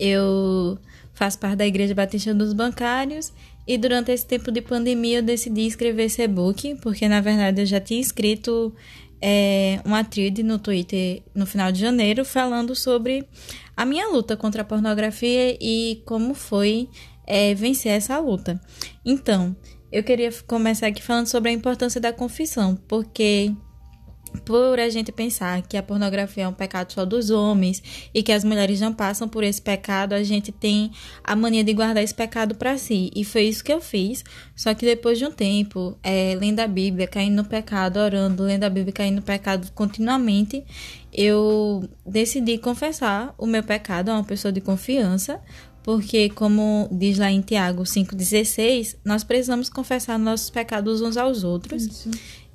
[0.00, 0.78] Eu
[1.12, 3.30] faço parte da Igreja Batista dos Bancários
[3.68, 7.66] e durante esse tempo de pandemia eu decidi escrever esse e-book, porque na verdade eu
[7.66, 8.74] já tinha escrito
[9.20, 13.28] é, uma thread no Twitter no final de janeiro falando sobre
[13.76, 16.88] a minha luta contra a pornografia e como foi
[17.26, 18.58] é, vencer essa luta.
[19.04, 19.54] Então,
[19.92, 23.54] eu queria começar aqui falando sobre a importância da confissão, porque
[24.44, 27.82] por a gente pensar que a pornografia é um pecado só dos homens
[28.12, 30.90] e que as mulheres não passam por esse pecado, a gente tem
[31.22, 33.10] a mania de guardar esse pecado para si.
[33.14, 34.24] E foi isso que eu fiz.
[34.56, 38.64] Só que depois de um tempo, é, lendo a Bíblia, caindo no pecado, orando, lendo
[38.64, 40.64] a Bíblia, caindo no pecado continuamente,
[41.12, 45.40] eu decidi confessar o meu pecado a uma pessoa de confiança,
[45.82, 51.84] porque, como diz lá em Tiago 5,16, nós precisamos confessar nossos pecados uns aos outros.
[51.84, 52.10] Isso.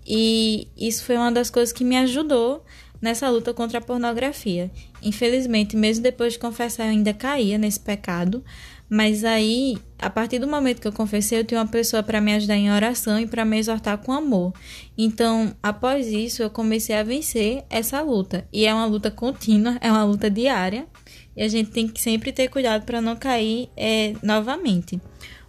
[0.07, 2.63] E isso foi uma das coisas que me ajudou
[3.01, 4.71] nessa luta contra a pornografia.
[5.01, 8.43] Infelizmente, mesmo depois de confessar, eu ainda caía nesse pecado.
[8.89, 12.33] Mas aí, a partir do momento que eu confessei, eu tinha uma pessoa para me
[12.33, 14.53] ajudar em oração e para me exortar com amor.
[14.97, 18.47] Então, após isso, eu comecei a vencer essa luta.
[18.51, 20.87] E é uma luta contínua, é uma luta diária.
[21.35, 25.01] E a gente tem que sempre ter cuidado para não cair é, novamente.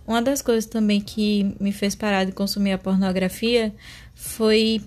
[0.08, 3.74] Uma das coisas também que me fez parar de consumir a pornografia
[4.28, 4.82] foi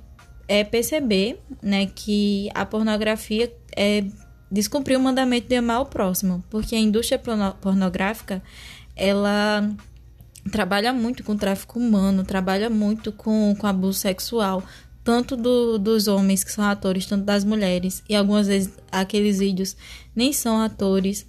[0.47, 4.03] é, perceber né, que a pornografia é,
[4.51, 7.19] descumpriu o mandamento de amar o próximo, porque a indústria
[7.61, 8.41] pornográfica
[8.95, 9.69] ela
[10.51, 14.63] trabalha muito com tráfico humano, trabalha muito com, com abuso sexual,
[15.03, 19.76] tanto do, dos homens que são atores, tanto das mulheres, e algumas vezes aqueles vídeos
[20.15, 21.26] nem são atores,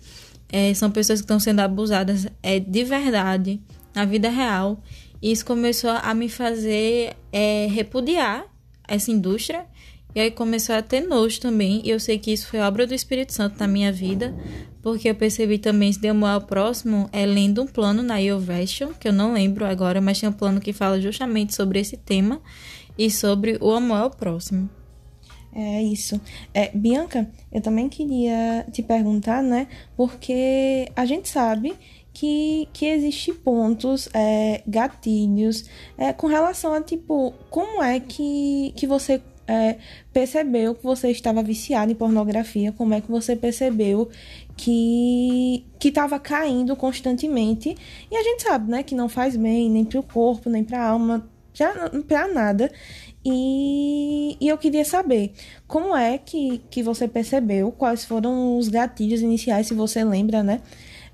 [0.49, 3.61] é, são pessoas que estão sendo abusadas é, de verdade,
[3.95, 4.83] na vida real.
[5.23, 8.45] Isso começou a me fazer é, repudiar
[8.89, 9.67] essa indústria.
[10.15, 11.81] E aí começou a ter nojo também.
[11.85, 14.35] E eu sei que isso foi obra do Espírito Santo na minha vida.
[14.83, 18.93] Porque eu percebi também se deu amor ao próximo é lendo um plano na Iovation,
[18.93, 22.43] que eu não lembro agora, mas tem um plano que fala justamente sobre esse tema
[22.99, 24.69] e sobre o amor ao próximo.
[25.55, 26.21] É isso.
[26.53, 29.69] É, Bianca, eu também queria te perguntar, né?
[29.97, 31.75] Porque a gente sabe
[32.13, 35.65] que, que existe pontos, é, gatilhos,
[35.97, 39.77] é, com relação a, tipo, como é que, que você é,
[40.13, 44.09] percebeu que você estava viciado em pornografia, como é que você percebeu
[44.57, 47.75] que que estava caindo constantemente
[48.11, 50.79] e a gente sabe, né, que não faz bem nem para o corpo nem para
[50.81, 51.29] a alma,
[52.07, 52.71] para nada.
[53.25, 55.33] E, e eu queria saber
[55.67, 60.61] como é que, que você percebeu, quais foram os gatilhos iniciais, se você lembra, né?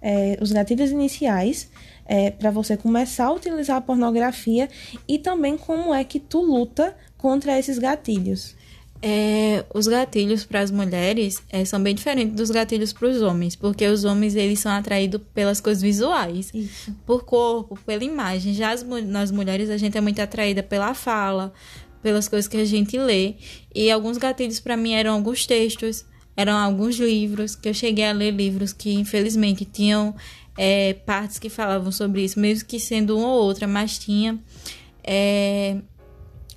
[0.00, 1.70] É, os gatilhos iniciais
[2.06, 4.68] é, para você começar a utilizar a pornografia
[5.06, 8.56] e também como é que tu luta contra esses gatilhos.
[9.00, 13.54] É, os gatilhos para as mulheres é, são bem diferentes dos gatilhos para os homens,
[13.54, 16.92] porque os homens eles são atraídos pelas coisas visuais, Isso.
[17.06, 18.54] por corpo, pela imagem.
[18.54, 21.52] Já as, nós mulheres a gente é muito atraída pela fala,
[22.02, 23.36] pelas coisas que a gente lê.
[23.72, 26.04] E alguns gatilhos para mim eram alguns textos,
[26.39, 30.15] eram alguns livros que eu cheguei a ler livros que infelizmente tinham
[30.56, 34.39] é, partes que falavam sobre isso, mesmo que sendo uma ou outra, mas tinha
[35.02, 35.78] é,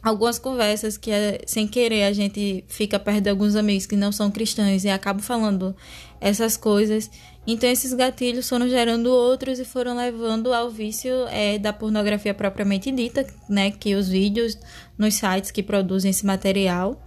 [0.04, 1.10] algumas conversas que
[1.48, 5.20] sem querer a gente fica perto de alguns amigos que não são cristãos e acaba
[5.20, 5.76] falando
[6.20, 7.10] essas coisas.
[7.48, 12.92] Então esses gatilhos foram gerando outros e foram levando ao vício é, da pornografia propriamente
[12.92, 13.72] dita, né?
[13.72, 14.60] Que os vídeos
[14.96, 17.04] nos sites que produzem esse material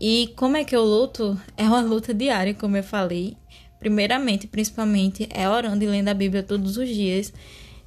[0.00, 1.40] e como é que eu luto?
[1.56, 3.36] É uma luta diária, como eu falei.
[3.78, 7.32] Primeiramente, principalmente, é orando e lendo a Bíblia todos os dias.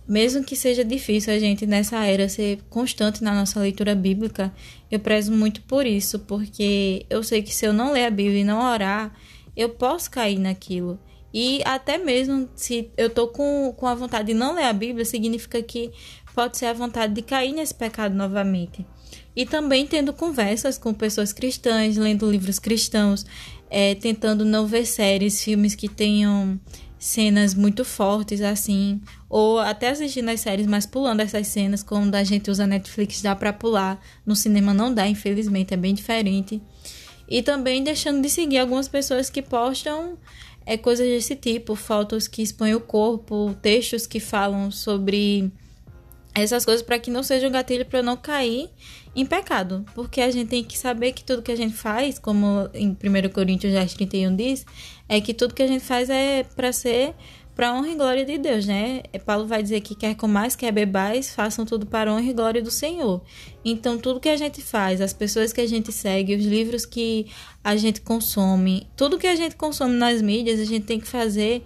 [0.07, 4.53] Mesmo que seja difícil a gente nessa era ser constante na nossa leitura bíblica,
[4.89, 8.39] eu prezo muito por isso, porque eu sei que se eu não ler a Bíblia
[8.39, 9.13] e não orar,
[9.55, 10.97] eu posso cair naquilo.
[11.33, 15.03] E até mesmo se eu tô com, com a vontade de não ler a Bíblia,
[15.03, 15.91] significa que
[16.33, 18.85] pode ser a vontade de cair nesse pecado novamente
[19.37, 23.23] e também tendo conversas com pessoas cristãs, lendo livros cristãos,
[23.69, 26.59] é, tentando não ver séries, filmes que tenham
[26.97, 28.99] cenas muito fortes assim,
[29.29, 33.35] ou até assistindo as séries, mas pulando essas cenas, quando a gente usa Netflix dá
[33.35, 36.59] para pular, no cinema não dá, infelizmente, é bem diferente.
[37.29, 40.17] E também deixando de seguir algumas pessoas que postam
[40.65, 45.51] é, coisas desse tipo, fotos que expõem o corpo, textos que falam sobre
[46.41, 48.69] essas coisas para que não seja um gatilho para eu não cair
[49.15, 52.69] em pecado, porque a gente tem que saber que tudo que a gente faz, como
[52.73, 54.65] em 1 Coríntios 10, 31 diz,
[55.09, 57.15] é que tudo que a gente faz é para ser
[57.57, 59.01] para honra e glória de Deus, né?
[59.25, 62.69] Paulo vai dizer que quer mais quer bebais, façam tudo para honra e glória do
[62.69, 63.19] Senhor.
[63.65, 67.25] Então, tudo que a gente faz, as pessoas que a gente segue, os livros que
[67.63, 71.63] a gente consome, tudo que a gente consome nas mídias, a gente tem que fazer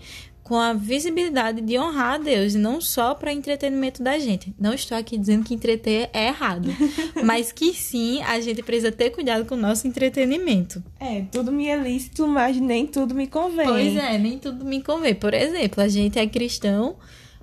[0.51, 4.53] com a visibilidade de honrar a Deus e não só para entretenimento da gente.
[4.59, 6.67] Não estou aqui dizendo que entreter é errado,
[7.23, 10.83] mas que sim, a gente precisa ter cuidado com o nosso entretenimento.
[10.99, 13.65] É, tudo me é lícito, mas nem tudo me convém.
[13.65, 15.15] Pois é, nem tudo me convém.
[15.15, 16.97] Por exemplo, a gente é cristão,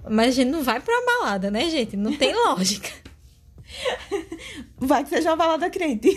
[0.06, 1.96] mas a gente não vai pra balada, né, gente?
[1.96, 2.90] Não tem lógica.
[4.76, 6.10] Vai que seja uma balada crente.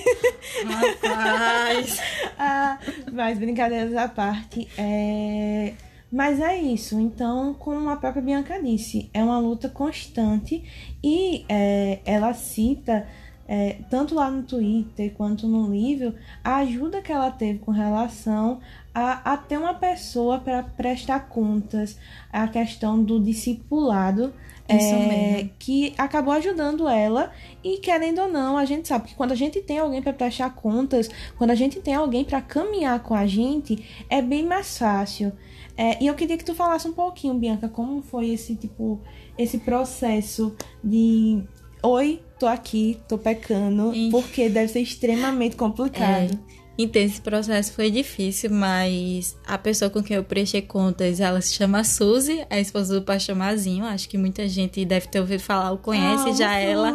[0.65, 1.99] Rapaz.
[2.37, 2.77] ah,
[3.13, 5.71] mas brincadeiras à parte, é...
[6.11, 6.99] mas é isso.
[6.99, 10.63] Então, como a própria Bianca disse, é uma luta constante
[11.03, 13.07] e é, ela cita
[13.53, 18.61] é, tanto lá no Twitter quanto no livro, a ajuda que ela teve com relação
[18.95, 21.97] a, a ter uma pessoa para prestar contas,
[22.31, 24.33] a questão do discipulado.
[24.69, 29.35] É, que acabou ajudando ela e querendo ou não, a gente sabe que quando a
[29.35, 33.27] gente tem alguém para prestar contas, quando a gente tem alguém para caminhar com a
[33.27, 35.33] gente, é bem mais fácil.
[35.81, 39.01] É, e eu queria que tu falasse um pouquinho, Bianca, como foi esse tipo,
[39.35, 41.41] esse processo de
[41.81, 44.11] oi, tô aqui, tô pecando, Ih.
[44.11, 46.33] porque deve ser extremamente complicado.
[46.35, 46.60] É.
[46.83, 51.53] Então, esse processo foi difícil, mas a pessoa com quem eu prestei contas, ela se
[51.53, 53.85] chama Suzy, a esposa do pastor Mazinho.
[53.85, 56.93] Acho que muita gente deve ter ouvido falar ou conhece Ah, já ela.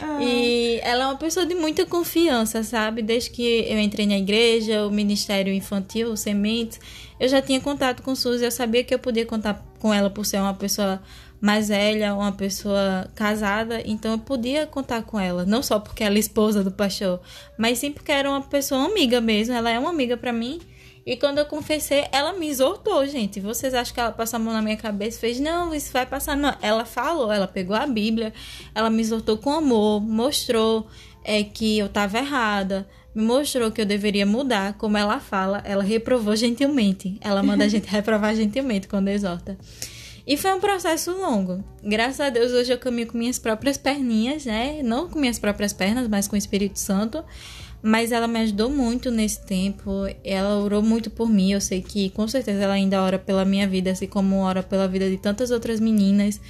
[0.00, 0.22] Ah.
[0.22, 3.02] E ela é uma pessoa de muita confiança, sabe?
[3.02, 6.78] Desde que eu entrei na igreja, o Ministério Infantil, o Sementes,
[7.18, 10.24] eu já tinha contato com Suzy, eu sabia que eu podia contar com ela por
[10.24, 11.00] ser uma pessoa
[11.44, 16.16] mais velha, uma pessoa casada, então eu podia contar com ela, não só porque ela
[16.16, 17.20] é esposa do pastor,
[17.58, 20.58] mas sim porque era uma pessoa amiga mesmo, ela é uma amiga pra mim.
[21.04, 23.40] E quando eu confessei, ela me exortou, gente.
[23.40, 26.06] Vocês acham que ela passou a mão na minha cabeça e fez, não, isso vai
[26.06, 26.34] passar.
[26.34, 28.32] Não, ela falou, ela pegou a Bíblia,
[28.74, 30.86] ela me exortou com amor, mostrou
[31.22, 34.78] é, que eu estava errada, me mostrou que eu deveria mudar.
[34.78, 37.18] Como ela fala, ela reprovou gentilmente.
[37.20, 39.58] Ela manda a gente reprovar gentilmente quando exorta.
[40.26, 41.62] E foi um processo longo.
[41.82, 44.82] Graças a Deus, hoje eu caminho com minhas próprias perninhas, né?
[44.82, 47.22] Não com minhas próprias pernas, mas com o Espírito Santo.
[47.82, 49.90] Mas ela me ajudou muito nesse tempo.
[50.24, 51.52] Ela orou muito por mim.
[51.52, 54.88] Eu sei que com certeza ela ainda ora pela minha vida, assim como ora pela
[54.88, 56.40] vida de tantas outras meninas.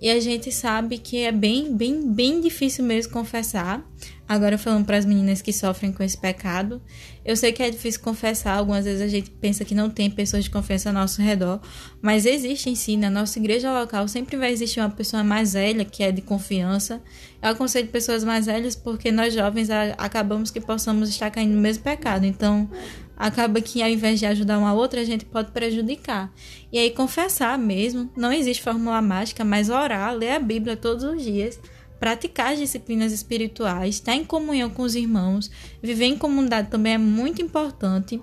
[0.00, 3.84] E a gente sabe que é bem, bem, bem difícil mesmo confessar.
[4.28, 6.82] Agora falando para as meninas que sofrem com esse pecado,
[7.24, 8.58] eu sei que é difícil confessar.
[8.58, 11.60] Algumas vezes a gente pensa que não tem pessoas de confiança ao nosso redor,
[12.02, 12.96] mas existe em si.
[12.96, 17.02] Na nossa igreja local sempre vai existir uma pessoa mais velha que é de confiança.
[17.42, 21.82] Eu aconselho pessoas mais velhas porque nós jovens acabamos que possamos estar caindo no mesmo
[21.82, 22.26] pecado.
[22.26, 22.68] Então
[23.16, 26.32] acaba que ao invés de ajudar uma outra, a gente pode prejudicar.
[26.70, 31.22] E aí confessar mesmo, não existe fórmula mágica, mas orar, ler a Bíblia todos os
[31.22, 31.58] dias,
[31.98, 35.50] praticar as disciplinas espirituais, estar em comunhão com os irmãos,
[35.82, 38.20] viver em comunidade também é muito importante.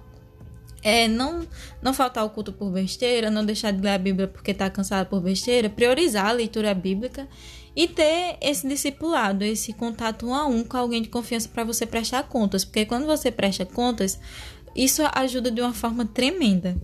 [0.82, 1.48] É, não,
[1.82, 5.08] não faltar o culto por besteira, não deixar de ler a Bíblia porque está cansado
[5.08, 7.28] por besteira, priorizar a leitura bíblica
[7.76, 11.88] e ter esse discipulado, esse contato um a um com alguém de confiança para você
[11.88, 14.20] prestar contas, porque quando você presta contas,
[14.76, 16.78] isso ajuda de uma forma tremenda.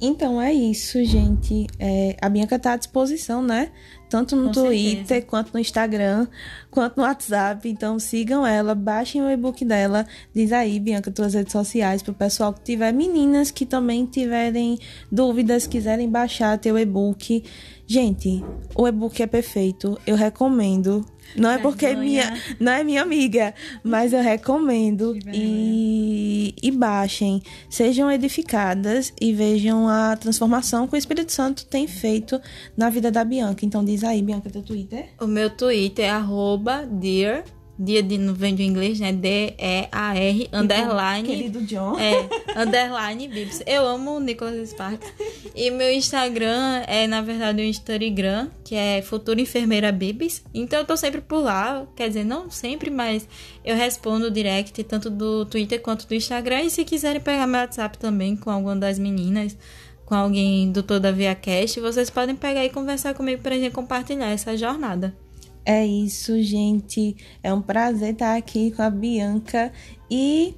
[0.00, 1.66] Então é isso, gente.
[1.78, 3.70] É, a Bianca tá à disposição, né?
[4.08, 5.26] Tanto no Com Twitter, certeza.
[5.26, 6.26] quanto no Instagram,
[6.70, 7.68] quanto no WhatsApp.
[7.68, 10.06] Então sigam ela, baixem o e-book dela.
[10.34, 14.78] Diz aí, Bianca, tuas redes sociais pro pessoal que tiver meninas que também tiverem
[15.12, 17.44] dúvidas, quiserem baixar teu e-book.
[17.86, 18.42] Gente,
[18.74, 19.98] o e-book é perfeito.
[20.06, 21.04] Eu recomendo.
[21.36, 27.42] Não é porque é minha, não é minha amiga, mas eu recomendo e, e baixem,
[27.68, 32.40] sejam edificadas e vejam a transformação que o Espírito Santo tem feito
[32.76, 33.64] na vida da Bianca.
[33.64, 35.10] Então diz aí, Bianca, teu Twitter.
[35.20, 37.44] O meu Twitter é arroba dear,
[37.82, 39.10] dia de, não vem inglês, né?
[39.10, 41.26] D-E-A-R, underline.
[41.26, 41.98] Querido John.
[41.98, 42.28] É,
[42.60, 43.62] underline Bibs.
[43.66, 45.10] Eu amo o Nicholas Sparks.
[45.54, 50.44] E meu Instagram é, na verdade, o Instagram, que é Futura Enfermeira Bibs.
[50.52, 51.86] Então eu tô sempre por lá.
[51.96, 53.26] Quer dizer, não sempre, mas
[53.64, 56.60] eu respondo direct, tanto do Twitter quanto do Instagram.
[56.60, 59.56] E se quiserem pegar meu WhatsApp também com alguma das meninas,
[60.04, 64.26] com alguém do Toda Via Cast, vocês podem pegar e conversar comigo pra gente compartilhar
[64.26, 65.16] essa jornada.
[65.64, 67.16] É isso, gente.
[67.42, 69.72] É um prazer estar aqui com a Bianca
[70.10, 70.54] e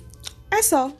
[0.50, 0.92] é só.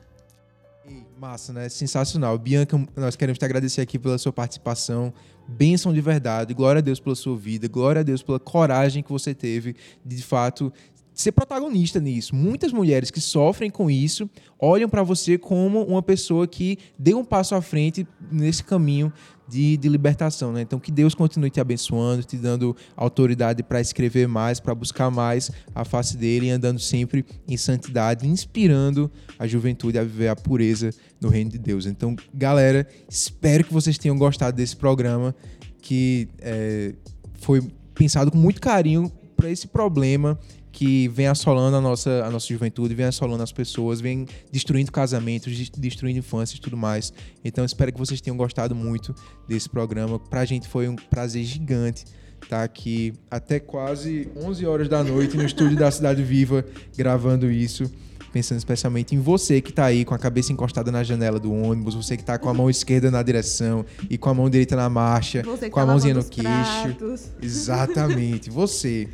[1.18, 1.68] Massa, né?
[1.68, 2.36] Sensacional.
[2.36, 5.12] Bianca, nós queremos te agradecer aqui pela sua participação.
[5.46, 6.52] Bênção de verdade.
[6.52, 7.68] Glória a Deus pela sua vida.
[7.68, 10.72] Glória a Deus pela coragem que você teve de, de fato,
[11.14, 12.34] ser protagonista nisso.
[12.34, 17.24] Muitas mulheres que sofrem com isso olham para você como uma pessoa que deu um
[17.24, 19.12] passo à frente nesse caminho
[19.52, 20.62] de, de libertação, né?
[20.62, 25.50] Então que Deus continue te abençoando, te dando autoridade para escrever mais, para buscar mais
[25.74, 30.90] a face dele e andando sempre em santidade, inspirando a juventude a viver a pureza
[31.20, 31.84] no reino de Deus.
[31.84, 35.34] Então, galera, espero que vocês tenham gostado desse programa
[35.82, 36.94] que é,
[37.34, 37.60] foi
[37.94, 40.38] pensado com muito carinho para esse problema
[40.72, 45.54] que vem assolando a nossa, a nossa juventude, vem assolando as pessoas, vem destruindo casamentos,
[45.56, 47.12] des- destruindo infâncias e tudo mais.
[47.44, 49.14] Então, espero que vocês tenham gostado muito
[49.46, 50.18] desse programa.
[50.18, 52.04] Pra gente foi um prazer gigante
[52.48, 56.64] tá aqui até quase 11 horas da noite no estúdio da Cidade Viva
[56.96, 57.84] gravando isso.
[58.32, 61.94] Pensando especialmente em você que tá aí com a cabeça encostada na janela do ônibus,
[61.94, 64.88] você que tá com a mão esquerda na direção e com a mão direita na
[64.88, 67.28] marcha, com a tá mãozinha no queixo.
[67.40, 69.06] Exatamente, você.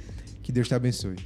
[0.43, 1.17] Que Deus te abençoe.